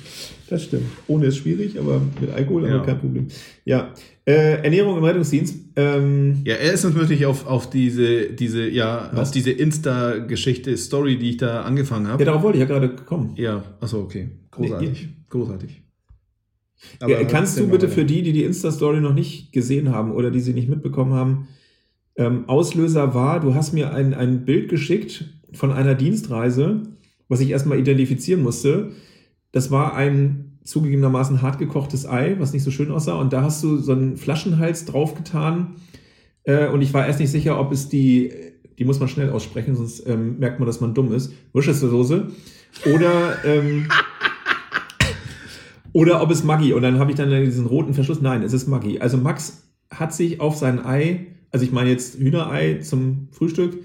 Das 0.50 0.64
stimmt. 0.64 0.88
Ohne 1.08 1.28
ist 1.28 1.38
schwierig, 1.38 1.80
aber 1.80 2.02
mit 2.20 2.30
Alkohol 2.32 2.64
haben 2.64 2.72
Ja. 2.72 2.80
wir 2.80 2.86
kein 2.86 3.00
Problem. 3.00 3.28
Ja. 3.64 3.94
Äh, 4.26 4.64
Ernährung 4.64 4.98
im 4.98 5.04
Rettungsdienst. 5.04 5.56
Ähm, 5.78 6.42
Ja, 6.46 6.56
er 6.56 6.74
ist 6.74 6.84
natürlich 6.84 7.26
auf, 7.26 7.48
auf 7.48 7.70
diese, 7.70 8.32
diese, 8.34 8.68
ja, 8.68 9.10
Was? 9.14 9.30
auf 9.30 9.32
diese 9.32 9.52
Insta-Geschichte, 9.52 10.76
Story, 10.78 11.18
die 11.18 11.32
ich 11.32 11.38
da 11.38 11.62
angefangen 11.62 12.06
ja, 12.06 12.12
habe. 12.14 12.26
darauf 12.26 12.44
wollte 12.44 12.58
ich 12.58 12.62
ja 12.62 12.68
gerade 12.68 12.90
kommen. 12.90 13.34
Ja, 13.38 13.64
achso, 13.80 14.02
okay. 14.02 14.30
Großartig. 14.52 15.08
Großartig. 15.30 15.82
Ja, 17.08 17.24
kannst 17.26 17.60
du 17.60 17.68
bitte 17.68 17.88
für 17.90 18.06
die, 18.06 18.22
die 18.22 18.34
die 18.34 18.44
Insta-Story 18.44 19.02
noch 19.02 19.14
nicht 19.14 19.52
gesehen 19.52 19.90
haben 19.90 20.12
oder 20.12 20.32
die 20.32 20.40
sie 20.40 20.54
nicht 20.54 20.70
mitbekommen 20.70 21.14
haben, 21.14 21.48
ähm, 22.16 22.48
Auslöser 22.48 23.14
war, 23.14 23.40
du 23.40 23.56
hast 23.56 23.74
mir 23.74 23.94
ein, 23.94 24.14
ein 24.14 24.46
Bild 24.46 24.70
geschickt 24.70 25.26
von 25.54 25.72
einer 25.72 25.96
Dienstreise, 25.96 26.84
was 27.30 27.40
ich 27.40 27.50
erstmal 27.50 27.80
identifizieren 27.80 28.44
musste. 28.44 28.92
Das 29.52 29.72
war 29.72 29.96
ein 29.96 30.60
zugegebenermaßen 30.64 31.42
hart 31.42 31.60
gekochtes 31.60 32.08
Ei, 32.08 32.36
was 32.40 32.54
nicht 32.54 32.64
so 32.64 32.72
schön 32.72 32.92
aussah. 32.92 33.16
Und 33.20 33.34
da 33.34 33.42
hast 33.42 33.64
du 33.64 33.78
so 33.78 33.94
einen 33.94 34.18
Flaschenhals 34.18 34.86
draufgetan. 34.86 35.76
Äh, 36.44 36.68
und 36.68 36.82
ich 36.82 36.94
war 36.94 37.08
erst 37.08 37.20
nicht 37.20 37.32
sicher, 37.32 37.60
ob 37.60 37.72
es 37.72 37.90
die, 37.90 38.32
die 38.78 38.86
muss 38.86 39.00
man 39.00 39.10
schnell 39.10 39.30
aussprechen, 39.30 39.76
sonst 39.76 40.08
ähm, 40.08 40.40
merkt 40.40 40.60
man, 40.60 40.68
dass 40.68 40.82
man 40.82 40.94
dumm 40.94 41.14
ist. 41.14 41.34
Worcestersoße. 41.54 42.28
Oder, 42.94 43.44
ähm, 43.46 43.88
oder 45.94 46.22
ob 46.22 46.32
es 46.32 46.44
Maggi. 46.44 46.74
Und 46.74 46.82
dann 46.82 47.00
habe 47.00 47.12
ich 47.12 47.18
dann 47.18 47.30
diesen 47.30 47.66
roten 47.66 47.94
Verschluss. 47.94 48.22
Nein, 48.22 48.44
es 48.44 48.54
ist 48.54 48.68
Maggi. 48.68 49.00
Also 49.00 49.18
Max 49.18 49.64
hat 49.90 50.14
sich 50.14 50.40
auf 50.40 50.56
sein 50.56 50.86
Ei, 50.86 51.28
also 51.52 51.66
ich 51.66 51.72
meine 51.72 51.90
jetzt 51.90 52.18
Hühnerei 52.18 52.80
zum 52.82 53.28
Frühstück, 53.32 53.78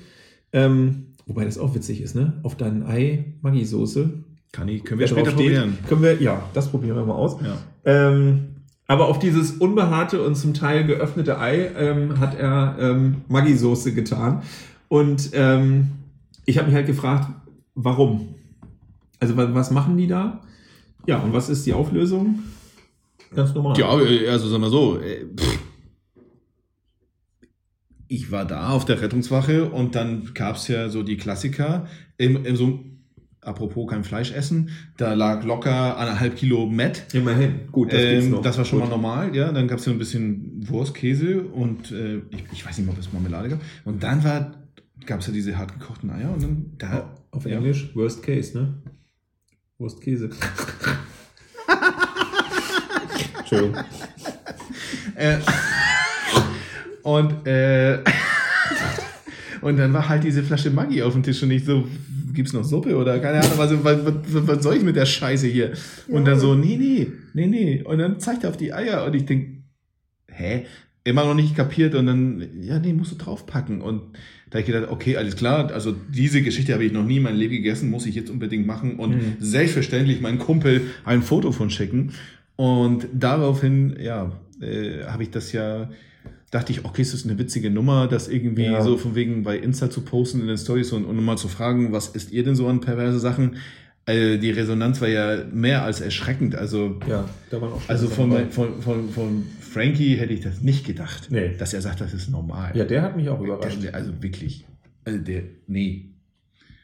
ähm, 0.52 1.06
wobei 1.26 1.44
das 1.44 1.58
auch 1.58 1.74
witzig 1.74 2.00
ist, 2.00 2.14
ne? 2.14 2.34
Auf 2.44 2.56
dein 2.56 2.84
Ei 2.86 3.34
Maggi-Soße. 3.42 4.10
Kann 4.52 4.68
ich, 4.68 4.84
können 4.84 5.00
wir 5.00 5.08
später 5.08 5.32
steht, 5.32 5.46
probieren. 5.46 5.78
Können 5.88 6.02
wir, 6.02 6.22
ja, 6.22 6.42
das 6.54 6.68
probieren 6.68 6.96
wir 6.96 7.04
mal 7.04 7.14
aus. 7.14 7.36
Ja. 7.42 7.56
Ähm, 7.84 8.46
aber 8.86 9.08
auf 9.08 9.18
dieses 9.18 9.50
unbehaarte 9.52 10.22
und 10.22 10.36
zum 10.36 10.54
Teil 10.54 10.86
geöffnete 10.86 11.40
Ei 11.40 11.70
ähm, 11.76 12.20
hat 12.20 12.38
er 12.38 12.76
ähm, 12.78 13.16
Maggi-Soße 13.28 13.92
getan. 13.92 14.42
Und 14.88 15.30
ähm, 15.32 15.88
ich 16.44 16.58
habe 16.58 16.68
mich 16.68 16.76
halt 16.76 16.86
gefragt, 16.86 17.28
warum? 17.74 18.28
Also 19.18 19.36
wa- 19.36 19.48
was 19.52 19.72
machen 19.72 19.96
die 19.96 20.06
da? 20.06 20.40
Ja, 21.06 21.18
und 21.18 21.32
was 21.32 21.48
ist 21.48 21.64
die 21.66 21.72
Auflösung? 21.72 22.40
Ganz 23.34 23.54
normal. 23.54 23.78
Ja, 23.78 23.88
also 23.88 24.48
sagen 24.48 24.62
wir 24.62 24.70
so. 24.70 24.98
äh, 25.00 25.24
pff. 25.36 25.58
Ich 28.08 28.30
war 28.30 28.44
da 28.44 28.70
auf 28.70 28.84
der 28.84 29.00
Rettungswache 29.02 29.68
und 29.70 29.94
dann 29.96 30.30
gab 30.34 30.56
es 30.56 30.68
ja 30.68 30.88
so 30.88 31.02
die 31.02 31.16
Klassiker. 31.16 31.86
Im, 32.18 32.44
im 32.44 32.54
so, 32.54 32.78
apropos 33.40 33.90
kein 33.90 34.04
Fleisch 34.04 34.30
essen, 34.32 34.70
da 34.96 35.14
lag 35.14 35.44
locker 35.44 35.96
anderthalb 35.96 36.36
Kilo 36.36 36.66
Met. 36.66 37.06
Immerhin. 37.12 37.66
Gut, 37.72 37.92
das 37.92 38.00
Ähm, 38.00 38.30
noch. 38.30 38.42
das 38.42 38.58
war 38.58 38.64
schon 38.64 38.78
Gut. 38.80 38.88
mal 38.88 38.94
normal, 38.94 39.34
ja. 39.34 39.50
Dann 39.50 39.66
gab 39.66 39.78
es 39.80 39.86
ja 39.86 39.92
ein 39.92 39.98
bisschen 39.98 40.68
Wurst, 40.68 40.94
Käse 40.94 41.42
und 41.42 41.90
äh, 41.90 42.18
ich, 42.30 42.44
ich 42.52 42.66
weiß 42.66 42.78
nicht 42.78 42.86
mal, 42.86 42.92
ob 42.92 42.98
es 43.00 43.12
Marmelade 43.12 43.48
gab. 43.48 43.60
Und 43.84 44.02
dann 44.04 44.22
war, 44.22 44.52
gab 45.04 45.20
es 45.20 45.26
ja 45.26 45.32
diese 45.32 45.58
hart 45.58 45.72
gekochten 45.78 46.08
Eier 46.10 46.32
und 46.32 46.42
dann 46.42 46.72
da. 46.78 47.12
Auf 47.32 47.44
ja. 47.44 47.56
Englisch, 47.56 47.90
Worst 47.94 48.22
Case, 48.22 48.56
ne? 48.56 48.74
Worst 49.78 50.00
Käse. 50.00 50.30
Entschuldigung. 53.38 53.76
Äh, 55.14 55.38
und, 57.02 57.46
äh, 57.46 58.02
und 59.60 59.76
dann 59.76 59.92
war 59.92 60.08
halt 60.08 60.24
diese 60.24 60.42
Flasche 60.42 60.70
Maggi 60.70 61.02
auf 61.02 61.12
dem 61.12 61.22
Tisch 61.22 61.42
und 61.42 61.50
ich 61.50 61.64
so, 61.64 61.86
gibt's 62.32 62.52
noch 62.52 62.64
Suppe 62.64 62.96
oder 62.96 63.18
keine 63.18 63.40
Ahnung, 63.40 63.56
was, 63.56 63.84
was, 63.84 64.04
was, 64.04 64.46
was 64.46 64.62
soll 64.62 64.76
ich 64.76 64.82
mit 64.82 64.96
der 64.96 65.06
Scheiße 65.06 65.46
hier? 65.46 65.72
Und 66.08 66.26
dann 66.26 66.38
so, 66.38 66.54
nee, 66.54 66.76
nee, 66.76 67.12
nee, 67.34 67.46
nee. 67.46 67.82
Und 67.82 67.98
dann 67.98 68.18
zeigt 68.20 68.44
er 68.44 68.50
auf 68.50 68.56
die 68.56 68.72
Eier 68.72 69.04
und 69.04 69.14
ich 69.14 69.24
denk, 69.24 69.62
hä? 70.28 70.66
Immer 71.06 71.24
noch 71.24 71.34
nicht 71.34 71.54
kapiert 71.56 71.94
und 71.94 72.06
dann, 72.06 72.44
ja, 72.60 72.78
nee, 72.78 72.92
musst 72.92 73.12
du 73.12 73.16
draufpacken. 73.16 73.80
Und 73.80 74.02
da 74.50 74.58
ich 74.58 74.66
gedacht, 74.66 74.88
okay, 74.90 75.16
alles 75.16 75.36
klar, 75.36 75.70
also 75.72 75.94
diese 76.12 76.42
Geschichte 76.42 76.72
habe 76.72 76.84
ich 76.84 76.92
noch 76.92 77.04
nie 77.04 77.18
in 77.18 77.22
meinem 77.22 77.38
Leben 77.38 77.54
gegessen, 77.54 77.90
muss 77.90 78.06
ich 78.06 78.14
jetzt 78.14 78.30
unbedingt 78.30 78.66
machen 78.66 78.96
und 78.96 79.10
Mhm. 79.16 79.36
selbstverständlich 79.38 80.20
meinen 80.20 80.38
Kumpel 80.38 80.82
ein 81.04 81.22
Foto 81.22 81.52
von 81.52 81.70
schicken. 81.70 82.10
Und 82.56 83.06
daraufhin, 83.12 83.96
ja, 84.00 84.32
äh, 84.60 85.04
habe 85.06 85.22
ich 85.24 85.30
das 85.30 85.52
ja, 85.52 85.90
dachte 86.50 86.72
ich, 86.72 86.84
okay, 86.84 87.02
es 87.02 87.12
ist 87.14 87.26
eine 87.26 87.38
witzige 87.38 87.70
Nummer, 87.70 88.06
das 88.08 88.28
irgendwie 88.28 88.64
Ja. 88.64 88.82
so 88.82 88.96
von 88.96 89.14
wegen 89.14 89.42
bei 89.42 89.58
Insta 89.58 89.90
zu 89.90 90.00
posten 90.02 90.40
in 90.40 90.46
den 90.48 90.58
Stories 90.58 90.92
und, 90.92 91.04
und 91.04 91.22
mal 91.24 91.36
zu 91.36 91.48
fragen, 91.48 91.92
was 91.92 92.08
isst 92.08 92.32
ihr 92.32 92.42
denn 92.44 92.54
so 92.56 92.66
an 92.66 92.80
perverse 92.80 93.18
Sachen? 93.18 93.56
Äh, 94.06 94.38
die 94.38 94.50
Resonanz 94.50 95.00
war 95.00 95.08
ja 95.08 95.44
mehr 95.52 95.82
als 95.82 96.00
erschreckend. 96.00 96.54
Also, 96.54 96.98
Ja, 97.08 97.28
da 97.50 97.60
waren 97.60 97.72
auch 97.72 97.82
also 97.88 98.06
von, 98.08 98.30
von, 98.50 98.80
von, 98.80 99.08
von 99.10 99.44
Frankie 99.76 100.16
hätte 100.16 100.32
ich 100.32 100.40
das 100.40 100.60
nicht 100.62 100.86
gedacht, 100.86 101.28
Nee. 101.30 101.54
dass 101.58 101.74
er 101.74 101.80
sagt, 101.82 102.00
das 102.00 102.14
ist 102.14 102.30
normal. 102.30 102.76
Ja, 102.76 102.84
der 102.84 103.02
hat 103.02 103.16
mich 103.16 103.28
auch 103.28 103.40
überrascht. 103.40 103.82
Der- 103.82 103.94
also 103.94 104.12
wirklich. 104.22 104.66
Also 105.04 105.18
der, 105.20 105.42
nee. 105.66 106.10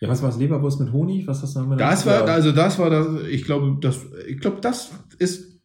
Ja, 0.00 0.08
was 0.08 0.20
war 0.22 0.28
es? 0.30 0.36
Leberwurst 0.36 0.80
mit 0.80 0.92
Honig? 0.92 1.26
Was 1.26 1.42
hast 1.42 1.54
du 1.56 1.60
damit? 1.60 1.80
Das 1.80 2.04
war, 2.06 2.24
also 2.28 2.52
das 2.52 2.78
war 2.78 2.90
das, 2.90 3.06
ich 3.30 3.44
glaube, 3.44 3.78
das, 3.80 4.04
ich 4.28 4.38
glaube, 4.40 4.58
das 4.60 4.90
ist 5.18 5.60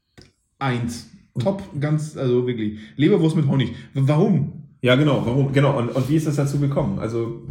eins. 0.59 1.09
Top, 1.39 1.61
ganz, 1.79 2.15
also 2.17 2.47
wirklich. 2.47 2.79
Leberwurst 2.95 3.35
mit 3.35 3.47
Honig. 3.47 3.73
Warum? 3.93 4.63
Ja, 4.81 4.95
genau. 4.95 5.23
Warum? 5.25 5.51
Genau. 5.53 5.77
Und, 5.77 5.89
und 5.89 6.09
wie 6.09 6.15
ist 6.15 6.27
das 6.27 6.35
dazu 6.35 6.59
gekommen? 6.59 6.97
Also, 6.99 7.47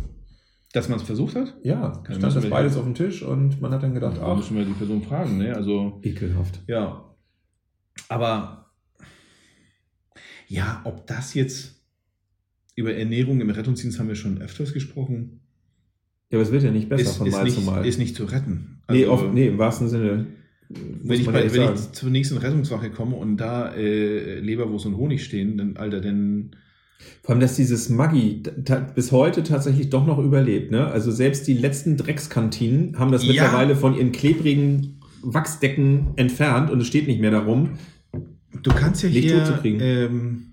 Dass 0.73 0.89
man 0.89 0.99
es 0.99 1.05
versucht 1.05 1.35
hat? 1.37 1.55
ja, 1.63 2.03
stand 2.05 2.23
das 2.23 2.49
beides 2.51 2.77
auf 2.77 2.85
dem 2.85 2.95
Tisch 2.95 3.23
und 3.23 3.61
man 3.61 3.73
hat 3.73 3.83
dann 3.83 3.95
gedacht, 3.95 4.17
Da 4.19 4.27
ach, 4.33 4.37
müssen 4.37 4.57
wir 4.57 4.65
die 4.65 4.73
Person 4.73 5.03
fragen, 5.03 5.39
ne? 5.39 5.55
Also, 5.55 6.01
ekelhaft. 6.03 6.61
ja. 6.67 7.03
Aber, 8.09 8.66
ja, 10.47 10.81
ob 10.85 11.07
das 11.07 11.35
jetzt 11.35 11.75
über 12.75 12.95
Ernährung 12.95 13.41
im 13.41 13.51
Rettungsdienst 13.51 13.99
haben 13.99 14.09
wir 14.09 14.15
schon 14.17 14.41
öfters 14.41 14.73
gesprochen. 14.73 15.41
Ja, 16.31 16.39
aber 16.39 16.43
es 16.43 16.53
wird 16.53 16.63
ja 16.63 16.71
nicht 16.71 16.89
besser 16.89 17.03
ist, 17.03 17.17
von 17.17 17.27
ist, 17.27 17.33
Mal 17.33 17.45
nicht, 17.45 17.55
zu 17.55 17.61
Mal. 17.63 17.87
ist 17.87 17.99
nicht 17.99 18.17
zu 18.17 18.25
retten. 18.25 18.83
nee, 18.91 19.05
Also, 19.05 19.13
oft, 19.13 19.33
nee, 19.35 19.47
im 19.49 19.59
wahrsten 19.59 19.89
Sinne. 19.89 20.27
Wenn 20.69 21.21
ich, 21.21 21.27
bei, 21.27 21.53
wenn 21.55 21.75
ich 21.75 21.93
zur 21.93 22.11
nächsten 22.11 22.39
Rettungswache 22.39 22.91
komme 22.91 23.15
und 23.17 23.37
da 23.37 23.73
äh, 23.75 24.41
Leberwurst 24.41 24.87
und 24.87 24.97
Honig 24.97 25.25
stehen, 25.25 25.57
dann, 25.57 25.77
Alter, 25.77 26.01
dann. 26.01 26.51
Vor 27.23 27.31
allem, 27.33 27.41
dass 27.41 27.55
dieses 27.57 27.89
Maggi 27.89 28.43
bis 28.95 29.13
heute 29.13 29.45
tatsächlich 29.45 29.91
doch 29.91 30.07
noch 30.07 30.19
überlebt. 30.19 30.73
Ne? 30.73 30.87
Also 30.87 31.13
selbst 31.13 31.47
die 31.47 31.55
letzten 31.55 31.97
Dreckskantinen 31.97 32.99
haben 32.99 33.13
das 33.13 33.23
Ja. 33.25 33.29
mittlerweile 33.33 33.77
von 33.77 33.95
ihren 33.97 34.11
klebrigen 34.13 35.01
Wachsdecken 35.23 36.09
entfernt 36.17 36.71
und 36.71 36.81
es 36.81 36.87
steht 36.89 37.07
nicht 37.07 37.21
mehr 37.21 37.31
darum. 37.31 37.79
Du 38.63 38.71
kannst 38.71 39.03
ja 39.03 39.09
Nicht 39.09 39.25
hier. 39.25 39.61
Ähm, 39.65 40.53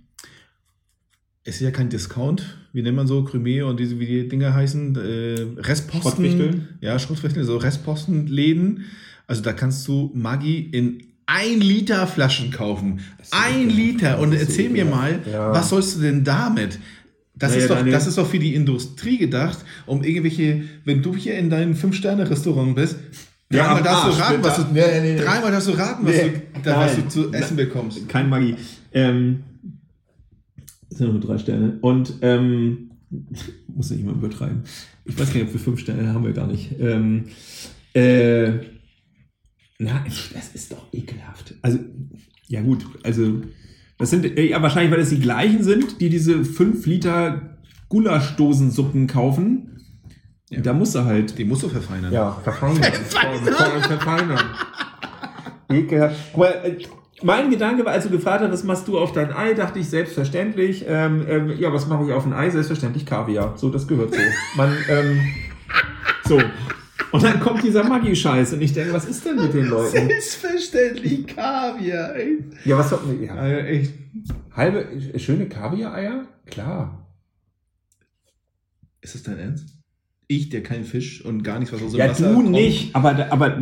es 1.43 1.55
ist 1.55 1.61
ja 1.61 1.71
kein 1.71 1.89
Discount, 1.89 2.57
wie 2.71 2.81
nennt 2.81 2.95
man 2.95 3.07
so, 3.07 3.19
Cremé 3.19 3.63
und 3.63 3.79
diese, 3.79 3.99
wie 3.99 4.05
die 4.05 4.27
Dinger 4.29 4.53
heißen, 4.53 4.95
äh, 4.95 5.61
Restposten. 5.61 6.01
Schrottwichteln? 6.01 6.67
Ja, 6.79 6.97
Schrottwichteln, 6.99 7.45
so 7.45 7.57
Restpostenläden. 7.57 8.85
Also 9.27 9.41
da 9.41 9.53
kannst 9.53 9.87
du 9.87 10.11
Maggi 10.13 10.59
in 10.59 11.03
ein 11.25 11.59
Liter 11.59 12.07
Flaschen 12.07 12.51
kaufen. 12.51 12.99
Ein 13.31 13.69
ekelhaft. 13.69 13.77
Liter. 13.77 14.19
Und 14.19 14.33
erzähl 14.33 14.69
mir 14.69 14.85
mal. 14.85 15.19
Ja. 15.29 15.51
was 15.51 15.69
sollst 15.69 15.97
du 15.97 16.01
denn 16.01 16.23
damit? 16.23 16.79
Das, 17.35 17.51
Naja, 17.51 17.63
ist 17.63 17.71
doch, 17.71 17.85
das 17.85 18.07
ist 18.07 18.17
doch 18.17 18.27
für 18.29 18.39
die 18.39 18.53
Industrie 18.53 19.17
gedacht, 19.17 19.57
um 19.85 20.03
irgendwelche, 20.03 20.63
wenn 20.85 21.01
du 21.01 21.15
hier 21.15 21.35
in 21.37 21.49
deinem 21.49 21.75
Fünf-Sterne-Restaurant 21.75 22.75
bist, 22.75 22.97
dreimal 23.49 23.83
darfst 23.83 24.05
Arsch, 24.05 24.15
du 24.15 24.47
raten, 24.47 24.67
du, 24.67 24.73
Nee, 24.73 25.01
nee, 25.01 25.13
nee. 25.13 25.19
dreimal 25.21 25.51
darfst 25.51 25.67
du 25.67 25.71
raten, 25.73 26.05
was, 26.05 26.15
du, 26.15 26.41
da, 26.63 26.79
was 26.79 26.95
du 26.95 27.07
zu 27.07 27.33
essen 27.33 27.57
bekommst. 27.57 28.07
Kein 28.09 28.29
Maggi. 28.29 28.55
Ähm, 28.91 29.43
das 30.89 30.97
sind 30.99 31.11
nur 31.11 31.19
drei 31.19 31.37
Sterne. 31.37 31.77
Und 31.81 32.15
ähm, 32.21 32.91
muss 33.67 33.89
nicht 33.89 34.01
immer 34.01 34.13
übertreiben. 34.13 34.63
Ich 35.05 35.19
weiß 35.19 35.27
gar 35.27 35.35
nicht, 35.35 35.47
ob 35.47 35.53
wir 35.53 35.59
fünf 35.59 35.79
Sterne 35.79 36.13
haben 36.13 36.25
wir 36.25 36.33
gar 36.33 36.47
nicht. 36.47 36.79
Ähm, 36.79 37.25
äh, 37.93 38.51
na, 39.79 40.03
das 40.33 40.49
ist 40.53 40.71
doch 40.71 40.87
ekelhaft. 40.93 41.55
Also, 41.61 41.79
ja 42.47 42.61
gut, 42.61 42.85
also 43.03 43.41
das 43.97 44.09
sind 44.09 44.25
äh, 44.25 44.49
ja 44.49 44.61
wahrscheinlich, 44.61 44.91
weil 44.91 45.01
es 45.01 45.09
die 45.09 45.19
gleichen 45.19 45.63
sind, 45.63 46.01
die 46.01 46.09
diese 46.09 46.43
5 46.43 46.85
Liter 46.85 47.57
Gulaschdosensuppen 47.89 49.07
kaufen. 49.07 49.72
Ja. 50.53 50.61
Da 50.61 50.73
musst 50.73 50.93
du 50.93 51.03
halt. 51.03 51.37
Den 51.37 51.47
musst 51.47 51.63
du 51.63 51.69
verfeinern. 51.69 52.11
Ja, 52.13 52.31
verfeinern. 52.43 52.83
Verfeinern. 52.83 53.81
verfeinern. 53.81 54.45
Ekelhaft. 55.69 56.15
Guck 56.31 56.39
mal, 56.39 56.51
äh, 56.63 56.77
Mein 57.23 57.49
Gedanke 57.49 57.83
war, 57.85 57.93
als 57.93 58.03
du 58.03 58.11
gefragt 58.11 58.41
hast, 58.43 58.51
was 58.51 58.63
machst 58.63 58.87
du 58.87 58.99
auf 58.99 59.13
dein 59.13 59.33
Ei, 59.33 59.53
dachte 59.53 59.79
ich 59.79 59.89
selbstverständlich, 59.89 60.85
ähm, 60.87 61.25
ähm, 61.27 61.53
ja, 61.57 61.73
was 61.73 61.87
mache 61.87 62.05
ich 62.05 62.11
auf 62.13 62.25
ein 62.25 62.33
Ei? 62.33 62.49
Selbstverständlich 62.49 63.05
Kaviar. 63.05 63.53
So, 63.57 63.69
das 63.69 63.87
gehört 63.87 64.13
so. 64.13 64.21
Man, 64.55 64.75
ähm, 64.89 65.21
so. 66.25 66.39
Und 67.11 67.23
dann 67.23 67.39
kommt 67.39 67.63
dieser 67.63 67.83
Maggi-Scheiß 67.83 68.53
und 68.53 68.61
ich 68.61 68.73
denke, 68.73 68.93
was 68.93 69.05
ist 69.05 69.25
denn 69.25 69.37
mit 69.37 69.53
den 69.53 69.67
Leuten? 69.67 69.91
Selbstverständlich 69.91 71.27
Kaviar, 71.27 72.15
ey. 72.15 72.43
Ja, 72.65 72.77
was 72.77 72.89
soll, 72.89 72.99
ja. 73.21 73.33
Also 73.35 73.55
echt. 73.55 73.93
Halbe, 74.55 74.85
schöne 75.17 75.47
Kaviar-Eier? 75.47 76.25
Klar. 76.45 77.07
Ist 79.01 79.15
das 79.15 79.23
dein 79.23 79.39
Ernst? 79.39 79.82
Ich, 80.27 80.49
der 80.49 80.63
kein 80.63 80.83
Fisch 80.83 81.23
und 81.23 81.43
gar 81.43 81.59
nichts, 81.59 81.73
was 81.73 81.83
aus 81.83 81.91
dem 81.91 81.99
Ja, 81.99 82.09
Wasser 82.09 82.29
du 82.29 82.35
kommt. 82.35 82.51
nicht, 82.51 82.95
aber, 82.95 83.27
aber 83.31 83.57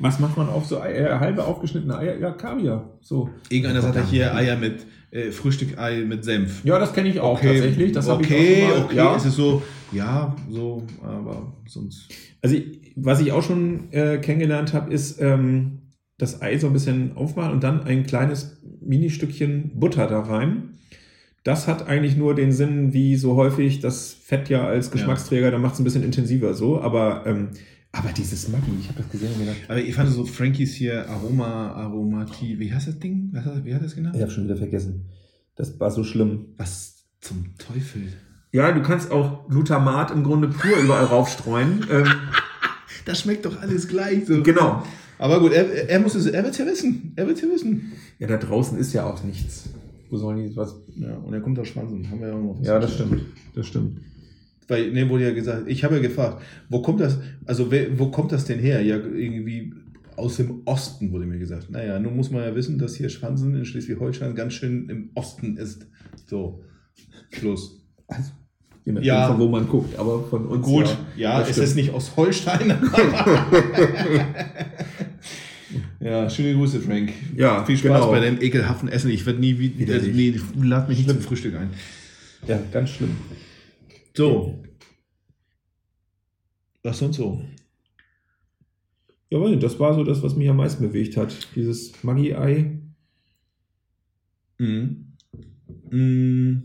was 0.00 0.18
macht 0.18 0.36
man 0.36 0.48
auf 0.48 0.66
so 0.66 0.80
Eier, 0.80 1.20
halbe 1.20 1.44
aufgeschnittene 1.44 1.96
Eier? 1.96 2.18
Ja, 2.18 2.32
Kaviar. 2.32 2.98
So. 3.00 3.30
Irgendeiner 3.48 3.82
sagt 3.82 3.96
ja 3.96 4.04
hier 4.04 4.34
Eier 4.34 4.56
mit 4.56 4.86
äh, 5.10 5.30
Frühstück-Ei 5.30 6.04
mit 6.04 6.24
Senf. 6.24 6.64
Ja, 6.64 6.78
das 6.78 6.92
kenne 6.92 7.08
ich 7.08 7.20
auch 7.20 7.40
tatsächlich. 7.40 7.92
Das 7.92 8.08
okay, 8.08 8.58
ich 8.58 8.64
auch 8.64 8.68
mal, 8.78 8.84
okay. 8.84 8.96
Ja. 8.96 9.16
Es 9.16 9.24
ist 9.24 9.36
so, 9.36 9.62
ja, 9.92 10.36
so, 10.50 10.84
aber 11.02 11.52
sonst. 11.66 12.08
Also, 12.42 12.56
was 12.96 13.20
ich 13.20 13.32
auch 13.32 13.42
schon 13.42 13.92
äh, 13.92 14.18
kennengelernt 14.18 14.72
habe, 14.72 14.92
ist 14.92 15.20
ähm, 15.20 15.92
das 16.18 16.42
Ei 16.42 16.58
so 16.58 16.66
ein 16.66 16.72
bisschen 16.72 17.16
aufmachen 17.16 17.52
und 17.52 17.62
dann 17.64 17.84
ein 17.84 18.04
kleines 18.06 18.60
Ministückchen 18.80 19.72
Butter 19.74 20.06
da 20.06 20.20
rein. 20.20 20.70
Das 21.46 21.68
hat 21.68 21.86
eigentlich 21.86 22.16
nur 22.16 22.34
den 22.34 22.50
Sinn, 22.50 22.92
wie 22.92 23.14
so 23.16 23.36
häufig 23.36 23.78
das 23.80 24.12
Fett 24.12 24.48
ja 24.48 24.66
als 24.66 24.90
Geschmacksträger, 24.90 25.50
da 25.52 25.58
macht 25.58 25.74
es 25.74 25.80
ein 25.80 25.84
bisschen 25.84 26.02
intensiver 26.02 26.54
so. 26.54 26.80
Aber, 26.80 27.24
ähm, 27.26 27.50
aber 27.92 28.08
dieses 28.10 28.48
Maggi, 28.48 28.72
ich 28.80 28.88
habe 28.88 29.00
das 29.02 29.10
gesehen 29.10 29.32
und 29.34 29.38
gedacht, 29.40 29.56
Aber 29.68 29.78
ich 29.80 29.94
fand 29.94 30.10
so 30.10 30.24
Frankies 30.24 30.74
hier 30.74 31.08
Aroma, 31.08 31.70
Aromati, 31.72 32.58
wie 32.58 32.72
heißt 32.74 32.88
das 32.88 32.98
Ding? 32.98 33.30
Was, 33.32 33.44
hat- 33.44 33.64
wie 33.64 33.72
hat 33.74 33.84
das 33.84 33.94
genannt? 33.94 34.16
ich 34.16 34.22
habe 34.22 34.32
schon 34.32 34.44
wieder 34.44 34.56
vergessen. 34.56 35.06
Das 35.54 35.78
war 35.78 35.90
so 35.92 36.02
schlimm. 36.02 36.46
Was 36.56 37.04
zum 37.20 37.54
Teufel? 37.58 38.02
Ja, 38.50 38.72
du 38.72 38.82
kannst 38.82 39.10
auch 39.12 39.48
Glutamat 39.48 40.10
im 40.10 40.24
Grunde 40.24 40.48
pur 40.48 40.76
überall 40.82 41.04
raufstreuen. 41.04 41.86
Ähm, 41.90 42.06
Das 43.04 43.20
schmeckt 43.20 43.46
doch 43.46 43.60
alles 43.62 43.86
gleich 43.86 44.26
so. 44.26 44.42
genau. 44.42 44.82
Aber 45.18 45.38
gut, 45.38 45.52
er, 45.52 45.88
er 45.88 46.00
muss 46.00 46.16
es, 46.16 46.26
er 46.26 46.42
wird 46.42 46.58
ja 46.58 46.66
wissen. 46.66 47.12
Er 47.14 47.28
wird 47.28 47.40
ja 47.40 47.46
wissen. 47.48 47.92
Ja, 48.18 48.26
da 48.26 48.36
draußen 48.36 48.76
ist 48.78 48.92
ja 48.92 49.06
auch 49.06 49.22
nichts. 49.22 49.68
Wo 50.10 50.16
sollen 50.16 50.38
die 50.48 50.56
was? 50.56 50.76
Ja, 50.96 51.14
und 51.16 51.32
er 51.34 51.40
kommt 51.40 51.58
aus 51.58 51.68
Schwanzen. 51.68 52.08
Haben 52.10 52.20
wir 52.20 52.28
ja 52.28 52.34
auch 52.34 52.42
noch. 52.42 52.60
Ja, 52.62 52.78
das 52.78 52.94
stimmt. 52.94 53.20
Das 53.54 53.66
stimmt. 53.66 54.00
Weil, 54.68 54.90
ne, 54.92 55.08
wurde 55.08 55.24
ja 55.24 55.32
gesagt, 55.32 55.64
ich 55.68 55.84
habe 55.84 55.96
ja 55.96 56.02
gefragt, 56.02 56.42
wo 56.68 56.82
kommt 56.82 57.00
das, 57.00 57.18
also 57.44 57.70
wer, 57.70 57.96
wo 57.98 58.10
kommt 58.10 58.32
das 58.32 58.44
denn 58.44 58.58
her? 58.58 58.82
Ja, 58.82 58.96
irgendwie 58.96 59.72
aus 60.16 60.36
dem 60.38 60.62
Osten, 60.64 61.12
wurde 61.12 61.26
mir 61.26 61.38
gesagt. 61.38 61.70
Naja, 61.70 61.98
nun 62.00 62.16
muss 62.16 62.30
man 62.30 62.42
ja 62.42 62.54
wissen, 62.54 62.78
dass 62.78 62.94
hier 62.96 63.08
Schwanzen 63.08 63.54
in 63.54 63.64
Schleswig-Holstein 63.64 64.34
ganz 64.34 64.54
schön 64.54 64.88
im 64.88 65.10
Osten 65.14 65.56
ist. 65.56 65.86
So, 66.26 66.62
Schluss. 67.30 67.84
Also, 68.08 68.30
Ja. 69.02 69.28
von 69.28 69.38
wo 69.38 69.48
man 69.48 69.68
guckt, 69.68 69.96
aber 69.98 70.22
von 70.24 70.46
uns. 70.46 70.64
Gut, 70.64 70.96
ja, 71.16 71.38
das 71.40 71.48
es 71.50 71.54
stimmt. 71.56 71.68
ist 71.68 71.74
nicht 71.76 71.90
aus 71.92 72.16
Holstein. 72.16 72.70
ja, 76.00 76.28
schöne 76.30 76.54
Grüße, 76.54 76.80
Frank. 76.80 77.12
Ja, 77.36 77.64
Viel 77.64 77.76
Spaß 77.76 78.00
genau. 78.00 78.10
bei 78.10 78.20
deinem 78.20 78.40
ekelhaften 78.40 78.88
Essen. 78.88 79.10
Ich 79.10 79.24
werde 79.26 79.40
nie 79.40 79.58
wieder, 79.58 79.78
Widerlich. 80.02 80.14
nee, 80.54 80.64
lad 80.66 80.88
mich 80.88 80.98
nicht 80.98 81.08
zum 81.10 81.20
Frühstück 81.20 81.54
ein. 81.56 81.70
Ja, 82.46 82.60
ganz 82.72 82.90
schlimm. 82.90 83.16
So. 84.14 84.62
Was 86.82 86.98
sonst 86.98 87.16
so? 87.16 87.42
Ja, 89.30 89.40
weiß 89.40 89.50
nicht, 89.50 89.62
das 89.62 89.78
war 89.80 89.94
so 89.94 90.04
das, 90.04 90.22
was 90.22 90.36
mich 90.36 90.48
am 90.48 90.56
meisten 90.58 90.86
bewegt 90.86 91.16
hat. 91.16 91.36
Dieses 91.56 92.02
Maggi-Ei, 92.04 92.78
Mhm. 94.58 95.12
Mhm. 95.90 96.62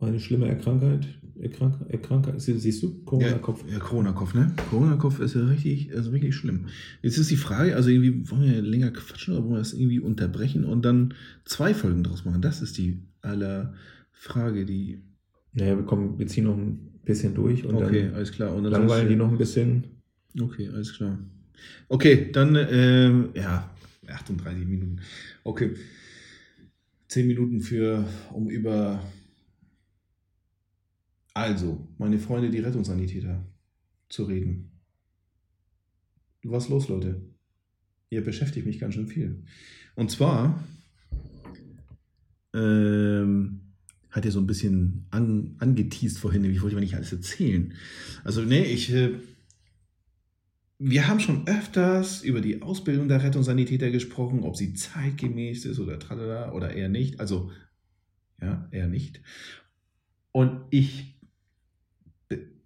eine 0.00 0.20
schlimme 0.20 0.48
Erkrankheit. 0.48 1.06
Erkrank 1.42 1.74
Erkrankheit. 1.88 2.40
Sie- 2.40 2.56
Siehst 2.58 2.82
du? 2.82 3.02
Corona-Kopf. 3.04 3.64
Ja, 3.70 3.78
Corona-Kopf, 3.78 4.34
ne? 4.34 4.52
Corona-Kopf 4.70 5.18
ist 5.20 5.34
ja 5.34 5.44
richtig, 5.44 5.92
also 5.94 6.12
wirklich 6.12 6.34
schlimm. 6.36 6.66
Jetzt 7.02 7.18
ist 7.18 7.30
die 7.30 7.36
Frage, 7.36 7.74
also 7.76 7.90
irgendwie 7.90 8.30
wollen 8.30 8.42
wir 8.44 8.62
länger 8.62 8.90
quatschen 8.92 9.34
oder 9.34 9.42
wollen 9.42 9.54
wir 9.54 9.58
das 9.58 9.72
irgendwie 9.74 9.98
unterbrechen 10.00 10.64
und 10.64 10.84
dann 10.84 11.14
zwei 11.44 11.74
Folgen 11.74 12.04
draus 12.04 12.24
machen? 12.24 12.42
Das 12.42 12.62
ist 12.62 12.78
die 12.78 13.00
aller 13.22 13.74
Frage, 14.12 14.64
die. 14.64 15.00
Naja, 15.54 15.76
wir 15.76 15.84
kommen, 15.84 16.18
wir 16.18 16.26
ziehen 16.28 16.44
noch 16.44 16.56
ein 16.56 16.78
bisschen 17.04 17.34
durch 17.34 17.64
und 17.66 17.74
Okay, 17.74 18.04
dann 18.04 18.14
alles 18.14 18.32
klar. 18.32 18.54
Und 18.54 18.64
dann 18.64 18.72
langweilen 18.72 19.08
die 19.08 19.16
noch 19.16 19.30
ein 19.30 19.36
bisschen. 19.38 19.84
Okay, 20.40 20.68
alles 20.72 20.94
klar. 20.94 21.18
Okay, 21.88 22.30
dann, 22.32 22.56
ähm, 22.70 23.28
ja, 23.34 23.68
38 24.08 24.66
Minuten. 24.66 25.00
Okay. 25.44 25.72
10 27.08 27.26
Minuten 27.26 27.60
für, 27.60 28.04
um 28.32 28.48
über. 28.48 29.02
Also, 31.34 31.88
meine 31.98 32.18
Freunde, 32.18 32.50
die 32.50 32.58
Rettungssanitäter, 32.58 33.44
zu 34.08 34.24
reden. 34.24 34.70
Was 36.42 36.68
los, 36.68 36.88
Leute? 36.88 37.22
Ihr 38.10 38.22
beschäftigt 38.22 38.66
mich 38.66 38.78
ganz 38.78 38.94
schön 38.94 39.06
viel. 39.06 39.44
Und 39.94 40.10
zwar 40.10 40.62
ähm, 42.52 43.60
hat 44.10 44.26
er 44.26 44.30
so 44.30 44.40
ein 44.40 44.46
bisschen 44.46 45.06
an, 45.10 45.56
angeteased 45.58 46.18
vorhin, 46.18 46.44
ich 46.44 46.60
wollte 46.60 46.76
aber 46.76 46.82
nicht 46.82 46.94
alles 46.94 47.12
erzählen. 47.12 47.72
Also, 48.24 48.42
nee, 48.42 48.64
ich. 48.64 48.92
Äh, 48.92 49.12
wir 50.84 51.06
haben 51.06 51.20
schon 51.20 51.46
öfters 51.46 52.22
über 52.22 52.40
die 52.40 52.60
Ausbildung 52.60 53.06
der 53.06 53.22
Rettungssanitäter 53.22 53.90
gesprochen, 53.90 54.42
ob 54.42 54.56
sie 54.56 54.74
zeitgemäß 54.74 55.64
ist 55.64 55.78
oder 55.78 55.98
tralala 56.00 56.52
oder 56.52 56.74
eher 56.74 56.88
nicht. 56.88 57.20
Also, 57.20 57.52
ja, 58.40 58.68
eher 58.72 58.88
nicht. 58.88 59.20
Und 60.32 60.62
ich 60.70 61.14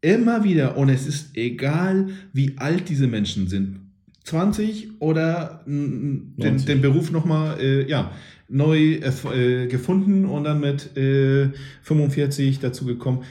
immer 0.00 0.44
wieder, 0.44 0.76
und 0.76 0.88
es 0.88 1.06
ist 1.06 1.36
egal, 1.36 2.08
wie 2.32 2.56
alt 2.58 2.88
diese 2.88 3.06
Menschen 3.06 3.48
sind, 3.48 3.80
20 4.24 5.00
oder 5.00 5.62
den, 5.66 6.34
90. 6.36 6.66
den 6.66 6.80
Beruf 6.82 7.10
nochmal, 7.12 7.60
äh, 7.60 7.88
ja, 7.88 8.12
neu 8.48 9.00
äh, 9.00 9.66
gefunden 9.66 10.24
und 10.24 10.44
dann 10.44 10.60
mit 10.60 10.96
äh, 10.96 11.50
45 11.82 12.60
dazu 12.60 12.84
gekommen. 12.84 13.24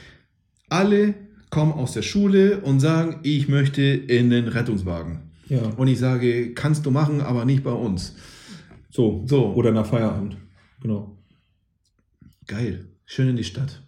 Alle 0.68 1.14
kommen 1.50 1.72
aus 1.72 1.92
der 1.92 2.02
Schule 2.02 2.60
und 2.60 2.80
sagen, 2.80 3.20
ich 3.22 3.48
möchte 3.48 3.82
in 3.82 4.30
den 4.30 4.48
Rettungswagen. 4.48 5.20
Ja. 5.48 5.62
Und 5.76 5.88
ich 5.88 5.98
sage, 5.98 6.52
kannst 6.54 6.84
du 6.86 6.90
machen, 6.90 7.20
aber 7.20 7.44
nicht 7.44 7.62
bei 7.62 7.72
uns. 7.72 8.16
So. 8.90 9.22
So. 9.26 9.52
Oder 9.54 9.72
nach 9.72 9.86
Feierabend. 9.86 10.36
Genau. 10.80 11.16
Geil. 12.46 12.86
Schön 13.04 13.28
in 13.28 13.36
die 13.36 13.44
Stadt. 13.44 13.82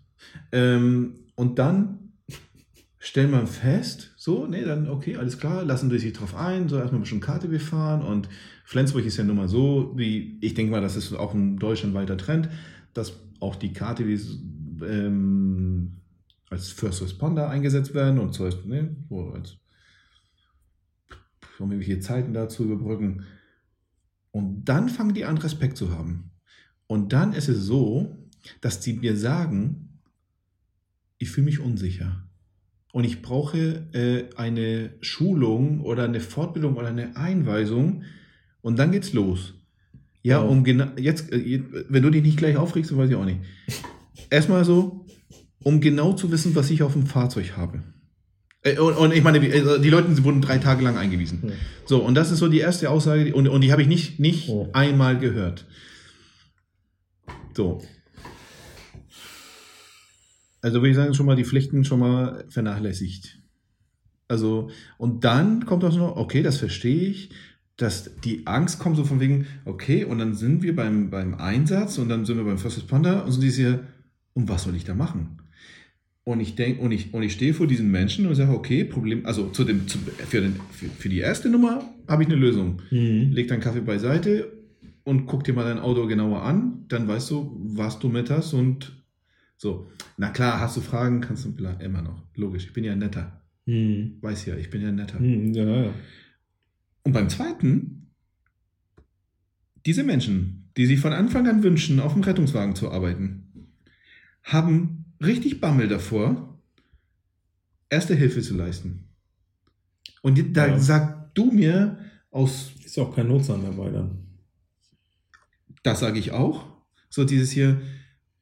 Ähm, 0.53 1.15
und 1.35 1.59
dann 1.59 2.08
stellen 3.09 3.31
wir 3.31 3.47
fest, 3.47 4.13
so, 4.17 4.47
nee, 4.47 4.65
dann 4.65 4.89
okay, 4.89 5.17
alles 5.17 5.39
klar, 5.39 5.65
lassen 5.65 5.91
wir 5.91 5.99
sich 5.99 6.13
drauf 6.13 6.37
ein, 6.37 6.69
so 6.69 6.77
erstmal 6.77 7.01
ein 7.01 7.03
bisschen 7.03 7.21
KTW 7.21 7.59
fahren 7.59 8.03
und 8.03 8.29
Flensburg 8.65 9.05
ist 9.07 9.17
ja 9.17 9.25
nun 9.25 9.37
mal 9.37 9.49
so, 9.49 9.93
wie, 9.97 10.39
ich 10.43 10.55
denke 10.55 10.71
mal, 10.71 10.83
das 10.83 10.95
ist 10.95 11.15
auch 11.15 11.33
ein 11.33 11.57
deutschlandweiter 11.57 12.19
Trend, 12.19 12.51
dass 12.93 13.15
auch 13.41 13.57
die 13.57 13.73
KTWs 13.73 14.39
ähm, 14.83 16.03
als 16.51 16.69
First 16.69 17.03
Responder 17.03 17.49
eingesetzt 17.49 17.95
werden 17.95 18.19
und 18.19 18.35
zuerst, 18.35 18.67
ne, 18.67 18.95
so 19.09 19.31
als 19.31 19.57
um 21.59 21.73
irgendwelche 21.73 22.01
Zeiten 22.01 22.35
da 22.35 22.49
zu 22.49 22.65
überbrücken. 22.65 23.25
Und 24.31 24.67
dann 24.67 24.89
fangen 24.89 25.15
die 25.15 25.25
an, 25.25 25.39
Respekt 25.39 25.77
zu 25.77 25.91
haben. 25.91 26.31
Und 26.87 27.13
dann 27.13 27.33
ist 27.33 27.49
es 27.49 27.65
so, 27.65 28.17
dass 28.61 28.79
die 28.79 28.93
mir 28.93 29.17
sagen, 29.17 29.99
ich 31.19 31.31
fühle 31.31 31.47
mich 31.47 31.59
unsicher. 31.59 32.28
Und 32.93 33.05
ich 33.05 33.23
brauche 33.23 33.87
äh, 33.93 34.25
eine 34.37 34.91
Schulung 35.01 35.81
oder 35.83 36.05
eine 36.05 36.21
Fortbildung 36.21 36.77
oder 36.77 36.89
eine 36.89 37.17
Einweisung. 37.17 38.03
Und 38.63 38.79
dann 38.79 38.93
geht's 38.93 39.13
los. 39.13 39.55
Ja, 40.23 40.41
um 40.41 40.65
genau, 40.65 40.87
jetzt, 40.97 41.33
äh, 41.33 41.63
wenn 41.89 42.03
du 42.03 42.11
dich 42.11 42.23
nicht 42.23 42.39
gleich 42.39 42.57
aufregst, 42.57 42.91
dann 42.91 42.99
weiß 42.99 43.11
ich 43.11 43.17
auch 43.17 43.25
nicht. 43.25 43.41
Erstmal 44.31 44.65
so, 44.65 45.07
um 45.63 45.81
genau 45.81 46.13
zu 46.15 46.31
wissen, 46.33 46.55
was 46.55 46.71
ich 46.71 46.83
auf 46.83 46.95
dem 46.95 47.07
Fahrzeug 47.07 47.57
habe. 47.57 47.83
Äh, 48.63 48.79
Und, 48.79 48.95
und 48.97 49.15
ich 49.15 49.23
meine, 49.23 49.41
also 49.53 49.79
die 49.79 49.91
Leute 49.91 50.25
wurden 50.25 50.41
drei 50.41 50.59
Tage 50.59 50.83
lang 50.83 50.97
eingewiesen. 50.97 51.41
Ja. 51.45 51.51
So, 51.85 51.99
und 52.05 52.15
das 52.15 52.31
ist 52.33 52.39
so 52.41 52.49
die 52.49 52.59
erste 52.59 52.91
Aussage, 52.91 53.35
und, 53.35 53.49
und 53.49 53.61
die 53.61 53.71
habe 53.71 53.83
ich 53.83 53.89
nicht, 53.89 54.19
nicht 54.19 54.49
Oh. 54.49 54.69
einmal 54.73 55.19
gehört. 55.19 55.67
So. 57.55 57.83
Also 60.69 60.83
würde 60.83 60.91
ich 60.91 60.97
sagen, 60.97 61.15
schon 61.15 61.25
mal 61.25 61.35
die 61.35 61.47
Pflichten 61.47 61.87
schon 61.87 62.01
mal 62.01 62.45
vernachlässigt. 62.51 63.39
Also, 64.29 64.69
und 64.99 65.25
dann 65.25 65.65
kommt 65.65 65.83
auch 65.83 65.97
noch, 65.97 66.17
okay, 66.17 66.43
das 66.43 66.59
verstehe 66.59 67.09
ich, 67.09 67.31
dass 67.79 68.15
die 68.23 68.47
Angst 68.47 68.79
kommt 68.79 68.99
so 68.99 69.05
von 69.05 69.19
wegen, 69.19 69.47
okay, 69.65 70.05
und 70.05 70.19
dann 70.19 70.35
sind 70.35 70.63
wir 70.63 70.77
beim, 70.77 71.09
beim 71.09 71.37
Einsatz 71.37 71.97
und 71.97 72.11
dann 72.11 72.27
sind 72.27 72.37
wir 72.37 72.45
beim 72.45 72.59
First 72.59 72.77
Responder 72.77 73.25
und 73.25 73.33
so 73.33 73.41
dieses 73.41 73.57
hier, 73.57 73.81
und 74.35 74.51
was 74.51 74.65
soll 74.65 74.77
ich 74.77 74.85
da 74.85 74.95
machen? 74.95 75.39
Und 76.25 76.41
ich 76.41 76.55
denke, 76.55 76.83
und 76.83 76.93
ich, 76.93 77.15
und 77.15 77.23
ich 77.23 77.33
stehe 77.33 77.55
vor 77.55 77.67
diesen 77.67 77.91
Menschen 77.91 78.27
und 78.27 78.35
sage, 78.35 78.53
okay, 78.53 78.85
Problem, 78.85 79.25
also 79.25 79.49
zu 79.49 79.65
dem, 79.65 79.89
zu, 79.89 79.97
für, 80.29 80.43
den, 80.43 80.57
für, 80.71 80.85
für 80.91 81.09
die 81.09 81.21
erste 81.21 81.49
Nummer 81.49 81.83
habe 82.07 82.25
ich 82.25 82.29
eine 82.29 82.37
Lösung. 82.37 82.83
Mhm. 82.91 83.33
Leg 83.33 83.49
deinen 83.49 83.61
Kaffee 83.61 83.81
beiseite 83.81 84.53
und 85.05 85.25
guck 85.25 85.45
dir 85.45 85.55
mal 85.55 85.65
dein 85.65 85.79
Auto 85.79 86.07
genauer 86.07 86.43
an, 86.43 86.85
dann 86.89 87.09
weißt 87.09 87.31
du, 87.31 87.59
was 87.59 87.99
du 88.01 88.11
mit 88.11 88.29
hast 88.29 88.53
und 88.53 88.98
so. 89.59 89.91
Na 90.17 90.31
klar, 90.31 90.61
hast 90.61 90.77
du 90.77 90.81
Fragen, 90.81 91.21
kannst 91.21 91.45
du 91.45 91.55
immer 91.81 92.01
noch. 92.01 92.23
Logisch, 92.35 92.65
ich 92.65 92.73
bin 92.73 92.85
ja 92.85 92.97
netter. 92.97 93.43
Mhm. 93.67 94.17
Weiß 94.23 94.47
ja, 94.47 94.57
ich 94.57 94.71
bin 94.71 94.81
ja 94.81 94.91
netter. 94.91 95.21
Mhm. 95.21 95.53
Ja, 95.53 95.83
ja. 95.83 95.95
Und 97.03 97.13
beim 97.13 97.29
zweiten, 97.29 98.11
diese 99.85 100.05
Menschen, 100.05 100.71
die 100.77 100.87
sich 100.87 101.01
von 101.01 101.13
Anfang 101.13 101.47
an 101.49 101.63
wünschen, 101.63 102.01
auf 102.01 102.15
dem 102.15 102.23
Rettungswagen 102.23 102.75
zu 102.75 102.91
arbeiten, 102.91 103.75
haben 104.43 105.05
richtig 105.23 105.61
Bammel 105.61 105.89
davor, 105.89 106.59
erste 107.91 108.15
Hilfe 108.15 108.41
zu 108.41 108.57
leisten. 108.57 109.09
Und 110.23 110.57
da 110.57 110.69
Ja. 110.69 110.79
sag 110.79 111.35
du 111.35 111.51
mir 111.51 111.99
aus 112.31 112.73
Ist 112.85 112.99
auch 112.99 113.15
kein 113.15 113.29
Notsan 113.29 113.63
dabei 113.63 113.91
dann. 113.91 114.19
Das 115.83 116.01
sage 116.01 116.19
ich 116.19 116.33
auch. 116.33 116.67
So 117.11 117.25
dieses 117.25 117.51
hier, 117.51 117.81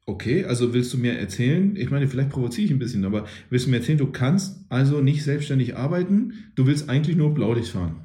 okay, 0.07 0.45
also 0.45 0.73
willst 0.73 0.91
du 0.93 0.97
mir 0.97 1.13
erzählen, 1.19 1.75
ich 1.75 1.91
meine, 1.91 2.07
vielleicht 2.07 2.29
provoziere 2.29 2.65
ich 2.65 2.71
ein 2.71 2.79
bisschen, 2.79 3.05
aber 3.05 3.25
willst 3.49 3.65
du 3.67 3.69
mir 3.69 3.77
erzählen, 3.77 3.97
du 3.97 4.07
kannst 4.07 4.65
also 4.69 5.01
nicht 5.01 5.23
selbstständig 5.23 5.75
arbeiten, 5.75 6.33
du 6.55 6.65
willst 6.65 6.89
eigentlich 6.89 7.15
nur 7.17 7.33
Blaulicht 7.33 7.69
fahren. 7.69 7.97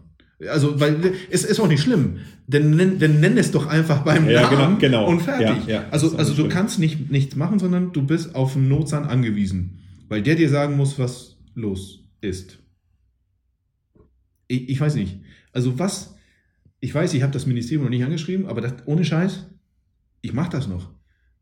Also, 0.51 0.81
weil 0.81 0.97
es 1.31 1.45
ist 1.45 1.61
auch 1.61 1.69
nicht 1.69 1.81
schlimm, 1.81 2.17
denn, 2.49 2.75
nenn- 2.75 2.99
denn 2.99 3.21
nenn 3.21 3.39
es 3.39 3.53
doch 3.53 3.67
einfach 3.69 4.03
beim 4.03 4.29
Ja, 4.29 4.49
genau, 4.49 4.63
Namen 4.63 4.79
genau. 4.81 5.07
und 5.09 5.21
fertig. 5.23 5.69
Ja, 5.69 5.83
ja, 5.83 5.89
also, 5.93 6.17
also 6.17 6.33
du 6.33 6.41
schlimm. 6.41 6.49
kannst 6.49 6.81
nicht 6.81 7.13
nichts 7.13 7.37
machen, 7.37 7.61
sondern 7.61 7.93
du 7.93 8.03
bist 8.05 8.35
auf 8.35 8.57
einen 8.57 8.67
Notzahn 8.69 9.05
angewiesen, 9.05 9.79
weil 10.09 10.21
der 10.23 10.35
dir 10.35 10.49
sagen 10.49 10.77
muss, 10.77 10.99
was 10.99 11.37
los 11.55 12.01
ist. 12.21 12.59
Ich, 14.49 14.69
ich 14.69 14.81
weiß 14.81 14.97
nicht. 14.97 15.21
Also 15.53 15.79
was, 15.79 16.17
ich 16.81 16.93
weiß, 16.93 17.15
ich 17.15 17.23
habe 17.23 17.33
das 17.33 17.47
Ministerium 17.47 17.85
noch 17.85 17.91
nicht 17.91 18.05
angeschrieben, 18.05 18.47
aber 18.47 18.61
das, 18.61 18.75
ohne 18.87 19.05
Scheiß, 19.05 19.47
ich 20.23 20.33
mache 20.33 20.51
das 20.51 20.67
noch. 20.67 20.91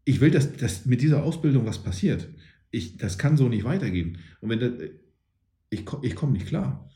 Ich 0.05 0.21
will, 0.21 0.31
dass, 0.31 0.57
dass 0.57 0.87
mit 0.87 1.03
dieser 1.03 1.23
Ausbildung 1.23 1.67
was 1.67 1.83
passiert. 1.83 2.29
Ich, 2.71 2.97
das 2.97 3.19
kann 3.19 3.37
so 3.37 3.49
nicht 3.49 3.65
weitergehen. 3.65 4.19
Und 4.41 4.51
wenn 4.51 4.61
das, 4.61 4.73
ich, 5.71 5.85
ich 6.03 6.15
komme 6.15 6.33
nicht 6.33 6.47
klar. 6.47 6.89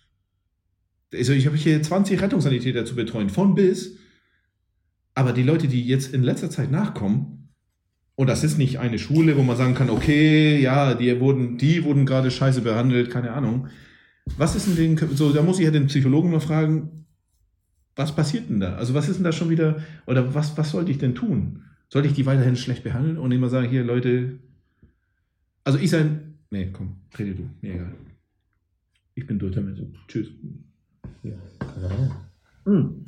Also 1.12 1.32
ich 1.32 1.46
habe 1.46 1.56
hier 1.56 1.82
20 1.82 2.20
Rettungssanitäter 2.20 2.84
zu 2.84 2.94
betreuen, 2.96 3.30
von 3.30 3.54
bis. 3.54 3.96
Aber 5.14 5.32
die 5.32 5.42
Leute, 5.42 5.68
die 5.68 5.86
jetzt 5.86 6.12
in 6.12 6.22
letzter 6.22 6.50
Zeit 6.50 6.70
nachkommen, 6.70 7.34
und 8.16 8.28
das 8.28 8.44
ist 8.44 8.58
nicht 8.58 8.78
eine 8.78 8.98
Schule, 8.98 9.36
wo 9.36 9.42
man 9.42 9.56
sagen 9.56 9.74
kann, 9.74 9.90
okay, 9.90 10.60
ja, 10.60 10.94
die 10.94 11.18
wurden, 11.20 11.58
die 11.58 11.84
wurden 11.84 12.06
gerade 12.06 12.30
scheiße 12.30 12.60
behandelt, 12.60 13.10
keine 13.10 13.32
Ahnung. 13.32 13.68
Was 14.36 14.54
ist 14.54 14.66
denn 14.68 14.76
den, 14.96 15.16
so, 15.16 15.32
da 15.32 15.42
muss 15.42 15.58
ich 15.58 15.64
ja 15.64 15.70
den 15.70 15.86
Psychologen 15.86 16.30
mal 16.30 16.40
fragen, 16.40 17.06
was 17.96 18.14
passiert 18.14 18.48
denn 18.48 18.60
da? 18.60 18.76
Also 18.76 18.94
was 18.94 19.08
ist 19.08 19.16
denn 19.16 19.24
da 19.24 19.32
schon 19.32 19.50
wieder, 19.50 19.82
oder 20.06 20.34
was, 20.34 20.56
was 20.56 20.70
sollte 20.70 20.90
ich 20.90 20.98
denn 20.98 21.14
tun? 21.14 21.64
Sollte 21.94 22.08
ich 22.08 22.14
die 22.14 22.26
weiterhin 22.26 22.56
schlecht 22.56 22.82
behandeln 22.82 23.18
und 23.18 23.30
immer 23.30 23.48
sagen, 23.48 23.68
hier 23.68 23.84
Leute, 23.84 24.40
also 25.62 25.78
ich 25.78 25.90
sein, 25.90 26.34
nee, 26.50 26.70
komm, 26.72 26.96
rede 27.16 27.36
du, 27.36 27.42
mir 27.62 27.74
egal. 27.74 27.94
Ich 29.14 29.24
bin 29.28 29.38
durch 29.38 29.54
damit. 29.54 29.80
Tschüss. 30.08 30.26
Ja, 31.22 31.34
keine 31.60 32.10
Ahnung. 32.64 33.04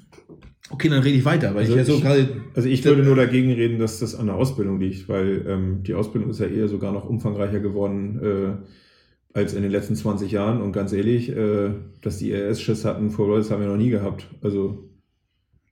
Okay, 0.70 0.88
dann 0.88 1.02
rede 1.02 1.18
ich 1.18 1.24
weiter, 1.24 1.48
weil 1.52 1.62
Also 1.64 1.72
ich 1.72 1.78
ja 1.78 1.84
so 1.84 1.94
ich- 1.96 2.00
gerade, 2.00 2.28
Also 2.54 2.68
ich 2.68 2.84
würde 2.84 3.02
nur 3.02 3.16
dagegen 3.16 3.50
reden, 3.50 3.80
dass 3.80 3.98
das 3.98 4.14
an 4.14 4.26
der 4.26 4.36
Ausbildung 4.36 4.78
liegt, 4.78 5.08
weil 5.08 5.44
ähm, 5.48 5.82
die 5.82 5.94
Ausbildung 5.94 6.30
ist 6.30 6.38
ja 6.38 6.46
eher 6.46 6.68
sogar 6.68 6.92
noch 6.92 7.08
umfangreicher 7.08 7.58
geworden 7.58 8.20
äh, 8.22 9.36
als 9.36 9.52
in 9.52 9.62
den 9.62 9.72
letzten 9.72 9.96
20 9.96 10.30
Jahren. 10.30 10.62
Und 10.62 10.70
ganz 10.70 10.92
ehrlich, 10.92 11.28
äh, 11.30 11.70
dass 12.02 12.18
die 12.18 12.32
RS-Schiss 12.32 12.84
hatten 12.84 13.10
vor 13.10 13.26
Leute, 13.26 13.40
das 13.40 13.50
haben 13.50 13.62
wir 13.62 13.68
noch 13.68 13.76
nie 13.76 13.90
gehabt. 13.90 14.28
Also 14.42 14.88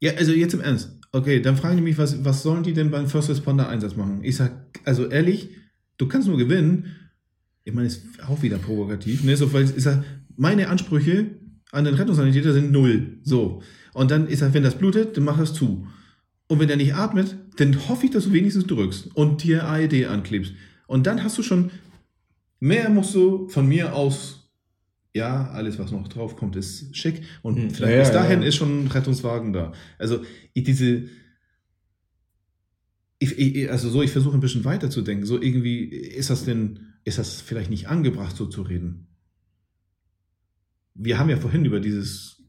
ja, 0.00 0.14
also 0.14 0.32
jetzt 0.32 0.52
im 0.54 0.60
Ernst. 0.60 0.93
Okay, 1.14 1.40
dann 1.40 1.56
fragen 1.56 1.76
die 1.76 1.82
mich, 1.82 1.96
was, 1.96 2.24
was 2.24 2.42
sollen 2.42 2.64
die 2.64 2.72
denn 2.72 2.90
beim 2.90 3.06
First 3.06 3.30
Responder 3.30 3.68
Einsatz 3.68 3.94
machen? 3.94 4.18
Ich 4.24 4.34
sag, 4.34 4.50
also 4.84 5.06
ehrlich, 5.06 5.50
du 5.96 6.08
kannst 6.08 6.26
nur 6.26 6.36
gewinnen. 6.36 6.86
Ich 7.62 7.72
meine, 7.72 7.86
ist 7.86 8.02
auch 8.26 8.42
wieder 8.42 8.58
provokativ, 8.58 9.22
ne? 9.22 9.36
So, 9.36 9.52
weil 9.52 9.62
ich 9.62 9.84
sag, 9.84 10.02
meine 10.34 10.68
Ansprüche 10.70 11.26
an 11.70 11.84
den 11.84 11.94
Rettungssanitäter 11.94 12.52
sind 12.52 12.72
null. 12.72 13.20
So. 13.22 13.62
Und 13.92 14.10
dann 14.10 14.26
ist 14.26 14.42
er, 14.42 14.54
wenn 14.54 14.64
das 14.64 14.74
blutet, 14.74 15.16
dann 15.16 15.22
mach 15.22 15.38
es 15.38 15.54
zu. 15.54 15.86
Und 16.48 16.58
wenn 16.58 16.66
der 16.66 16.76
nicht 16.76 16.96
atmet, 16.96 17.36
dann 17.58 17.88
hoffe 17.88 18.06
ich, 18.06 18.10
dass 18.10 18.24
du 18.24 18.32
wenigstens 18.32 18.66
drückst 18.66 19.14
und 19.14 19.44
dir 19.44 19.68
AED 19.68 20.06
anklebst. 20.06 20.52
Und 20.88 21.06
dann 21.06 21.22
hast 21.22 21.38
du 21.38 21.44
schon, 21.44 21.70
mehr 22.58 22.90
musst 22.90 23.14
du 23.14 23.46
von 23.46 23.68
mir 23.68 23.94
aus, 23.94 24.43
ja, 25.14 25.48
alles, 25.50 25.78
was 25.78 25.92
noch 25.92 26.08
drauf 26.08 26.36
kommt, 26.36 26.56
ist 26.56 26.96
schick. 26.96 27.22
Und 27.42 27.56
Hm, 27.56 27.70
vielleicht 27.70 27.94
ja, 27.94 28.00
bis 28.00 28.10
dahin 28.10 28.42
ja. 28.42 28.48
ist 28.48 28.56
schon 28.56 28.84
ein 28.84 28.88
Rettungswagen 28.88 29.52
da. 29.52 29.72
Also, 29.98 30.24
ich, 30.54 30.64
diese, 30.64 31.04
ich, 33.20 33.38
ich, 33.38 33.70
also 33.70 33.88
so, 33.90 34.02
ich 34.02 34.10
versuche 34.10 34.34
ein 34.36 34.40
bisschen 34.40 34.64
weiterzudenken. 34.64 35.24
So 35.24 35.40
irgendwie, 35.40 35.84
ist 35.84 36.30
das 36.30 36.44
denn, 36.44 36.80
ist 37.04 37.18
das 37.18 37.40
vielleicht 37.40 37.70
nicht 37.70 37.88
angebracht, 37.88 38.36
so 38.36 38.46
zu 38.46 38.62
reden? 38.62 39.06
Wir 40.94 41.18
haben 41.18 41.30
ja 41.30 41.36
vorhin 41.36 41.64
über 41.64 41.80
dieses 41.80 42.42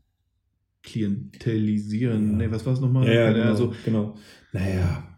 Klientelisieren, 0.84 2.32
Ja. 2.32 2.38
ne, 2.48 2.52
was 2.52 2.66
war 2.66 2.74
es 2.74 2.80
nochmal? 2.80 3.08
ja, 3.12 3.32
genau, 3.32 3.46
Also, 3.50 3.74
genau. 3.86 4.18
Naja, 4.54 5.18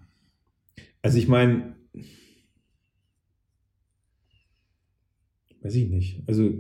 also 1.02 1.18
ich 1.18 1.28
meine, 1.28 1.76
weiß 5.62 5.76
ich 5.76 5.90
nicht. 5.90 6.24
Also 6.28 6.52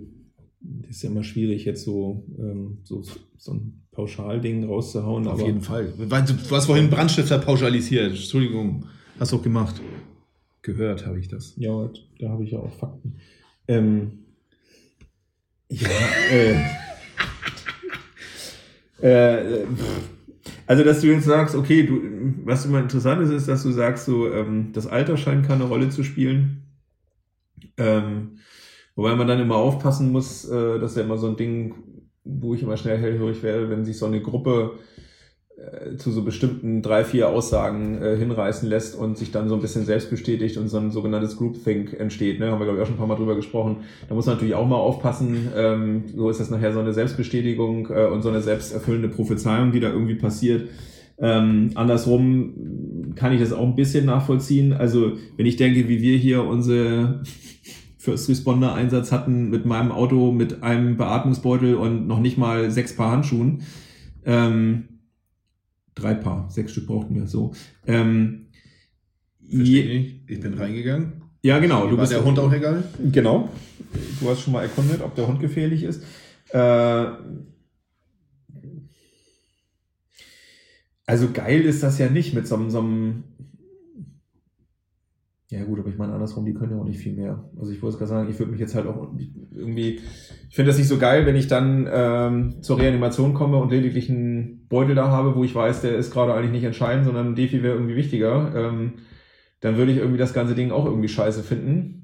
ist 0.89 1.03
ja 1.03 1.09
immer 1.09 1.23
schwierig, 1.23 1.65
jetzt 1.65 1.83
so, 1.83 2.23
ähm, 2.39 2.79
so, 2.83 3.03
so 3.37 3.53
ein 3.53 3.81
Pauschalding 3.91 4.65
rauszuhauen. 4.65 5.27
auf 5.27 5.41
jeden 5.41 5.61
Fall. 5.61 5.93
Du, 5.97 6.55
hast 6.55 6.65
vorhin 6.65 6.89
Brandstifter 6.89 7.39
pauschalisiert. 7.39 8.11
Entschuldigung. 8.11 8.85
Hast 9.19 9.31
du 9.31 9.37
auch 9.37 9.43
gemacht. 9.43 9.81
Gehört 10.61 11.05
habe 11.05 11.19
ich 11.19 11.27
das. 11.27 11.53
Ja, 11.57 11.89
da 12.19 12.29
habe 12.29 12.43
ich 12.43 12.51
ja 12.51 12.59
auch 12.59 12.73
Fakten. 12.73 13.15
Ähm, 13.67 14.19
ja, 15.69 15.89
äh, 16.31 16.61
äh, 19.61 19.65
also 20.65 20.83
dass 20.83 21.01
du 21.01 21.07
jetzt 21.07 21.25
sagst, 21.25 21.55
okay, 21.55 21.83
du, 21.83 22.01
was 22.43 22.65
immer 22.65 22.79
interessant 22.79 23.21
ist, 23.21 23.31
ist, 23.31 23.47
dass 23.47 23.63
du 23.63 23.71
sagst, 23.71 24.05
so 24.05 24.31
ähm, 24.31 24.71
das 24.73 24.87
Alter 24.87 25.17
scheint 25.17 25.45
keine 25.47 25.63
Rolle 25.63 25.89
zu 25.89 26.03
spielen. 26.03 26.63
Ähm, 27.77 28.39
wobei 28.97 29.15
man 29.15 29.27
dann 29.27 29.39
immer 29.39 29.55
aufpassen 29.55 30.11
muss, 30.11 30.43
äh, 30.49 30.79
das 30.79 30.91
ist 30.91 30.97
ja 30.97 31.03
immer 31.03 31.17
so 31.17 31.27
ein 31.27 31.37
Ding, 31.37 31.75
wo 32.25 32.53
ich 32.53 32.61
immer 32.61 32.75
schnell 32.75 32.97
hellhörig 32.97 33.41
werde, 33.43 33.69
wenn 33.69 33.85
sich 33.85 33.97
so 33.97 34.05
eine 34.05 34.21
Gruppe 34.21 34.71
äh, 35.57 35.95
zu 35.95 36.11
so 36.11 36.23
bestimmten 36.23 36.81
drei, 36.81 37.03
vier 37.03 37.29
Aussagen 37.29 38.01
äh, 38.01 38.15
hinreißen 38.17 38.69
lässt 38.69 38.95
und 38.95 39.17
sich 39.17 39.31
dann 39.31 39.49
so 39.49 39.55
ein 39.55 39.61
bisschen 39.61 39.85
selbst 39.85 40.09
bestätigt 40.09 40.57
und 40.57 40.67
so 40.67 40.77
ein 40.77 40.91
sogenanntes 40.91 41.37
Groupthink 41.37 41.99
entsteht. 41.99 42.39
Ne? 42.39 42.51
Haben 42.51 42.59
wir, 42.59 42.65
glaube 42.65 42.77
ich, 42.77 42.83
auch 42.83 42.87
schon 42.87 42.95
ein 42.95 42.99
paar 42.99 43.07
Mal 43.07 43.15
drüber 43.15 43.35
gesprochen. 43.35 43.77
Da 44.07 44.15
muss 44.15 44.25
man 44.25 44.35
natürlich 44.35 44.55
auch 44.55 44.67
mal 44.67 44.75
aufpassen. 44.75 45.47
Ähm, 45.55 46.03
so 46.15 46.29
ist 46.29 46.39
das 46.39 46.49
nachher 46.49 46.73
so 46.73 46.79
eine 46.79 46.93
Selbstbestätigung 46.93 47.89
äh, 47.89 48.05
und 48.05 48.21
so 48.21 48.29
eine 48.29 48.41
selbsterfüllende 48.41 49.09
Prophezeiung, 49.09 49.71
die 49.71 49.79
da 49.79 49.89
irgendwie 49.89 50.15
passiert. 50.15 50.69
Ähm, 51.19 51.71
andersrum 51.73 53.13
kann 53.15 53.33
ich 53.33 53.39
das 53.39 53.51
auch 53.51 53.65
ein 53.65 53.75
bisschen 53.75 54.05
nachvollziehen. 54.05 54.73
Also 54.73 55.13
wenn 55.37 55.47
ich 55.47 55.55
denke, 55.55 55.89
wie 55.89 56.01
wir 56.01 56.17
hier 56.17 56.43
unsere 56.43 57.23
First 58.07 58.29
Responder 58.29 58.73
Einsatz 58.73 59.11
hatten 59.11 59.49
mit 59.49 59.65
meinem 59.65 59.91
Auto, 59.91 60.31
mit 60.31 60.63
einem 60.63 60.95
Beatmungsbeutel 60.95 61.75
und 61.75 62.07
noch 62.07 62.21
nicht 62.21 62.37
mal 62.37 62.71
sechs 62.71 62.95
Paar 62.95 63.11
Handschuhen. 63.11 63.63
Ähm, 64.23 64.87
drei 65.93 66.13
Paar, 66.13 66.49
sechs 66.49 66.71
Stück 66.71 66.87
brauchten 66.87 67.15
wir 67.15 67.27
so. 67.27 67.51
Ähm, 67.85 68.45
je, 69.45 69.81
ich. 69.81 70.21
Ich 70.25 70.39
bin 70.39 70.53
reingegangen. 70.53 71.21
ja, 71.43 71.59
genau. 71.59 71.97
War 71.97 72.07
der 72.07 72.23
Hund 72.23 72.39
auch 72.39 72.53
egal? 72.53 72.81
Genau. 73.11 73.49
Du 74.21 74.29
hast 74.29 74.39
schon 74.39 74.53
mal 74.53 74.61
erkundet, 74.61 75.01
ob 75.01 75.13
der 75.15 75.27
Hund 75.27 75.41
gefährlich 75.41 75.83
ist. 75.83 76.01
Äh, 76.51 77.07
also 81.05 81.29
geil 81.33 81.59
ist 81.59 81.83
das 81.83 81.97
ja 81.97 82.09
nicht 82.09 82.33
mit 82.33 82.47
so, 82.47 82.69
so 82.69 82.79
einem. 82.79 83.25
Ja 85.49 85.63
gut, 85.63 85.79
aber 85.79 85.87
ich 85.87 85.97
meine 85.97 86.11
andersrum, 86.13 86.45
die 86.45 86.53
können 86.53 86.73
ja 86.73 86.77
auch 86.77 86.83
nicht 86.85 86.99
viel 86.99 87.13
mehr. 87.13 87.49
Also 87.57 87.71
ich 87.71 87.81
wollte 87.81 87.97
gerade 87.97 88.09
sagen, 88.09 88.29
ich 88.29 88.37
würde 88.37 88.51
mich 88.51 88.59
jetzt 88.59 88.75
halt 88.75 88.85
auch 88.85 89.13
irgendwie. 89.55 90.01
Ich 90.49 90.55
finde 90.55 90.69
das 90.71 90.77
nicht 90.77 90.89
so 90.89 90.97
geil, 90.97 91.25
wenn 91.25 91.37
ich 91.37 91.47
dann 91.47 91.87
ähm, 91.89 92.61
zur 92.61 92.79
Reanimation 92.79 93.33
komme 93.33 93.55
und 93.57 93.71
lediglich 93.71 94.09
einen 94.09 94.67
Beutel 94.67 94.93
da 94.93 95.09
habe, 95.09 95.35
wo 95.35 95.45
ich 95.45 95.55
weiß, 95.55 95.81
der 95.81 95.95
ist 95.97 96.11
gerade 96.11 96.33
eigentlich 96.33 96.51
nicht 96.51 96.65
entscheidend, 96.65 97.05
sondern 97.05 97.27
ein 97.27 97.35
Defi 97.35 97.63
wäre 97.63 97.75
irgendwie 97.75 97.95
wichtiger. 97.95 98.51
Ähm, 98.55 98.93
dann 99.61 99.77
würde 99.77 99.93
ich 99.93 99.99
irgendwie 99.99 100.17
das 100.19 100.33
ganze 100.33 100.53
Ding 100.53 100.71
auch 100.71 100.85
irgendwie 100.85 101.07
scheiße 101.07 101.43
finden. 101.43 102.03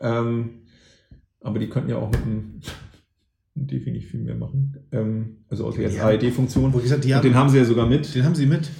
Ähm, 0.00 0.60
aber 1.40 1.58
die 1.58 1.68
könnten 1.68 1.90
ja 1.90 1.96
auch 1.96 2.12
mit 2.12 2.22
einem 2.22 2.60
Defi 3.56 3.90
nicht 3.90 4.06
viel 4.06 4.20
mehr 4.20 4.36
machen. 4.36 4.76
Ähm, 4.92 5.38
also 5.48 5.66
aus 5.66 5.76
jetzt 5.76 5.96
Ja. 5.96 6.06
AED-Funktion. 6.06 6.72
Wo 6.72 6.78
ich 6.78 6.84
gesagt, 6.84 7.04
die 7.04 7.12
Und 7.12 7.24
den 7.24 7.34
haben 7.34 7.48
sie 7.48 7.58
ja 7.58 7.64
sogar 7.64 7.88
mit. 7.88 8.14
den 8.14 8.24
haben 8.24 8.36
sie 8.36 8.46
mit. 8.46 8.70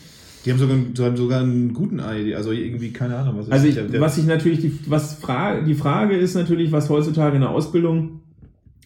Die 0.44 0.50
haben 0.50 0.58
sogar, 0.58 0.76
die 0.76 1.02
haben 1.02 1.16
sogar 1.16 1.40
einen 1.40 1.72
guten 1.72 1.98
ID, 1.98 2.34
also 2.34 2.52
irgendwie, 2.52 2.92
keine 2.92 3.16
Ahnung, 3.16 3.38
was 3.38 3.46
ist 3.46 3.52
Also 3.52 3.66
ich, 3.66 3.74
der, 3.74 3.84
der, 3.84 4.00
was 4.00 4.18
ich 4.18 4.26
natürlich, 4.26 4.60
die, 4.60 4.78
was 4.88 5.14
Fra 5.14 5.60
die 5.60 5.74
Frage 5.74 6.16
ist 6.16 6.34
natürlich, 6.34 6.70
was 6.70 6.90
heutzutage 6.90 7.36
in 7.36 7.40
der 7.40 7.50
Ausbildung, 7.50 8.20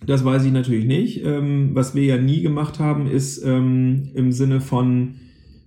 das 0.07 0.25
weiß 0.25 0.45
ich 0.45 0.53
natürlich 0.53 0.85
nicht. 0.85 1.25
Ähm, 1.25 1.71
was 1.75 1.95
wir 1.95 2.05
ja 2.05 2.17
nie 2.17 2.43
gemacht 2.43 2.79
haben, 2.79 3.09
ist 3.09 3.45
ähm, 3.45 4.11
im 4.15 4.31
Sinne 4.31 4.61
von 4.61 5.15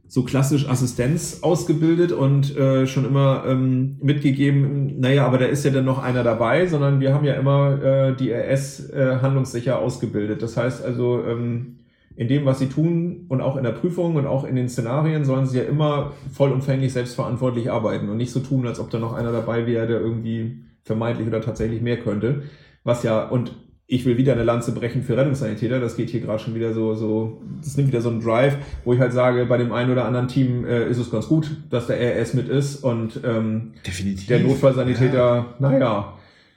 so 0.08 0.24
klassisch 0.24 0.68
Assistenz 0.68 1.40
ausgebildet 1.42 2.12
und 2.12 2.56
äh, 2.58 2.86
schon 2.86 3.06
immer 3.06 3.46
ähm, 3.48 3.98
mitgegeben, 4.02 5.00
naja, 5.00 5.26
aber 5.26 5.38
da 5.38 5.46
ist 5.46 5.64
ja 5.64 5.72
dann 5.72 5.86
noch 5.86 6.00
einer 6.00 6.24
dabei, 6.24 6.68
sondern 6.68 7.00
wir 7.00 7.14
haben 7.14 7.24
ja 7.24 7.36
immer 7.36 7.82
äh, 7.82 8.16
die 8.16 8.30
RS 8.30 8.90
äh, 8.90 9.20
handlungssicher 9.22 9.80
ausgebildet. 9.80 10.42
Das 10.42 10.58
heißt 10.58 10.84
also, 10.84 11.24
ähm, 11.26 11.78
in 12.16 12.28
dem, 12.28 12.46
was 12.46 12.60
sie 12.60 12.68
tun 12.68 13.26
und 13.30 13.42
auch 13.42 13.58
in 13.58 13.64
der 13.64 13.72
Prüfung 13.72 14.16
und 14.16 14.28
auch 14.28 14.44
in 14.44 14.56
den 14.56 14.70
Szenarien 14.70 15.26
sollen 15.26 15.46
sie 15.46 15.60
ja 15.60 15.64
immer 15.64 16.14
vollumfänglich 16.34 16.94
selbstverantwortlich 16.94 17.72
arbeiten 17.72 18.10
und 18.10 18.18
nicht 18.18 18.32
so 18.32 18.40
tun, 18.40 18.68
als 18.68 18.80
ob 18.80 18.90
da 18.90 19.00
noch 19.00 19.14
einer 19.14 19.32
dabei 19.32 19.66
wäre, 19.66 19.88
der 19.88 20.00
irgendwie 20.00 20.64
vermeintlich 20.84 21.28
oder 21.28 21.42
tatsächlich 21.42 21.82
mehr 21.82 21.98
könnte. 21.98 22.44
Was 22.84 23.04
ja, 23.04 23.28
und 23.28 23.54
ich 23.88 24.06
will 24.06 24.18
wieder 24.18 24.32
eine 24.32 24.44
Lanze 24.44 24.72
brechen 24.72 25.04
für 25.04 25.18
Rettungssanitäter, 25.18 25.82
das 25.82 25.98
geht 25.98 26.10
hier 26.10 26.22
gerade 26.22 26.40
schon 26.40 26.56
wieder 26.56 26.74
so, 26.74 26.96
so, 26.96 27.42
das 27.62 27.76
nimmt 27.76 27.90
wieder 27.90 28.00
so 28.00 28.10
einen 28.10 28.22
Drive, 28.22 28.56
wo 28.86 28.94
ich 28.94 29.00
halt 29.02 29.12
sage, 29.12 29.46
bei 29.46 29.58
dem 29.58 29.74
einen 29.74 29.92
oder 29.92 30.06
anderen 30.06 30.30
Team 30.30 30.66
äh, 30.66 30.90
ist 30.90 30.98
es 30.98 31.12
ganz 31.12 31.28
gut, 31.28 31.52
dass 31.70 31.88
der 31.88 32.00
RS 32.00 32.34
mit 32.34 32.48
ist 32.48 32.86
und 32.86 33.20
ähm, 33.26 33.74
definitiv. 33.86 34.28
der 34.28 34.40
Notfallsanitäter, 34.40 35.56
naja, 35.60 36.14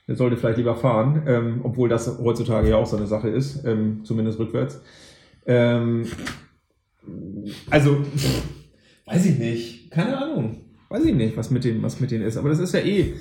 der 0.06 0.14
sollte 0.14 0.36
vielleicht 0.36 0.58
lieber 0.58 0.76
fahren, 0.76 1.22
ähm, 1.26 1.60
obwohl 1.64 1.88
das 1.88 2.18
heutzutage 2.22 2.68
ja 2.68 2.76
auch 2.76 2.86
so 2.86 2.96
eine 2.96 3.08
Sache 3.08 3.30
ist, 3.30 3.64
ähm, 3.64 4.04
zumindest 4.04 4.38
rückwärts. 4.38 4.80
Ähm, 5.46 6.06
also, 7.70 8.04
weiß 9.06 9.26
ich 9.26 9.38
nicht. 9.38 9.90
Keine 9.90 10.16
Ahnung. 10.16 10.60
Weiß 10.88 11.04
ich 11.04 11.14
nicht, 11.14 11.36
was 11.36 11.50
mit 11.50 11.64
dem, 11.64 11.82
was 11.82 12.00
mit 12.00 12.10
denen 12.10 12.24
ist. 12.24 12.36
Aber 12.36 12.48
das 12.48 12.58
ist 12.60 12.72
ja 12.74 12.80
eh, 12.80 13.14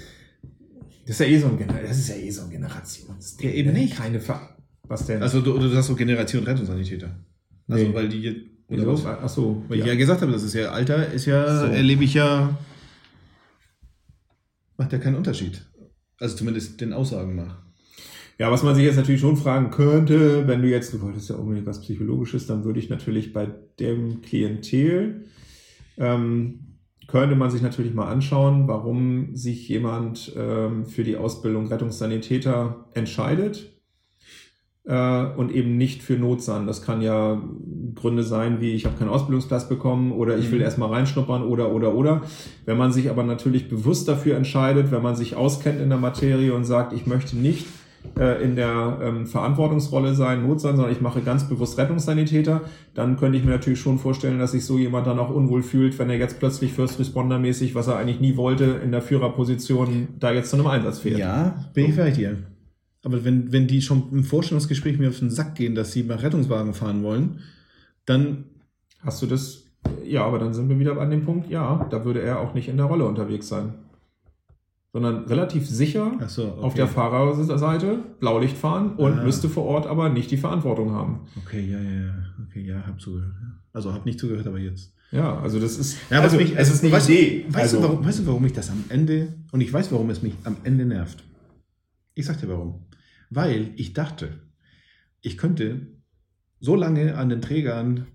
das 1.06 1.12
ist 1.16 1.20
ja 1.20 1.26
eh 1.26 1.38
so 1.40 1.48
ein, 1.48 1.58
Gener 1.58 1.82
das 1.82 1.98
ist 1.98 2.10
ja 2.10 2.16
eh 2.16 2.30
so 2.30 2.44
ein 2.44 2.50
Generationsding. 2.50 3.50
Ja, 3.50 3.56
eben 3.56 3.74
nicht. 3.74 3.96
Keine 3.98 4.20
Ver 4.20 4.56
Was 4.88 5.06
denn? 5.06 5.22
Also 5.22 5.42
du, 5.42 5.58
du 5.58 5.68
sagst 5.70 5.88
so 5.90 5.96
Generation 5.96 6.44
Rettungssanitäter. 6.44 7.10
Also 7.68 7.86
Nee. 7.88 7.94
weil 7.94 8.10
die 8.10 8.22
jetzt- 8.22 8.42
oder 8.68 8.82
Wieso? 8.82 9.04
was? 9.06 9.06
Ach 9.06 9.30
so. 9.30 9.64
Weil 9.68 9.80
ich 9.80 9.86
ja 9.86 9.96
gesagt 9.96 10.22
habe, 10.22 10.32
das 10.32 10.44
ist 10.44 10.54
ja 10.54 10.72
Alter, 10.72 11.12
ist 11.12 11.26
ja, 11.26 11.60
So. 11.62 11.66
erlebe 11.68 12.04
ich 12.04 12.14
ja, 12.14 12.58
macht 14.78 14.92
ja 14.94 15.00
keinen 15.00 15.16
Unterschied. 15.16 15.62
Also 16.20 16.38
zumindest 16.38 16.80
den 16.80 16.94
Aussagen 16.94 17.36
nach. 17.36 17.63
Ja, 18.40 18.52
was 18.52 18.64
man 18.64 18.74
sich 18.76 18.84
jetzt 18.84 18.96
natürlich 18.98 19.22
schon 19.22 19.38
fragen 19.38 19.70
könnte, 19.70 20.48
wenn 20.48 20.62
du 20.62 20.70
jetzt, 20.70 20.94
du 20.94 21.02
wolltest 21.02 21.30
ja 21.30 21.36
unbedingt 21.36 21.68
was 21.68 21.82
Psychologisches, 21.82 22.48
dann 22.48 22.64
würde 22.66 22.80
ich 22.80 22.90
natürlich 22.90 23.32
bei 23.32 23.48
dem 23.80 24.22
Klientel, 24.22 25.26
ähm, 25.98 26.60
könnte 27.08 27.36
man 27.36 27.52
sich 27.52 27.62
natürlich 27.62 27.94
mal 27.94 28.08
anschauen, 28.12 28.68
warum 28.68 29.36
sich 29.36 29.68
jemand 29.70 30.34
ähm, 30.36 30.86
für 30.86 31.04
die 31.04 31.18
Ausbildung 31.18 31.68
Rettungssanitäter 31.68 32.86
entscheidet 32.94 33.74
äh, 34.86 35.26
und 35.38 35.52
eben 35.52 35.78
nicht 35.78 36.02
für 36.02 36.14
Notsan. 36.14 36.66
Das 36.66 36.82
kann 36.82 37.02
ja 37.02 37.42
Gründe 37.94 38.24
sein, 38.24 38.62
wie 38.62 38.72
ich 38.72 38.86
habe 38.86 38.98
keinen 38.98 39.10
Ausbildungsplatz 39.10 39.70
bekommen 39.70 40.12
oder 40.12 40.38
ich 40.38 40.50
will 40.50 40.60
Mhm. 40.60 40.66
erstmal 40.66 40.90
reinschnuppern 40.90 41.44
oder 41.44 41.72
oder 41.72 41.94
oder. 41.94 42.24
Wenn 42.66 42.78
man 42.78 42.92
sich 42.92 43.10
aber 43.10 43.24
natürlich 43.24 43.70
bewusst 43.70 44.08
dafür 44.08 44.36
entscheidet, 44.36 44.92
wenn 44.92 45.04
man 45.04 45.16
sich 45.16 45.36
auskennt 45.36 45.80
in 45.80 45.90
der 45.90 46.00
Materie 46.00 46.54
und 46.54 46.64
sagt, 46.64 46.94
ich 46.94 47.06
möchte 47.06 47.38
nicht 47.38 47.68
äh, 48.18 48.44
in 48.44 48.56
der 48.56 49.00
ähm, 49.02 49.26
Verantwortungsrolle 49.26 50.14
sein, 50.14 50.48
Notsan, 50.48 50.76
sondern 50.76 50.94
ich 50.94 51.02
mache 51.02 51.22
ganz 51.22 51.48
bewusst 51.48 51.78
Rettungssanitäter, 51.78 52.62
dann 52.94 53.18
könnte 53.18 53.38
ich 53.38 53.44
mir 53.44 53.52
natürlich 53.52 53.80
schon 53.80 54.00
vorstellen, 54.00 54.40
dass 54.40 54.52
sich 54.52 54.66
so 54.66 54.78
jemand 54.78 55.08
dann 55.08 55.20
auch 55.20 55.30
unwohl 55.30 55.64
fühlt, 55.64 55.98
wenn 56.00 56.10
er 56.10 56.18
jetzt 56.18 56.40
plötzlich 56.40 56.74
First 56.74 57.00
Responder 57.00 57.40
mäßig, 57.40 57.76
was 57.76 57.88
er 57.88 57.98
eigentlich 57.98 58.20
nie 58.20 58.38
wollte, 58.38 58.66
in 58.84 58.92
der 58.92 59.02
Führerposition 59.02 60.10
da 60.20 60.32
jetzt 60.32 60.50
zu 60.50 60.58
einem 60.58 60.68
Einsatz 60.68 61.00
fährt. 61.00 61.20
Ja, 61.20 61.70
bin 61.74 61.90
ich 61.90 61.98
bei 61.98 62.12
dir. 62.12 62.38
Aber 63.04 63.26
wenn, 63.26 63.52
wenn 63.52 63.68
die 63.68 63.82
schon 63.82 64.04
im 64.12 64.24
Vorstellungsgespräch 64.24 64.98
mir 64.98 65.10
auf 65.10 65.20
den 65.20 65.30
Sack 65.30 65.56
gehen, 65.56 65.76
dass 65.76 65.92
sie 65.92 66.04
mal 66.04 66.18
Rettungswagen 66.18 66.74
fahren 66.74 67.04
wollen, 67.04 67.40
dann 68.06 68.46
Hast 69.04 69.22
du 69.22 69.28
das? 69.28 69.64
Ja, 70.06 70.24
aber 70.24 70.40
dann 70.40 70.54
sind 70.54 70.70
wir 70.70 70.80
wieder 70.80 70.98
an 70.98 71.10
dem 71.10 71.26
Punkt, 71.26 71.50
ja, 71.50 71.86
da 71.90 72.06
würde 72.06 72.22
er 72.22 72.40
auch 72.40 72.54
nicht 72.54 72.70
in 72.70 72.78
der 72.78 72.86
Rolle 72.86 73.06
unterwegs 73.06 73.50
sein. 73.50 73.74
Sondern 74.94 75.26
relativ 75.26 75.68
sicher 75.68 76.20
so, 76.28 76.50
okay. 76.54 76.62
auf 76.62 76.74
der 76.76 76.88
Fahrerseite 76.88 77.98
Blaulicht 78.20 78.56
fahren 78.56 78.96
und 78.96 79.20
Ah. 79.20 79.24
müsste 79.24 79.50
vor 79.50 79.66
Ort 79.66 79.88
aber 79.88 80.10
nicht 80.10 80.30
die 80.30 80.38
Verantwortung 80.38 80.92
haben. 80.92 81.22
Okay, 81.44 81.68
ja, 81.68 81.82
ja, 81.82 81.92
ja. 82.06 82.14
Okay, 82.48 82.62
ja, 82.64 82.86
hab 82.86 83.02
zugehört. 83.02 83.34
Also 83.74 83.92
hab 83.92 84.06
nicht 84.06 84.20
zugehört, 84.20 84.46
aber 84.46 84.60
jetzt. 84.60 84.94
Ja, 85.12 85.40
also 85.40 85.60
das 85.60 85.78
ist, 85.80 85.98
Ja, 86.12 86.22
also, 86.22 86.38
mich, 86.38 86.56
es 86.56 86.72
ist 86.72 86.84
eine 86.84 86.94
weißt, 86.94 87.10
Idee. 87.10 87.46
Weißt, 87.48 87.56
also, 87.74 87.78
du, 87.78 87.84
warum, 87.84 88.06
weißt 88.06 88.20
du, 88.20 88.26
warum 88.28 88.44
mich 88.44 88.54
das 88.54 88.70
am 88.70 88.84
Ende, 88.90 89.34
und 89.52 89.62
ich 89.62 89.74
weiß, 89.74 89.92
warum 89.92 90.10
es 90.12 90.22
mich 90.22 90.34
am 90.44 90.58
Ende 90.64 90.86
nervt. 90.86 91.24
Ich 92.14 92.26
sag 92.28 92.40
dir 92.40 92.50
warum. 92.50 92.86
Weil 93.32 93.72
ich 93.76 93.94
dachte, 93.94 94.30
ich 95.22 95.38
könnte 95.40 95.88
so 96.60 96.76
lange 96.76 97.16
an 97.18 97.30
den 97.30 97.42
Trägern 97.42 98.06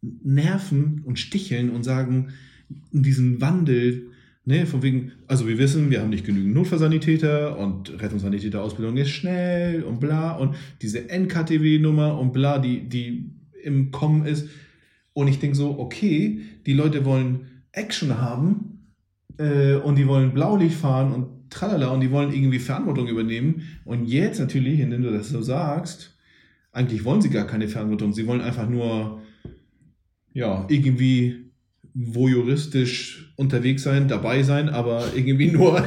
nerven 0.00 1.02
und 1.04 1.18
sticheln 1.20 1.70
und 1.70 1.84
sagen, 1.84 2.30
diesen 2.90 3.40
Wandel, 3.40 4.10
ne, 4.48 4.64
von 4.64 4.82
wegen, 4.82 5.12
also 5.26 5.46
wir 5.46 5.58
wissen, 5.58 5.90
wir 5.90 6.00
haben 6.00 6.08
nicht 6.08 6.24
genügend 6.24 6.54
Notfallsanitäter 6.54 7.58
und 7.58 8.00
Rettungssanitäterausbildung 8.00 8.96
ist 8.96 9.10
schnell 9.10 9.82
und 9.82 10.00
bla 10.00 10.32
und 10.32 10.56
diese 10.80 11.10
NKTW-Nummer 11.10 12.18
und 12.18 12.32
bla, 12.32 12.58
die, 12.58 12.88
die 12.88 13.30
im 13.62 13.90
Kommen 13.90 14.24
ist. 14.24 14.48
Und 15.12 15.28
ich 15.28 15.38
denke 15.38 15.54
so, 15.54 15.78
okay, 15.78 16.40
die 16.64 16.72
Leute 16.72 17.04
wollen 17.04 17.62
Action 17.72 18.18
haben 18.18 18.86
äh, 19.36 19.74
und 19.74 19.96
die 19.96 20.06
wollen 20.06 20.32
Blaulicht 20.32 20.76
fahren 20.76 21.12
und 21.12 21.50
tralala 21.50 21.88
und 21.88 22.00
die 22.00 22.10
wollen 22.10 22.32
irgendwie 22.32 22.58
Verantwortung 22.58 23.06
übernehmen. 23.06 23.62
Und 23.84 24.06
jetzt 24.06 24.40
natürlich, 24.40 24.80
indem 24.80 25.02
du 25.02 25.12
das 25.12 25.28
so 25.28 25.42
sagst, 25.42 26.16
eigentlich 26.72 27.04
wollen 27.04 27.20
sie 27.20 27.30
gar 27.30 27.46
keine 27.46 27.68
Verantwortung. 27.68 28.14
Sie 28.14 28.26
wollen 28.26 28.40
einfach 28.40 28.68
nur, 28.68 29.20
ja, 30.32 30.64
irgendwie 30.70 31.47
voyeuristisch 31.98 33.32
unterwegs 33.36 33.82
sein, 33.82 34.08
dabei 34.08 34.42
sein, 34.42 34.68
aber 34.68 35.04
irgendwie 35.14 35.50
nur, 35.50 35.82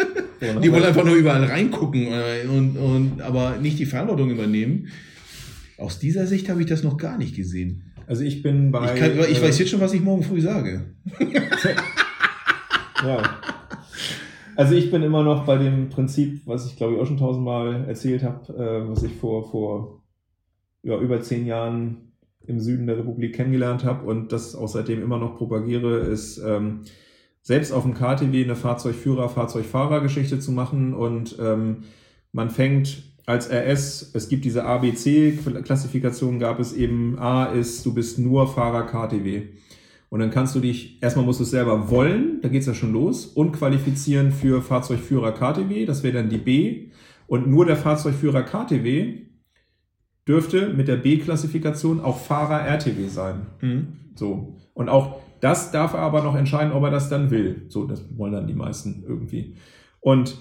die 0.62 0.70
wollen 0.70 0.84
einfach 0.84 1.04
nur 1.04 1.16
überall 1.16 1.44
reingucken 1.44 2.06
äh, 2.06 2.46
und, 2.48 2.76
und 2.76 3.22
aber 3.22 3.56
nicht 3.56 3.78
die 3.78 3.86
Verantwortung 3.86 4.30
übernehmen. 4.30 4.88
Aus 5.78 5.98
dieser 5.98 6.26
Sicht 6.26 6.48
habe 6.48 6.60
ich 6.60 6.66
das 6.66 6.82
noch 6.82 6.96
gar 6.96 7.18
nicht 7.18 7.34
gesehen. 7.34 7.92
also 8.06 8.22
ich 8.22 8.42
bin 8.42 8.70
bei. 8.70 8.94
Ich, 8.94 9.00
kann, 9.00 9.10
ich 9.30 9.38
äh, 9.38 9.42
weiß 9.42 9.58
jetzt 9.58 9.70
schon, 9.70 9.80
was 9.80 9.92
ich 9.92 10.00
morgen 10.00 10.22
früh 10.22 10.40
sage. 10.40 10.94
Ja. 13.04 13.22
Also 14.56 14.74
ich 14.74 14.90
bin 14.90 15.02
immer 15.02 15.22
noch 15.22 15.44
bei 15.44 15.58
dem 15.58 15.90
Prinzip, 15.90 16.40
was 16.46 16.66
ich 16.66 16.76
glaube 16.76 16.94
ich 16.94 17.00
auch 17.00 17.06
schon 17.06 17.18
tausendmal 17.18 17.84
erzählt 17.86 18.22
habe, 18.22 18.52
äh, 18.54 18.88
was 18.88 19.02
ich 19.02 19.12
vor, 19.12 19.50
vor 19.50 20.02
ja, 20.82 20.98
über 20.98 21.20
zehn 21.20 21.46
Jahren 21.46 22.12
im 22.46 22.60
Süden 22.60 22.86
der 22.86 22.98
Republik 22.98 23.34
kennengelernt 23.34 23.84
habe 23.84 24.06
und 24.06 24.32
das 24.32 24.54
auch 24.54 24.68
seitdem 24.68 25.02
immer 25.02 25.18
noch 25.18 25.36
propagiere, 25.36 25.98
ist 25.98 26.38
ähm, 26.38 26.80
selbst 27.42 27.72
auf 27.72 27.84
dem 27.84 27.94
KTW 27.94 28.44
eine 28.44 28.56
Fahrzeugführer, 28.56 29.28
Fahrzeugfahrer-Geschichte 29.28 30.40
zu 30.40 30.52
machen 30.52 30.94
und 30.94 31.36
ähm, 31.40 31.84
man 32.32 32.50
fängt 32.50 33.02
als 33.26 33.50
RS, 33.50 34.12
es 34.14 34.28
gibt 34.28 34.44
diese 34.44 34.64
ABC-Klassifikation, 34.64 36.38
gab 36.38 36.60
es 36.60 36.72
eben, 36.72 37.18
A 37.18 37.46
ist, 37.46 37.84
du 37.84 37.92
bist 37.92 38.18
nur 38.18 38.46
Fahrer 38.46 38.86
KTW. 38.86 39.48
Und 40.08 40.20
dann 40.20 40.30
kannst 40.30 40.54
du 40.54 40.60
dich, 40.60 41.02
erstmal 41.02 41.24
musst 41.24 41.40
du 41.40 41.44
es 41.44 41.50
selber 41.50 41.90
wollen, 41.90 42.40
da 42.40 42.48
geht's 42.48 42.66
ja 42.66 42.74
schon 42.74 42.92
los, 42.92 43.26
und 43.26 43.52
qualifizieren 43.52 44.30
für 44.30 44.62
Fahrzeugführer 44.62 45.32
KTW, 45.32 45.84
das 45.86 46.04
wäre 46.04 46.14
dann 46.14 46.28
die 46.28 46.38
B. 46.38 46.90
Und 47.26 47.48
nur 47.48 47.66
der 47.66 47.76
Fahrzeugführer 47.76 48.44
KTW 48.44 49.22
dürfte 50.26 50.72
mit 50.72 50.88
der 50.88 50.96
B-Klassifikation 50.96 52.00
auch 52.00 52.18
Fahrer 52.18 52.66
RTW 52.66 53.08
sein. 53.08 53.46
So. 54.14 54.56
Und 54.74 54.88
auch 54.88 55.20
das 55.40 55.70
darf 55.70 55.94
er 55.94 56.00
aber 56.00 56.22
noch 56.22 56.34
entscheiden, 56.34 56.72
ob 56.72 56.82
er 56.84 56.90
das 56.90 57.08
dann 57.08 57.30
will. 57.30 57.66
So, 57.68 57.84
das 57.84 58.04
wollen 58.16 58.32
dann 58.32 58.46
die 58.46 58.54
meisten 58.54 59.04
irgendwie. 59.06 59.56
Und 60.00 60.36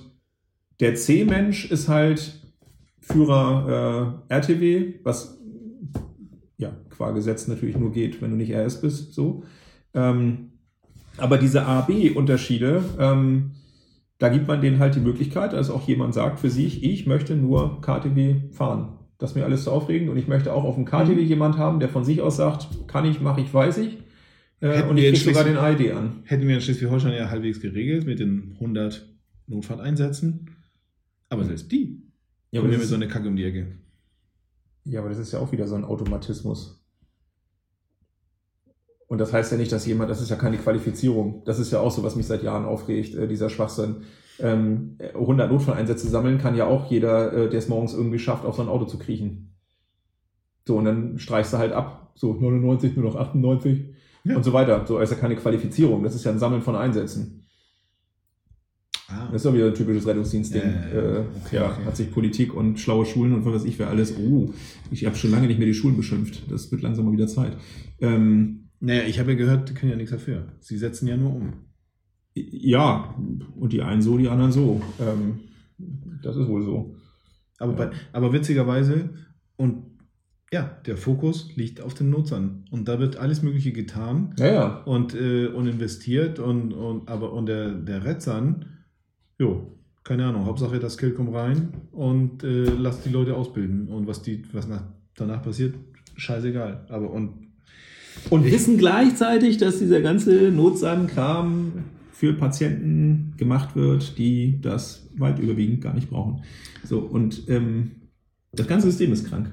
der 0.79 0.95
C-Mensch 0.95 1.69
ist 1.71 1.87
halt 1.87 2.41
Führer 2.99 4.21
äh, 4.29 4.33
RTW, 4.33 4.95
was 5.03 5.39
ja 6.57 6.71
qua 6.89 7.11
Gesetz 7.11 7.47
natürlich 7.47 7.77
nur 7.77 7.91
geht, 7.91 8.21
wenn 8.21 8.31
du 8.31 8.37
nicht 8.37 8.53
RS 8.53 8.81
bist. 8.81 9.13
So. 9.13 9.43
Ähm, 9.93 10.53
aber 11.17 11.37
diese 11.37 11.65
A-B-Unterschiede, 11.65 12.83
ähm, 12.99 13.51
da 14.17 14.29
gibt 14.29 14.47
man 14.47 14.61
denen 14.61 14.79
halt 14.79 14.95
die 14.95 15.01
Möglichkeit, 15.01 15.53
dass 15.53 15.69
auch 15.69 15.87
jemand 15.87 16.13
sagt 16.13 16.39
für 16.39 16.49
sich, 16.49 16.83
ich 16.83 17.05
möchte 17.05 17.35
nur 17.35 17.81
KTW 17.81 18.49
fahren. 18.51 18.97
Das 19.17 19.31
ist 19.31 19.35
mir 19.35 19.45
alles 19.45 19.63
zu 19.63 19.71
aufregend 19.71 20.09
und 20.09 20.17
ich 20.17 20.27
möchte 20.27 20.51
auch 20.53 20.63
auf 20.65 20.75
dem 20.75 20.85
KTW 20.85 21.13
Mhm. 21.15 21.27
jemand 21.27 21.57
haben, 21.57 21.79
der 21.79 21.89
von 21.89 22.03
sich 22.03 22.21
aus 22.21 22.35
sagt, 22.37 22.67
kann 22.87 23.05
ich, 23.05 23.21
mache 23.21 23.41
ich, 23.41 23.53
weiß 23.53 23.77
ich. 23.77 23.97
Äh, 24.59 24.83
und 24.83 24.97
ich 24.97 25.05
kriege 25.13 25.33
sogar 25.33 25.43
den 25.43 25.57
ID 25.57 25.93
an. 25.93 26.21
Hätten 26.23 26.47
wir 26.47 26.55
in 26.55 26.61
Schleswig-Holstein 26.61 27.13
ja 27.13 27.29
halbwegs 27.29 27.61
geregelt 27.61 28.05
mit 28.05 28.19
den 28.19 28.53
100 28.55 29.07
Notfalleinsätzen. 29.47 30.49
Aber 31.29 31.43
selbst 31.45 31.71
die 31.71 32.01
Ja 32.51 32.59
kommen 32.61 32.71
aber, 32.71 32.77
mir 32.77 32.79
mit 32.79 32.87
so 32.87 32.95
eine 32.95 33.07
Kacke 33.07 33.27
um 33.27 33.35
die 33.35 33.43
Ecke. 33.45 33.67
ja, 34.85 34.99
aber 34.99 35.09
das 35.09 35.17
ist 35.17 35.31
ja 35.31 35.39
auch 35.39 35.51
wieder 35.51 35.67
so 35.67 35.75
ein 35.75 35.83
Automatismus. 35.85 36.81
Und 39.07 39.19
das 39.19 39.31
heißt 39.33 39.51
ja 39.51 39.57
nicht, 39.57 39.71
dass 39.71 39.85
jemand, 39.85 40.09
das 40.09 40.21
ist 40.21 40.29
ja 40.29 40.35
keine 40.35 40.57
Qualifizierung. 40.57 41.43
Das 41.45 41.59
ist 41.59 41.71
ja 41.71 41.79
auch 41.79 41.91
so, 41.91 42.01
was 42.03 42.15
mich 42.15 42.25
seit 42.25 42.43
Jahren 42.43 42.65
aufregt, 42.65 43.13
äh, 43.15 43.27
dieser 43.27 43.49
Schwachsinn. 43.49 43.97
Ähm, 44.39 44.97
100 45.13 45.49
Notfalleinsätze 45.51 46.07
sammeln 46.09 46.37
kann 46.37 46.55
ja 46.55 46.65
auch 46.67 46.89
jeder, 46.91 47.31
äh, 47.33 47.49
der 47.49 47.59
es 47.59 47.69
morgens 47.69 47.93
irgendwie 47.93 48.19
schafft, 48.19 48.45
auf 48.45 48.55
so 48.55 48.61
ein 48.61 48.67
Auto 48.69 48.85
zu 48.85 48.97
kriechen. 48.97 49.53
So, 50.67 50.77
und 50.77 50.85
dann 50.85 51.19
streichst 51.19 51.53
du 51.53 51.57
halt 51.57 51.71
ab. 51.73 52.11
So, 52.15 52.33
99, 52.33 52.95
nur 52.95 53.05
noch 53.05 53.15
98 53.15 53.85
Ja. 54.23 54.35
und 54.35 54.43
so 54.43 54.51
weiter. 54.53 54.85
So, 54.87 54.99
ist 54.99 55.11
ja 55.11 55.17
keine 55.17 55.35
Qualifizierung. 55.35 56.03
Das 56.03 56.15
ist 56.15 56.23
ja 56.25 56.31
ein 56.31 56.39
Sammeln 56.39 56.61
von 56.61 56.75
Einsätzen. 56.75 57.41
Ah, 59.07 59.27
Das 59.27 59.35
ist 59.35 59.45
doch 59.45 59.53
wieder 59.53 59.67
ein 59.67 59.73
typisches 59.75 60.07
Rettungsdienstding. 60.07 60.61
Ja, 60.63 60.87
ja, 60.87 60.93
ja. 60.95 61.17
Äh, 61.19 61.23
Okay, 61.45 61.55
ja, 61.57 61.65
okay. 61.71 61.85
hat 61.85 61.95
sich 61.95 62.11
Politik 62.11 62.53
und 62.55 62.79
schlaue 62.79 63.05
Schulen 63.05 63.33
und 63.33 63.45
was 63.45 63.53
weiß 63.53 63.65
ich 63.65 63.77
wer 63.77 63.89
alles. 63.89 64.17
Oh, 64.17 64.51
ich 64.91 65.05
habe 65.05 65.15
schon 65.15 65.29
lange 65.31 65.45
nicht 65.47 65.59
mehr 65.59 65.67
die 65.67 65.73
Schulen 65.75 65.95
beschimpft. 65.95 66.51
Das 66.51 66.71
wird 66.71 66.81
langsam 66.81 67.05
mal 67.05 67.11
wieder 67.11 67.27
Zeit. 67.27 67.55
Ähm, 68.01 68.69
naja, 68.79 69.03
ich 69.03 69.19
habe 69.19 69.31
ja 69.31 69.37
gehört, 69.37 69.69
die 69.69 69.73
können 69.75 69.91
ja 69.91 69.97
nichts 69.97 70.11
dafür. 70.11 70.47
Sie 70.59 70.77
setzen 70.77 71.07
ja 71.07 71.17
nur 71.17 71.35
um. 71.35 71.53
Ja, 72.35 73.15
und 73.55 73.71
die 73.73 73.81
einen 73.81 74.01
so, 74.01 74.17
die 74.17 74.27
anderen 74.29 74.51
so. 74.51 74.81
Ähm, 74.99 75.39
das 76.21 76.35
ist 76.35 76.47
wohl 76.47 76.63
so. 76.63 76.95
Aber, 77.59 77.71
Ja. 77.71 77.77
bei, 77.77 77.91
aber 78.11 78.33
witzigerweise, 78.33 79.09
und 79.55 79.83
ja, 80.53 80.77
der 80.85 80.97
Fokus 80.97 81.49
liegt 81.55 81.81
auf 81.81 81.93
den 81.93 82.09
Nutzern. 82.09 82.65
Und 82.71 82.87
da 82.87 82.99
wird 82.99 83.17
alles 83.17 83.41
Mögliche 83.41 83.71
getan 83.71 84.35
Ja, 84.37 84.45
ja. 84.53 84.67
und, 84.83 85.15
äh, 85.15 85.47
und 85.47 85.65
investiert. 85.67 86.39
Und, 86.39 86.73
und, 86.73 87.09
aber 87.09 87.33
und 87.33 87.47
der, 87.47 87.71
der 87.71 88.05
Retzern, 88.05 88.65
jo, 89.39 89.71
keine 90.03 90.25
Ahnung, 90.27 90.45
Hauptsache 90.45 90.79
das 90.79 90.97
Geld 90.97 91.15
kommt 91.15 91.33
rein 91.33 91.69
und 91.91 92.43
äh, 92.43 92.65
lasst 92.65 93.05
die 93.05 93.09
Leute 93.09 93.35
ausbilden. 93.35 93.87
Und 93.87 94.07
was, 94.07 94.21
die, 94.21 94.43
was 94.53 94.67
nach, 94.67 94.83
danach 95.15 95.41
passiert, 95.41 95.75
scheißegal. 96.15 96.85
Aber 96.89 97.09
und 97.11 97.47
Und 98.29 98.45
wissen 98.45 98.77
gleichzeitig, 98.77 99.57
dass 99.57 99.79
dieser 99.79 100.01
ganze 100.01 100.51
Notsan-Kram 100.51 101.71
für 102.15 102.33
Patienten 102.33 103.33
gemacht 103.35 103.75
wird, 103.75 104.17
die 104.17 104.61
das 104.61 105.09
weit 105.17 105.37
überwiegend 105.37 105.81
gar 105.81 105.93
nicht 105.93 106.09
brauchen. 106.09 106.43
So, 106.85 106.99
und 106.99 107.49
ähm, 107.49 107.91
das 108.53 108.67
ganze 108.67 108.87
System 108.89 109.11
ist 109.11 109.27
krank. 109.27 109.51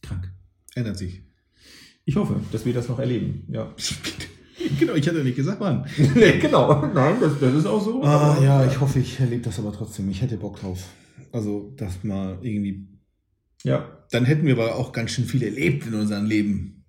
Krank. 0.00 0.32
ändert 0.76 0.96
sich. 0.96 1.22
Ich 2.04 2.14
hoffe, 2.14 2.40
dass 2.52 2.64
wir 2.64 2.72
das 2.72 2.88
noch 2.88 3.00
erleben. 3.00 3.42
Ja. 3.48 3.74
genau, 4.78 4.94
ich 4.94 5.08
hatte 5.08 5.24
nicht 5.24 5.34
gesagt, 5.34 5.60
wann. 5.60 5.86
nee, 6.14 6.38
genau. 6.38 6.86
Nein, 6.86 7.16
das, 7.20 7.40
das 7.40 7.52
ist 7.52 7.66
auch 7.66 7.84
so. 7.84 8.00
Ah, 8.04 8.34
aber- 8.34 8.44
ja, 8.44 8.64
ich 8.64 8.80
hoffe, 8.80 9.00
ich 9.00 9.18
erlebe 9.18 9.42
das 9.42 9.58
aber 9.58 9.72
trotzdem. 9.72 10.08
Ich 10.10 10.22
hätte 10.22 10.36
Bock 10.36 10.60
drauf. 10.60 10.88
Also, 11.32 11.74
das 11.76 12.04
mal 12.04 12.38
irgendwie. 12.42 12.86
Ja, 13.64 14.06
Dann 14.12 14.24
hätten 14.24 14.46
wir 14.46 14.54
aber 14.54 14.76
auch 14.76 14.92
ganz 14.92 15.10
schön 15.10 15.24
viel 15.24 15.42
erlebt 15.42 15.84
in 15.84 15.94
unserem 15.94 16.26
Leben. 16.26 16.84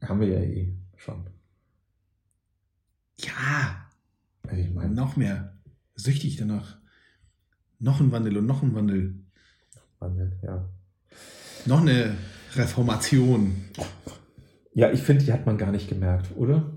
haben 0.00 0.20
wir 0.20 0.28
ja 0.28 0.40
eh 0.40 0.72
schon. 0.96 1.26
Ja, 3.20 3.86
Also 4.48 4.56
ich 4.62 4.72
meine, 4.72 4.94
noch 4.94 5.16
mehr. 5.16 5.54
Süchtig 5.94 6.36
danach. 6.36 6.76
Noch 7.78 8.00
ein 8.00 8.10
Wandel 8.12 8.36
und 8.38 8.46
noch 8.46 8.62
ein 8.62 8.74
Wandel. 8.74 9.14
Wandel, 10.00 10.32
ja. 10.42 10.68
Noch 11.66 11.80
eine 11.80 12.14
Reformation. 12.56 13.64
Ja, 14.74 14.90
ich 14.90 15.00
finde, 15.02 15.24
die 15.24 15.32
hat 15.32 15.46
man 15.46 15.56
gar 15.58 15.70
nicht 15.70 15.88
gemerkt, 15.88 16.30
oder? 16.36 16.76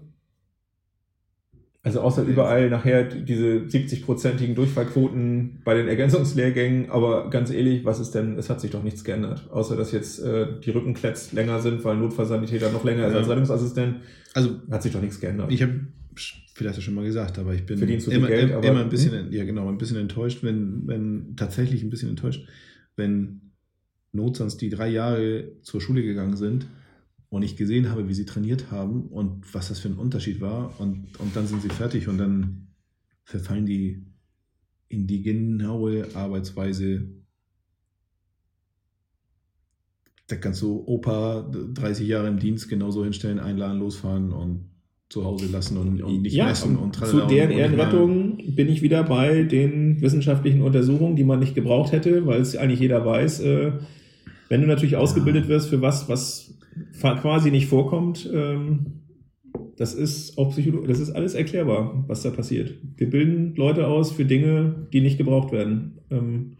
Also 1.83 2.01
außer 2.01 2.23
überall 2.23 2.69
nachher 2.69 3.03
diese 3.05 3.59
70-prozentigen 3.59 4.55
Durchfallquoten 4.55 5.61
bei 5.63 5.73
den 5.73 5.87
Ergänzungslehrgängen, 5.87 6.89
aber 6.91 7.29
ganz 7.29 7.49
ehrlich, 7.49 7.85
was 7.85 7.99
ist 8.01 8.11
denn, 8.13 8.37
es 8.37 8.49
hat 8.49 8.59
sich 8.59 8.71
doch 8.71 8.83
nichts 8.83 9.05
geändert, 9.05 9.49
außer 9.51 9.77
dass 9.77 9.93
jetzt 9.93 10.19
äh, 10.19 10.59
die 10.59 10.71
Rückenkletts 10.71 11.31
länger 11.31 11.61
sind, 11.61 11.85
weil 11.85 11.95
Notfallsanitäter 11.95 12.71
noch 12.71 12.83
länger 12.83 13.07
ist 13.07 13.13
Ja. 13.13 13.19
als 13.19 13.29
Rettungsassistent, 13.29 14.01
Also, 14.33 14.59
hat 14.69 14.83
sich 14.83 14.91
doch 14.91 15.01
nichts 15.01 15.19
geändert. 15.21 15.49
ich 15.51 15.61
habe 15.61 15.87
vielleicht 16.53 16.75
ja 16.77 16.81
schon 16.81 16.93
mal 16.95 17.05
gesagt, 17.05 17.37
aber 17.39 17.53
ich 17.53 17.65
bin 17.65 17.77
immer, 18.17 18.27
Geld, 18.27 18.49
immer, 18.49 18.57
aber- 18.57 18.67
immer 18.67 18.79
ein 18.81 18.89
bisschen, 18.89 19.31
ja 19.31 19.45
genau, 19.45 19.67
ein 19.69 19.77
bisschen 19.77 19.97
enttäuscht, 19.97 20.43
wenn, 20.43 20.87
wenn 20.87 21.35
tatsächlich 21.35 21.83
ein 21.83 21.89
bisschen 21.89 22.09
enttäuscht, 22.09 22.47
wenn 22.95 23.41
Notsans, 24.11 24.57
die 24.57 24.69
drei 24.69 24.89
Jahre 24.89 25.51
zur 25.61 25.81
Schule 25.81 26.01
gegangen 26.03 26.37
sind 26.37 26.67
und 27.29 27.43
ich 27.43 27.55
gesehen 27.57 27.89
habe, 27.89 28.07
wie 28.07 28.13
sie 28.13 28.25
trainiert 28.25 28.71
haben 28.71 29.07
und 29.07 29.53
was 29.53 29.67
das 29.69 29.79
für 29.79 29.89
ein 29.89 29.97
Unterschied 29.97 30.41
war 30.41 30.79
und, 30.79 31.07
und 31.19 31.35
dann 31.35 31.45
sind 31.47 31.61
sie 31.61 31.69
fertig 31.69 32.07
und 32.07 32.17
dann 32.17 32.67
verfallen 33.23 33.65
die 33.65 34.05
in 34.89 35.05
die 35.05 35.21
genaue 35.21 36.07
Arbeitsweise. 36.15 37.09
Da 40.27 40.35
kannst 40.35 40.61
du 40.61 40.83
Opa 40.85 41.41
30 41.73 42.07
Jahre 42.07 42.27
im 42.27 42.39
Dienst 42.39 42.67
genauso 42.69 43.03
hinstellen, 43.03 43.39
einladen, 43.39 43.79
losfahren 43.79 44.31
und 44.31 44.69
zu 45.09 45.23
Hause 45.23 45.47
lassen 45.51 45.77
und, 45.77 46.01
und 46.01 46.21
nicht 46.21 46.37
messen 46.37 46.75
und 46.75 46.95
zu 46.95 47.25
deren 47.27 47.51
und- 47.51 47.57
Ehrenrettung 47.57 48.37
bin 48.55 48.67
ich 48.67 48.81
wieder 48.81 49.03
bei 49.03 49.43
den 49.43 50.01
wissenschaftlichen 50.01 50.61
Untersuchungen, 50.61 51.15
die 51.15 51.23
man 51.23 51.39
nicht 51.39 51.55
gebraucht 51.55 51.93
hätte, 51.93 52.25
weil 52.25 52.41
es 52.41 52.57
eigentlich 52.57 52.81
jeder 52.81 53.05
weiß, 53.05 53.39
äh, 53.41 53.71
wenn 54.49 54.61
du 54.61 54.67
natürlich 54.67 54.97
ausgebildet 54.97 55.47
wirst 55.47 55.69
für 55.69 55.81
was, 55.81 56.09
was 56.09 56.57
quasi 56.99 57.51
nicht 57.51 57.67
vorkommt, 57.67 58.29
ähm, 58.33 59.01
das 59.77 59.93
ist 59.93 60.37
auch 60.37 60.49
Psycholo 60.51 60.85
das 60.85 60.99
ist 60.99 61.11
alles 61.11 61.35
erklärbar, 61.35 62.03
was 62.07 62.23
da 62.23 62.29
passiert. 62.31 62.73
Wir 62.97 63.09
bilden 63.09 63.55
Leute 63.55 63.87
aus 63.87 64.11
für 64.11 64.25
Dinge, 64.25 64.87
die 64.91 65.01
nicht 65.01 65.17
gebraucht 65.17 65.51
werden. 65.51 65.99
Ähm, 66.09 66.57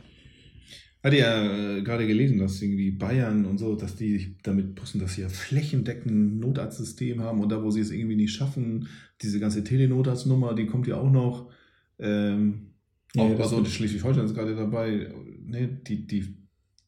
Hatte 1.07 1.17
ja 1.17 1.77
äh, 1.77 1.81
gerade 1.83 2.05
gelesen, 2.05 2.37
dass 2.37 2.61
irgendwie 2.61 2.91
Bayern 2.91 3.45
und 3.45 3.57
so, 3.57 3.75
dass 3.75 3.95
die 3.95 4.11
sich 4.17 4.29
damit 4.43 4.75
brüsten, 4.75 4.99
dass 4.99 5.15
sie 5.15 5.21
ja 5.21 5.29
flächendeckend 5.29 6.11
ein 6.11 6.39
Notarztsystem 6.39 7.21
haben 7.21 7.39
und 7.39 7.49
da, 7.49 7.63
wo 7.63 7.71
sie 7.71 7.79
es 7.79 7.91
irgendwie 7.91 8.17
nicht 8.17 8.33
schaffen, 8.33 8.89
diese 9.21 9.39
ganze 9.39 9.63
Telenotarztnummer, 9.63 10.53
die 10.53 10.65
kommt 10.65 10.85
ja 10.85 10.97
auch 10.97 11.09
noch. 11.09 11.49
Ähm, 11.97 12.73
Ja, 13.15 13.23
auch, 13.23 13.39
also. 13.39 13.63
Schleswig-Holstein 13.63 14.25
ist 14.25 14.35
gerade 14.35 14.55
dabei. 14.55 15.09
Ne, 15.45 15.69
die, 15.87 16.05
die, 16.05 16.35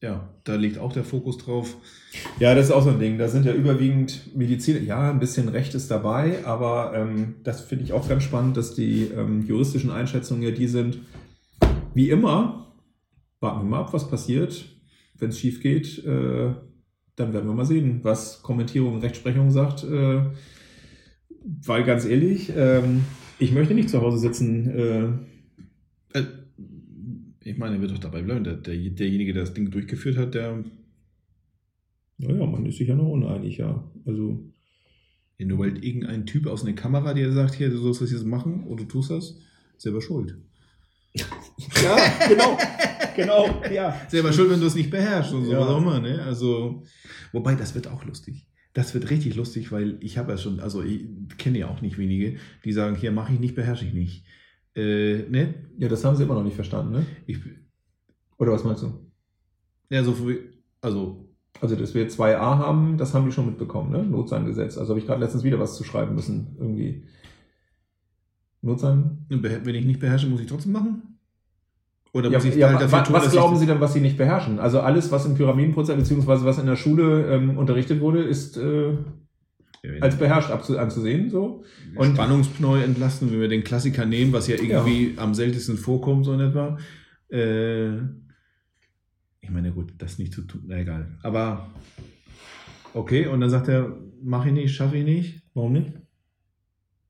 ja, 0.02 0.28
da 0.44 0.54
liegt 0.54 0.78
auch 0.78 0.92
der 0.92 1.04
Fokus 1.04 1.38
drauf. 1.38 1.76
Ja, 2.38 2.54
das 2.54 2.66
ist 2.66 2.72
auch 2.72 2.84
so 2.84 2.90
ein 2.90 2.98
Ding. 2.98 3.16
Da 3.18 3.28
sind 3.28 3.46
ja 3.46 3.54
überwiegend 3.54 4.36
Mediziner. 4.36 4.80
Ja, 4.80 5.10
ein 5.10 5.18
bisschen 5.18 5.48
Recht 5.48 5.74
ist 5.74 5.90
dabei, 5.90 6.44
aber 6.44 6.92
ähm, 6.94 7.36
das 7.42 7.62
finde 7.62 7.84
ich 7.84 7.92
auch 7.94 8.06
ganz 8.08 8.22
spannend, 8.22 8.56
dass 8.56 8.74
die 8.74 9.04
ähm, 9.16 9.46
juristischen 9.46 9.90
Einschätzungen 9.90 10.42
ja 10.42 10.50
die 10.50 10.68
sind. 10.68 10.98
Wie 11.94 12.10
immer, 12.10 12.69
warten 13.40 13.60
wir 13.66 13.70
mal 13.70 13.80
ab, 13.80 13.92
was 13.92 14.08
passiert. 14.10 14.64
Wenn 15.18 15.30
es 15.30 15.38
schief 15.40 15.60
geht, 15.60 15.98
äh, 16.04 16.54
dann 17.16 17.32
werden 17.32 17.46
wir 17.48 17.54
mal 17.54 17.66
sehen, 17.66 18.00
was 18.02 18.42
Kommentierung 18.42 18.94
und 18.94 19.02
Rechtsprechung 19.02 19.50
sagt. 19.50 19.84
Äh, 19.84 20.22
weil 21.64 21.84
ganz 21.84 22.04
ehrlich, 22.04 22.52
ähm, 22.56 23.04
ich 23.38 23.52
möchte 23.52 23.74
nicht 23.74 23.90
zu 23.90 24.00
Hause 24.00 24.18
sitzen. 24.18 24.68
Äh, 24.70 25.08
Äh, 26.12 26.24
ich 27.44 27.56
meine, 27.58 27.76
er 27.76 27.80
wird 27.80 27.92
doch 27.92 27.98
dabei 27.98 28.22
bleiben. 28.22 28.44
Der, 28.44 28.54
der, 28.54 28.76
derjenige, 28.76 29.32
der 29.32 29.44
das 29.44 29.54
Ding 29.54 29.70
durchgeführt 29.70 30.16
hat, 30.16 30.34
der, 30.34 30.62
naja, 32.18 32.46
man 32.46 32.66
ist 32.66 32.76
sich 32.78 32.88
ja 32.88 32.94
noch 32.94 33.08
uneinig, 33.08 33.58
ja. 33.58 33.82
Also, 34.06 34.44
nur 35.38 35.58
weil 35.58 35.82
irgendein 35.84 36.26
Typ 36.26 36.46
aus 36.46 36.64
einer 36.64 36.74
Kamera 36.74 37.14
dir 37.14 37.32
sagt, 37.32 37.54
hier, 37.54 37.70
du 37.70 37.78
sollst 37.78 38.02
das 38.02 38.12
jetzt 38.12 38.26
machen 38.26 38.64
und 38.64 38.80
du 38.80 38.84
tust 38.84 39.10
das, 39.10 39.38
selber 39.78 40.02
schuld. 40.02 40.36
ja, 41.82 41.96
genau, 42.28 42.56
genau, 43.20 43.62
ja. 43.72 43.94
Selber 44.08 44.32
schuld, 44.32 44.50
wenn 44.50 44.60
du 44.60 44.66
es 44.66 44.74
nicht 44.74 44.90
beherrschst 44.90 45.32
und 45.34 45.44
so 45.44 45.52
Ja. 45.52 45.60
was 45.60 45.68
auch 45.68 45.78
immer, 45.78 46.00
ne? 46.00 46.22
Also, 46.22 46.82
wobei, 47.32 47.54
das 47.54 47.74
wird 47.74 47.88
auch 47.88 48.04
lustig. 48.04 48.46
Das 48.72 48.94
wird 48.94 49.10
richtig 49.10 49.34
lustig, 49.36 49.72
weil 49.72 49.98
ich 50.00 50.16
habe 50.18 50.30
ja 50.32 50.38
schon, 50.38 50.60
also 50.60 50.82
ich 50.82 51.06
kenne 51.38 51.58
ja 51.58 51.68
auch 51.68 51.80
nicht 51.80 51.98
wenige, 51.98 52.36
die 52.64 52.72
sagen, 52.72 52.94
hier 52.96 53.10
mache 53.10 53.32
ich 53.32 53.40
nicht, 53.40 53.54
beherrsche 53.56 53.84
ich 53.84 53.94
nicht. 53.94 54.24
Äh, 54.76 55.24
ne? 55.28 55.54
Ja, 55.78 55.88
das 55.88 56.04
haben 56.04 56.14
sie 56.16 56.22
immer 56.22 56.34
noch 56.34 56.44
nicht 56.44 56.54
verstanden, 56.54 56.92
ne? 56.92 57.06
Ich, 57.26 57.38
Oder 58.38 58.52
was 58.52 58.62
meinst 58.64 58.82
du? 58.84 59.10
ja, 59.90 60.04
so 60.04 60.14
also, 60.80 61.28
Also, 61.60 61.74
dass 61.76 61.94
wir 61.94 62.08
2a 62.08 62.38
haben, 62.58 62.96
das 62.96 63.12
haben 63.12 63.26
die 63.26 63.32
schon 63.32 63.46
mitbekommen, 63.46 63.90
ne? 63.90 64.04
Notsangesetz. 64.04 64.78
Also 64.78 64.90
habe 64.90 65.00
ich 65.00 65.06
gerade 65.06 65.20
letztens 65.20 65.42
wieder 65.42 65.58
was 65.58 65.76
zu 65.76 65.82
schreiben 65.82 66.14
müssen, 66.14 66.54
irgendwie. 66.58 67.02
Notsan? 68.62 69.26
wenn 69.28 69.74
ich 69.74 69.86
nicht 69.86 70.00
beherrsche, 70.00 70.26
muss 70.28 70.40
ich 70.40 70.46
trotzdem 70.46 70.72
machen? 70.72 71.18
Oder 72.12 72.30
Ja, 72.30 72.38
muss 72.38 72.44
ich 72.46 72.56
ja, 72.56 72.68
halt 72.72 72.90
wa- 72.90 73.02
tun, 73.02 73.14
was 73.14 73.30
glauben 73.30 73.56
Sie 73.56 73.66
denn, 73.66 73.80
was 73.80 73.92
Sie 73.92 74.00
nicht 74.00 74.16
beherrschen? 74.16 74.58
Also 74.58 74.80
alles, 74.80 75.12
was 75.12 75.26
im 75.26 75.34
Pyramidenprozess 75.36 75.96
beziehungsweise 75.96 76.44
was 76.44 76.58
in 76.58 76.66
der 76.66 76.76
Schule 76.76 77.26
ähm, 77.32 77.56
unterrichtet 77.56 78.00
wurde, 78.00 78.22
ist 78.24 78.56
äh, 78.56 78.94
als 80.00 80.16
beherrscht 80.16 80.50
anzusehen. 80.50 81.30
So. 81.30 81.62
und 81.94 82.14
Spannungspneu 82.14 82.82
entlasten, 82.82 83.30
wenn 83.30 83.40
wir 83.40 83.48
den 83.48 83.62
Klassiker 83.64 84.06
nehmen, 84.06 84.32
was 84.32 84.48
ja 84.48 84.56
irgendwie 84.56 85.14
am 85.16 85.34
seltensten 85.34 85.76
vorkommt, 85.76 86.24
so 86.24 86.34
in 86.34 86.40
etwa. 86.40 86.78
Äh, 87.30 87.98
ich 89.42 89.50
meine, 89.50 89.72
gut, 89.72 89.94
das 89.98 90.18
nicht 90.18 90.32
zu 90.34 90.42
tun, 90.42 90.64
na 90.66 90.78
egal. 90.78 91.16
Aber 91.22 91.70
okay, 92.92 93.26
und 93.26 93.40
dann 93.40 93.50
sagt 93.50 93.68
er, 93.68 93.96
mach 94.22 94.44
ich 94.46 94.52
nicht, 94.52 94.74
schaffe 94.74 94.96
ich 94.96 95.04
nicht. 95.04 95.42
Warum 95.54 95.72
nicht? 95.72 95.92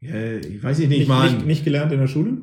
Ja, 0.01 0.37
ich 0.37 0.63
weiß 0.63 0.79
ich 0.81 0.89
nicht, 0.89 1.01
Nicht, 1.01 1.09
Mann. 1.09 1.35
nicht, 1.35 1.47
nicht 1.47 1.65
gelernt 1.65 1.93
in 1.93 2.01
der 2.01 2.07
Schule? 2.07 2.39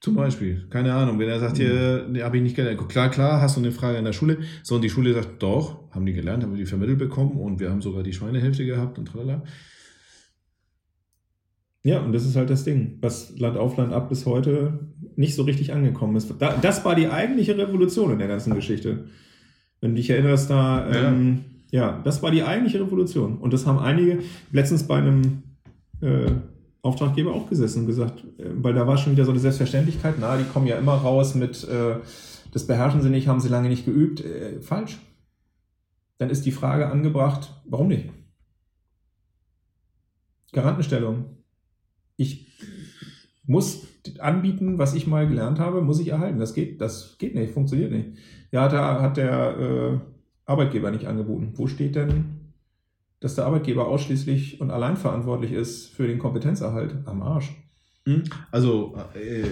Zum 0.00 0.14
Beispiel, 0.14 0.66
keine 0.70 0.94
Ahnung, 0.94 1.18
wenn 1.18 1.28
er 1.28 1.40
sagt, 1.40 1.56
hier, 1.56 2.06
nee, 2.08 2.22
habe 2.22 2.36
ich 2.36 2.42
nicht 2.44 2.54
gelernt. 2.54 2.88
Klar, 2.88 3.10
klar, 3.10 3.40
hast 3.40 3.56
du 3.56 3.60
eine 3.60 3.72
Frage 3.72 3.98
in 3.98 4.04
der 4.04 4.12
Schule. 4.12 4.38
So, 4.62 4.76
und 4.76 4.82
die 4.82 4.90
Schule 4.90 5.12
sagt, 5.12 5.42
doch, 5.42 5.90
haben 5.90 6.06
die 6.06 6.12
gelernt, 6.12 6.44
haben 6.44 6.52
wir 6.52 6.58
die 6.58 6.66
vermittelt 6.66 6.98
bekommen 6.98 7.32
und 7.32 7.58
wir 7.58 7.70
haben 7.70 7.82
sogar 7.82 8.04
die 8.04 8.12
Schweinehälfte 8.12 8.64
gehabt 8.64 8.98
und 8.98 9.06
tralala. 9.06 9.42
Ja, 11.84 12.00
und 12.00 12.12
das 12.12 12.24
ist 12.26 12.36
halt 12.36 12.50
das 12.50 12.64
Ding, 12.64 12.98
was 13.00 13.36
Land 13.38 13.56
auf 13.56 13.76
Land 13.76 13.92
ab 13.92 14.08
bis 14.08 14.26
heute 14.26 14.80
nicht 15.16 15.34
so 15.34 15.42
richtig 15.42 15.72
angekommen 15.72 16.16
ist. 16.16 16.32
Da, 16.38 16.56
das 16.60 16.84
war 16.84 16.94
die 16.94 17.08
eigentliche 17.08 17.56
Revolution 17.56 18.12
in 18.12 18.18
der 18.18 18.28
ganzen 18.28 18.54
Geschichte. 18.54 19.06
Wenn 19.80 19.92
du 19.92 19.96
dich 19.96 20.10
erinnerst, 20.10 20.50
da, 20.50 20.88
Ja. 20.92 21.08
ähm, 21.08 21.44
ja, 21.70 22.00
das 22.04 22.22
war 22.22 22.30
die 22.30 22.42
eigentliche 22.42 22.80
Revolution. 22.80 23.38
Und 23.38 23.52
das 23.52 23.66
haben 23.66 23.78
einige 23.78 24.18
letztens 24.52 24.84
bei 24.84 24.98
einem 24.98 25.42
äh, 26.00 26.30
Auftraggeber 26.82 27.34
auch 27.34 27.48
gesessen 27.48 27.80
und 27.80 27.86
gesagt, 27.86 28.24
äh, 28.38 28.50
weil 28.54 28.74
da 28.74 28.86
war 28.86 28.96
schon 28.96 29.12
wieder 29.12 29.24
so 29.24 29.30
eine 29.30 29.40
Selbstverständlichkeit, 29.40 30.14
na, 30.20 30.36
die 30.36 30.44
kommen 30.44 30.66
ja 30.66 30.78
immer 30.78 30.94
raus 30.94 31.34
mit, 31.34 31.66
äh, 31.68 31.96
das 32.52 32.66
beherrschen 32.66 33.02
sie 33.02 33.10
nicht, 33.10 33.28
haben 33.28 33.40
sie 33.40 33.48
lange 33.48 33.68
nicht 33.68 33.84
geübt. 33.84 34.24
Äh, 34.24 34.60
falsch. 34.60 34.98
Dann 36.18 36.30
ist 36.30 36.46
die 36.46 36.52
Frage 36.52 36.88
angebracht, 36.88 37.54
warum 37.64 37.88
nicht? 37.88 38.10
Garantenstellung. 40.52 41.26
Ich 42.16 42.48
muss 43.44 43.86
anbieten, 44.18 44.78
was 44.78 44.94
ich 44.94 45.06
mal 45.06 45.28
gelernt 45.28 45.58
habe, 45.58 45.82
muss 45.82 46.00
ich 46.00 46.08
erhalten. 46.08 46.38
Das 46.38 46.54
geht, 46.54 46.80
das 46.80 47.16
geht 47.18 47.34
nicht, 47.34 47.52
funktioniert 47.52 47.92
nicht. 47.92 48.08
Ja, 48.50 48.68
der, 48.68 49.00
hat 49.00 49.16
der 49.16 49.58
äh, 49.58 49.98
Arbeitgeber 50.46 50.90
nicht 50.90 51.06
angeboten. 51.06 51.52
Wo 51.54 51.66
steht 51.66 51.94
denn, 51.94 52.37
dass 53.20 53.34
der 53.34 53.46
Arbeitgeber 53.46 53.88
ausschließlich 53.88 54.60
und 54.60 54.70
allein 54.70 54.96
verantwortlich 54.96 55.52
ist 55.52 55.88
für 55.88 56.06
den 56.06 56.18
Kompetenzerhalt? 56.18 56.96
Am 57.06 57.22
Arsch. 57.22 57.54
Hm? 58.06 58.24
Also, 58.50 58.96
äh, 59.14 59.44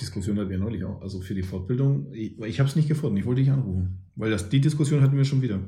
Diskussion 0.00 0.38
hatten 0.38 0.50
wir 0.50 0.58
neulich 0.58 0.84
auch. 0.84 1.00
Also 1.02 1.20
für 1.20 1.34
die 1.34 1.42
Fortbildung. 1.42 2.12
Ich, 2.12 2.38
ich 2.40 2.58
habe 2.58 2.68
es 2.68 2.76
nicht 2.76 2.88
gefunden. 2.88 3.16
Ich 3.16 3.26
wollte 3.26 3.42
dich 3.42 3.50
anrufen. 3.50 3.98
Weil 4.16 4.30
das, 4.30 4.48
die 4.48 4.60
Diskussion 4.60 5.02
hatten 5.02 5.16
wir 5.16 5.24
schon 5.24 5.42
wieder. 5.42 5.60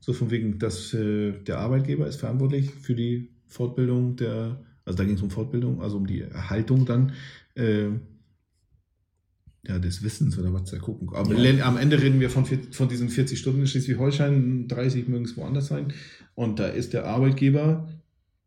So 0.00 0.12
von 0.12 0.30
wegen, 0.30 0.58
dass 0.58 0.92
äh, 0.92 1.32
der 1.32 1.58
Arbeitgeber 1.58 2.06
ist 2.06 2.16
verantwortlich 2.16 2.70
für 2.70 2.94
die 2.94 3.30
Fortbildung 3.46 4.16
der, 4.16 4.64
also 4.84 4.96
da 4.96 5.04
ging 5.04 5.14
es 5.14 5.22
um 5.22 5.30
Fortbildung, 5.30 5.80
also 5.80 5.96
um 5.96 6.06
die 6.06 6.20
Erhaltung 6.20 6.84
dann 6.84 7.12
äh, 7.54 7.88
ja, 9.66 9.78
des 9.78 10.02
Wissens 10.02 10.38
oder 10.38 10.52
was 10.52 10.70
da 10.70 10.78
gucken. 10.78 11.08
Aber 11.12 11.34
Ja. 11.34 11.64
am 11.66 11.76
Ende 11.76 12.00
reden 12.00 12.20
wir 12.20 12.30
von, 12.30 12.44
von 12.44 12.88
diesen 12.88 13.08
40 13.08 13.38
Stunden 13.38 13.60
in 13.60 13.66
Schleswig-Holstein, 13.66 14.68
30 14.68 15.08
mögen 15.08 15.24
es 15.24 15.36
woanders 15.36 15.66
sein. 15.66 15.92
Und 16.34 16.58
da 16.58 16.66
ist 16.66 16.92
der 16.92 17.06
Arbeitgeber 17.06 17.88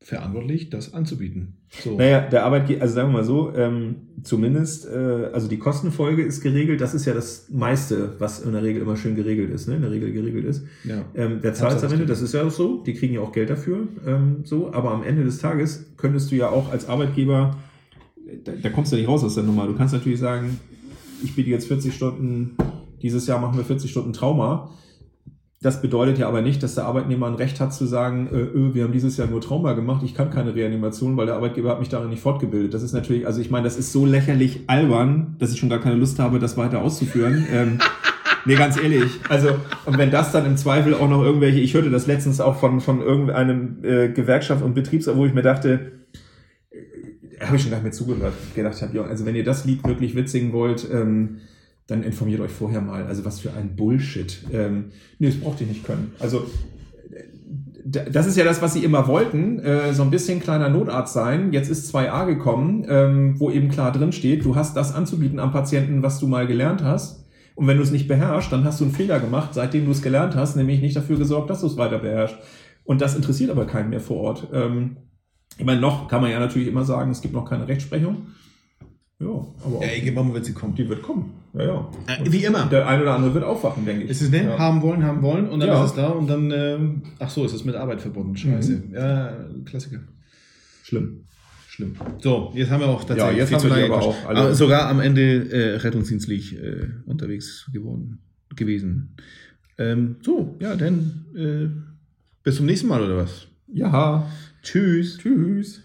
verantwortlich, 0.03 0.69
das 0.69 0.93
anzubieten. 0.93 1.59
So. 1.81 1.97
Naja, 1.97 2.27
der 2.27 2.43
Arbeitgeber, 2.43 2.81
also 2.81 2.93
sagen 2.93 3.09
wir 3.09 3.19
mal 3.19 3.23
so, 3.23 3.53
ähm, 3.55 3.95
zumindest, 4.21 4.85
äh, 4.85 5.29
also 5.31 5.47
die 5.47 5.57
Kostenfolge 5.57 6.23
ist 6.23 6.41
geregelt, 6.41 6.81
das 6.81 6.93
ist 6.93 7.05
ja 7.05 7.13
das 7.13 7.47
meiste, 7.49 8.15
was 8.19 8.41
in 8.41 8.51
der 8.51 8.63
Regel 8.63 8.81
immer 8.81 8.97
schön 8.97 9.15
geregelt 9.15 9.49
ist, 9.51 9.67
ne? 9.69 9.77
in 9.77 9.81
der 9.81 9.91
Regel 9.91 10.11
geregelt 10.11 10.43
ist. 10.45 10.65
Ja. 10.83 11.05
Ähm, 11.15 11.37
wer 11.41 11.53
zahlt 11.53 11.81
am 11.83 11.93
Ende? 11.93 12.05
Das 12.05 12.21
ist 12.21 12.33
ja 12.33 12.43
auch 12.43 12.51
so, 12.51 12.83
die 12.83 12.93
kriegen 12.93 13.13
ja 13.13 13.21
auch 13.21 13.31
Geld 13.31 13.49
dafür, 13.49 13.87
ähm, 14.05 14.41
so, 14.43 14.73
aber 14.73 14.91
am 14.91 15.03
Ende 15.03 15.23
des 15.23 15.37
Tages 15.37 15.85
könntest 15.95 16.31
du 16.31 16.35
ja 16.35 16.49
auch 16.49 16.69
als 16.69 16.89
Arbeitgeber, 16.89 17.57
da, 18.43 18.51
da 18.61 18.69
kommst 18.69 18.91
du 18.91 18.97
nicht 18.97 19.07
raus 19.07 19.23
aus 19.23 19.35
der 19.35 19.43
Nummer, 19.43 19.67
du 19.67 19.75
kannst 19.75 19.93
natürlich 19.93 20.19
sagen, 20.19 20.59
ich 21.23 21.35
biete 21.35 21.49
jetzt 21.49 21.67
40 21.67 21.93
Stunden, 21.93 22.55
dieses 23.01 23.27
Jahr 23.27 23.39
machen 23.39 23.57
wir 23.57 23.65
40 23.65 23.89
Stunden 23.91 24.13
Trauma. 24.13 24.69
Das 25.61 25.81
bedeutet 25.81 26.17
ja 26.17 26.27
aber 26.27 26.41
nicht, 26.41 26.61
dass 26.61 26.75
der 26.75 26.85
Arbeitnehmer 26.85 27.27
ein 27.27 27.35
Recht 27.35 27.61
hat 27.61 27.73
zu 27.73 27.85
sagen, 27.85 28.27
äh, 28.33 28.39
äh, 28.41 28.73
wir 28.73 28.83
haben 28.83 28.91
dieses 28.91 29.15
Jahr 29.15 29.29
nur 29.29 29.39
Trauma 29.39 29.71
gemacht, 29.73 30.03
ich 30.03 30.13
kann 30.13 30.29
keine 30.29 30.53
Reanimation, 30.53 31.15
weil 31.15 31.25
der 31.25 31.35
Arbeitgeber 31.35 31.69
hat 31.69 31.79
mich 31.79 31.87
darin 31.87 32.09
nicht 32.09 32.21
fortgebildet. 32.21 32.73
Das 32.73 32.83
ist 32.83 32.91
natürlich, 32.91 33.25
also 33.25 33.39
ich 33.39 33.49
meine, 33.49 33.63
das 33.63 33.77
ist 33.77 33.93
so 33.93 34.05
lächerlich 34.05 34.61
albern, 34.67 35.37
dass 35.39 35.53
ich 35.53 35.59
schon 35.59 35.69
gar 35.69 35.79
keine 35.79 35.95
Lust 35.95 36.19
habe, 36.19 36.39
das 36.39 36.57
weiter 36.57 36.81
auszuführen. 36.81 37.47
ähm, 37.49 37.79
nee, 38.45 38.55
ganz 38.55 38.77
ehrlich. 38.77 39.09
Also, 39.29 39.51
und 39.85 39.97
wenn 39.97 40.11
das 40.11 40.33
dann 40.33 40.45
im 40.45 40.57
Zweifel 40.57 40.95
auch 40.95 41.07
noch 41.07 41.23
irgendwelche, 41.23 41.59
ich 41.59 41.73
hörte 41.73 41.89
das 41.89 42.07
letztens 42.07 42.41
auch 42.41 42.57
von, 42.57 42.81
von 42.81 42.99
irgendeinem 42.99 43.77
äh, 43.83 44.09
Gewerkschaft 44.09 44.63
und 44.63 44.73
Betriebs, 44.73 45.07
wo 45.15 45.25
ich 45.25 45.33
mir 45.33 45.43
dachte, 45.43 46.02
habe 47.45 47.57
ich 47.57 47.61
schon 47.61 47.71
gar 47.71 47.77
nicht 47.77 47.83
mehr 47.83 47.91
zugehört. 47.91 48.33
Gedacht 48.55 48.81
habe, 48.81 48.95
ja, 48.95 49.03
also 49.03 49.25
wenn 49.25 49.35
ihr 49.35 49.43
das 49.43 49.65
Lied 49.65 49.85
wirklich 49.85 50.15
witzingen 50.15 50.53
wollt, 50.53 50.87
ähm, 50.91 51.37
dann 51.87 52.03
informiert 52.03 52.39
euch 52.39 52.51
vorher 52.51 52.81
mal. 52.81 53.05
Also 53.05 53.25
was 53.25 53.39
für 53.39 53.53
ein 53.53 53.75
Bullshit. 53.75 54.43
Ähm, 54.51 54.91
nee, 55.19 55.27
das 55.27 55.37
braucht 55.37 55.61
ihr 55.61 55.67
nicht 55.67 55.85
können. 55.85 56.13
Also 56.19 56.45
äh, 57.11 58.09
das 58.11 58.27
ist 58.27 58.37
ja 58.37 58.45
das, 58.45 58.61
was 58.61 58.73
sie 58.73 58.83
immer 58.83 59.07
wollten, 59.07 59.59
äh, 59.59 59.93
so 59.93 60.03
ein 60.03 60.09
bisschen 60.09 60.39
kleiner 60.39 60.69
Notarzt 60.69 61.13
sein. 61.13 61.51
Jetzt 61.51 61.69
ist 61.69 61.93
2a 61.93 62.25
gekommen, 62.25 62.85
ähm, 62.87 63.39
wo 63.39 63.51
eben 63.51 63.69
klar 63.69 63.91
drin 63.91 64.11
steht, 64.11 64.45
du 64.45 64.55
hast 64.55 64.77
das 64.77 64.95
anzubieten 64.95 65.39
am 65.39 65.51
Patienten, 65.51 66.03
was 66.03 66.19
du 66.19 66.27
mal 66.27 66.47
gelernt 66.47 66.83
hast. 66.83 67.23
Und 67.55 67.67
wenn 67.67 67.77
du 67.77 67.83
es 67.83 67.91
nicht 67.91 68.07
beherrschst, 68.07 68.51
dann 68.51 68.63
hast 68.63 68.79
du 68.79 68.85
einen 68.85 68.93
Fehler 68.93 69.19
gemacht, 69.19 69.53
seitdem 69.53 69.85
du 69.85 69.91
es 69.91 70.01
gelernt 70.01 70.35
hast, 70.35 70.55
nämlich 70.55 70.81
nicht 70.81 70.95
dafür 70.95 71.17
gesorgt, 71.17 71.49
dass 71.49 71.61
du 71.61 71.67
es 71.67 71.77
weiter 71.77 71.99
beherrschst. 71.99 72.37
Und 72.83 73.01
das 73.01 73.15
interessiert 73.15 73.51
aber 73.51 73.65
keinen 73.65 73.89
mehr 73.89 73.99
vor 73.99 74.17
Ort. 74.17 74.47
Ähm, 74.53 74.97
ich 75.57 75.65
meine, 75.65 75.79
noch 75.81 76.07
kann 76.07 76.21
man 76.21 76.31
ja 76.31 76.39
natürlich 76.39 76.67
immer 76.67 76.83
sagen, 76.85 77.11
es 77.11 77.21
gibt 77.21 77.33
noch 77.33 77.45
keine 77.49 77.67
Rechtsprechung. 77.67 78.27
Ja, 79.19 79.27
aber 79.27 79.85
Ja, 79.85 79.93
irgendwann 79.93 80.33
wird 80.33 80.45
sie 80.45 80.53
kommen. 80.53 80.75
die 80.75 80.87
wird 80.89 81.01
kommen. 81.01 81.31
Ja, 81.53 81.63
ja. 81.63 81.91
Äh, 82.07 82.31
wie 82.31 82.43
immer. 82.43 82.65
Der 82.65 82.87
ein 82.87 83.01
oder 83.01 83.13
andere 83.13 83.33
wird 83.33 83.43
aufwachen, 83.43 83.85
denke 83.85 84.03
ich. 84.05 84.09
Es 84.11 84.21
ist 84.21 84.31
ne? 84.31 84.43
Ja. 84.43 84.57
Haben 84.59 84.81
wollen, 84.81 85.03
haben 85.03 85.21
wollen 85.21 85.47
und 85.47 85.59
dann 85.59 85.69
Ja. 85.69 85.83
ist 85.83 85.91
es 85.91 85.95
da 85.95 86.07
und 86.09 86.27
dann, 86.27 86.51
ähm, 86.51 87.03
ach 87.19 87.29
so, 87.29 87.45
ist 87.45 87.53
es 87.53 87.63
mit 87.63 87.75
Arbeit 87.75 88.01
verbunden. 88.01 88.35
Scheiße. 88.35 88.83
Ja, 88.91 89.33
Klassiker. 89.65 89.99
Schlimm. 90.83 91.21
Schlimm. 91.69 91.95
So, 92.19 92.51
jetzt 92.55 92.69
haben 92.69 92.81
wir 92.81 92.87
auch 92.87 93.03
tatsächlich 93.03 93.37
Ja, 93.37 93.43
jetzt 93.45 93.61
viel 93.61 93.71
haben 93.71 93.77
wir 93.79 93.85
aber 93.85 94.01
auch 94.03 94.25
alle- 94.27 94.39
Aber 94.41 94.55
sogar 94.55 94.89
am 94.89 94.99
Ende 94.99 95.49
äh, 95.51 95.75
rettungsdienstlich 95.77 96.55
äh, 96.61 96.87
unterwegs 97.05 97.69
geworden, 97.71 98.19
gewesen. 98.55 99.15
Ähm, 99.77 100.17
so, 100.21 100.55
ja, 100.59 100.75
dann 100.75 101.25
äh, 101.35 101.69
bis 102.43 102.57
zum 102.57 102.65
nächsten 102.65 102.87
Mal 102.87 103.01
oder 103.01 103.17
was? 103.17 103.47
Ja. 103.73 104.27
Tschüss. 104.63 105.17
Tschüss. 105.19 105.83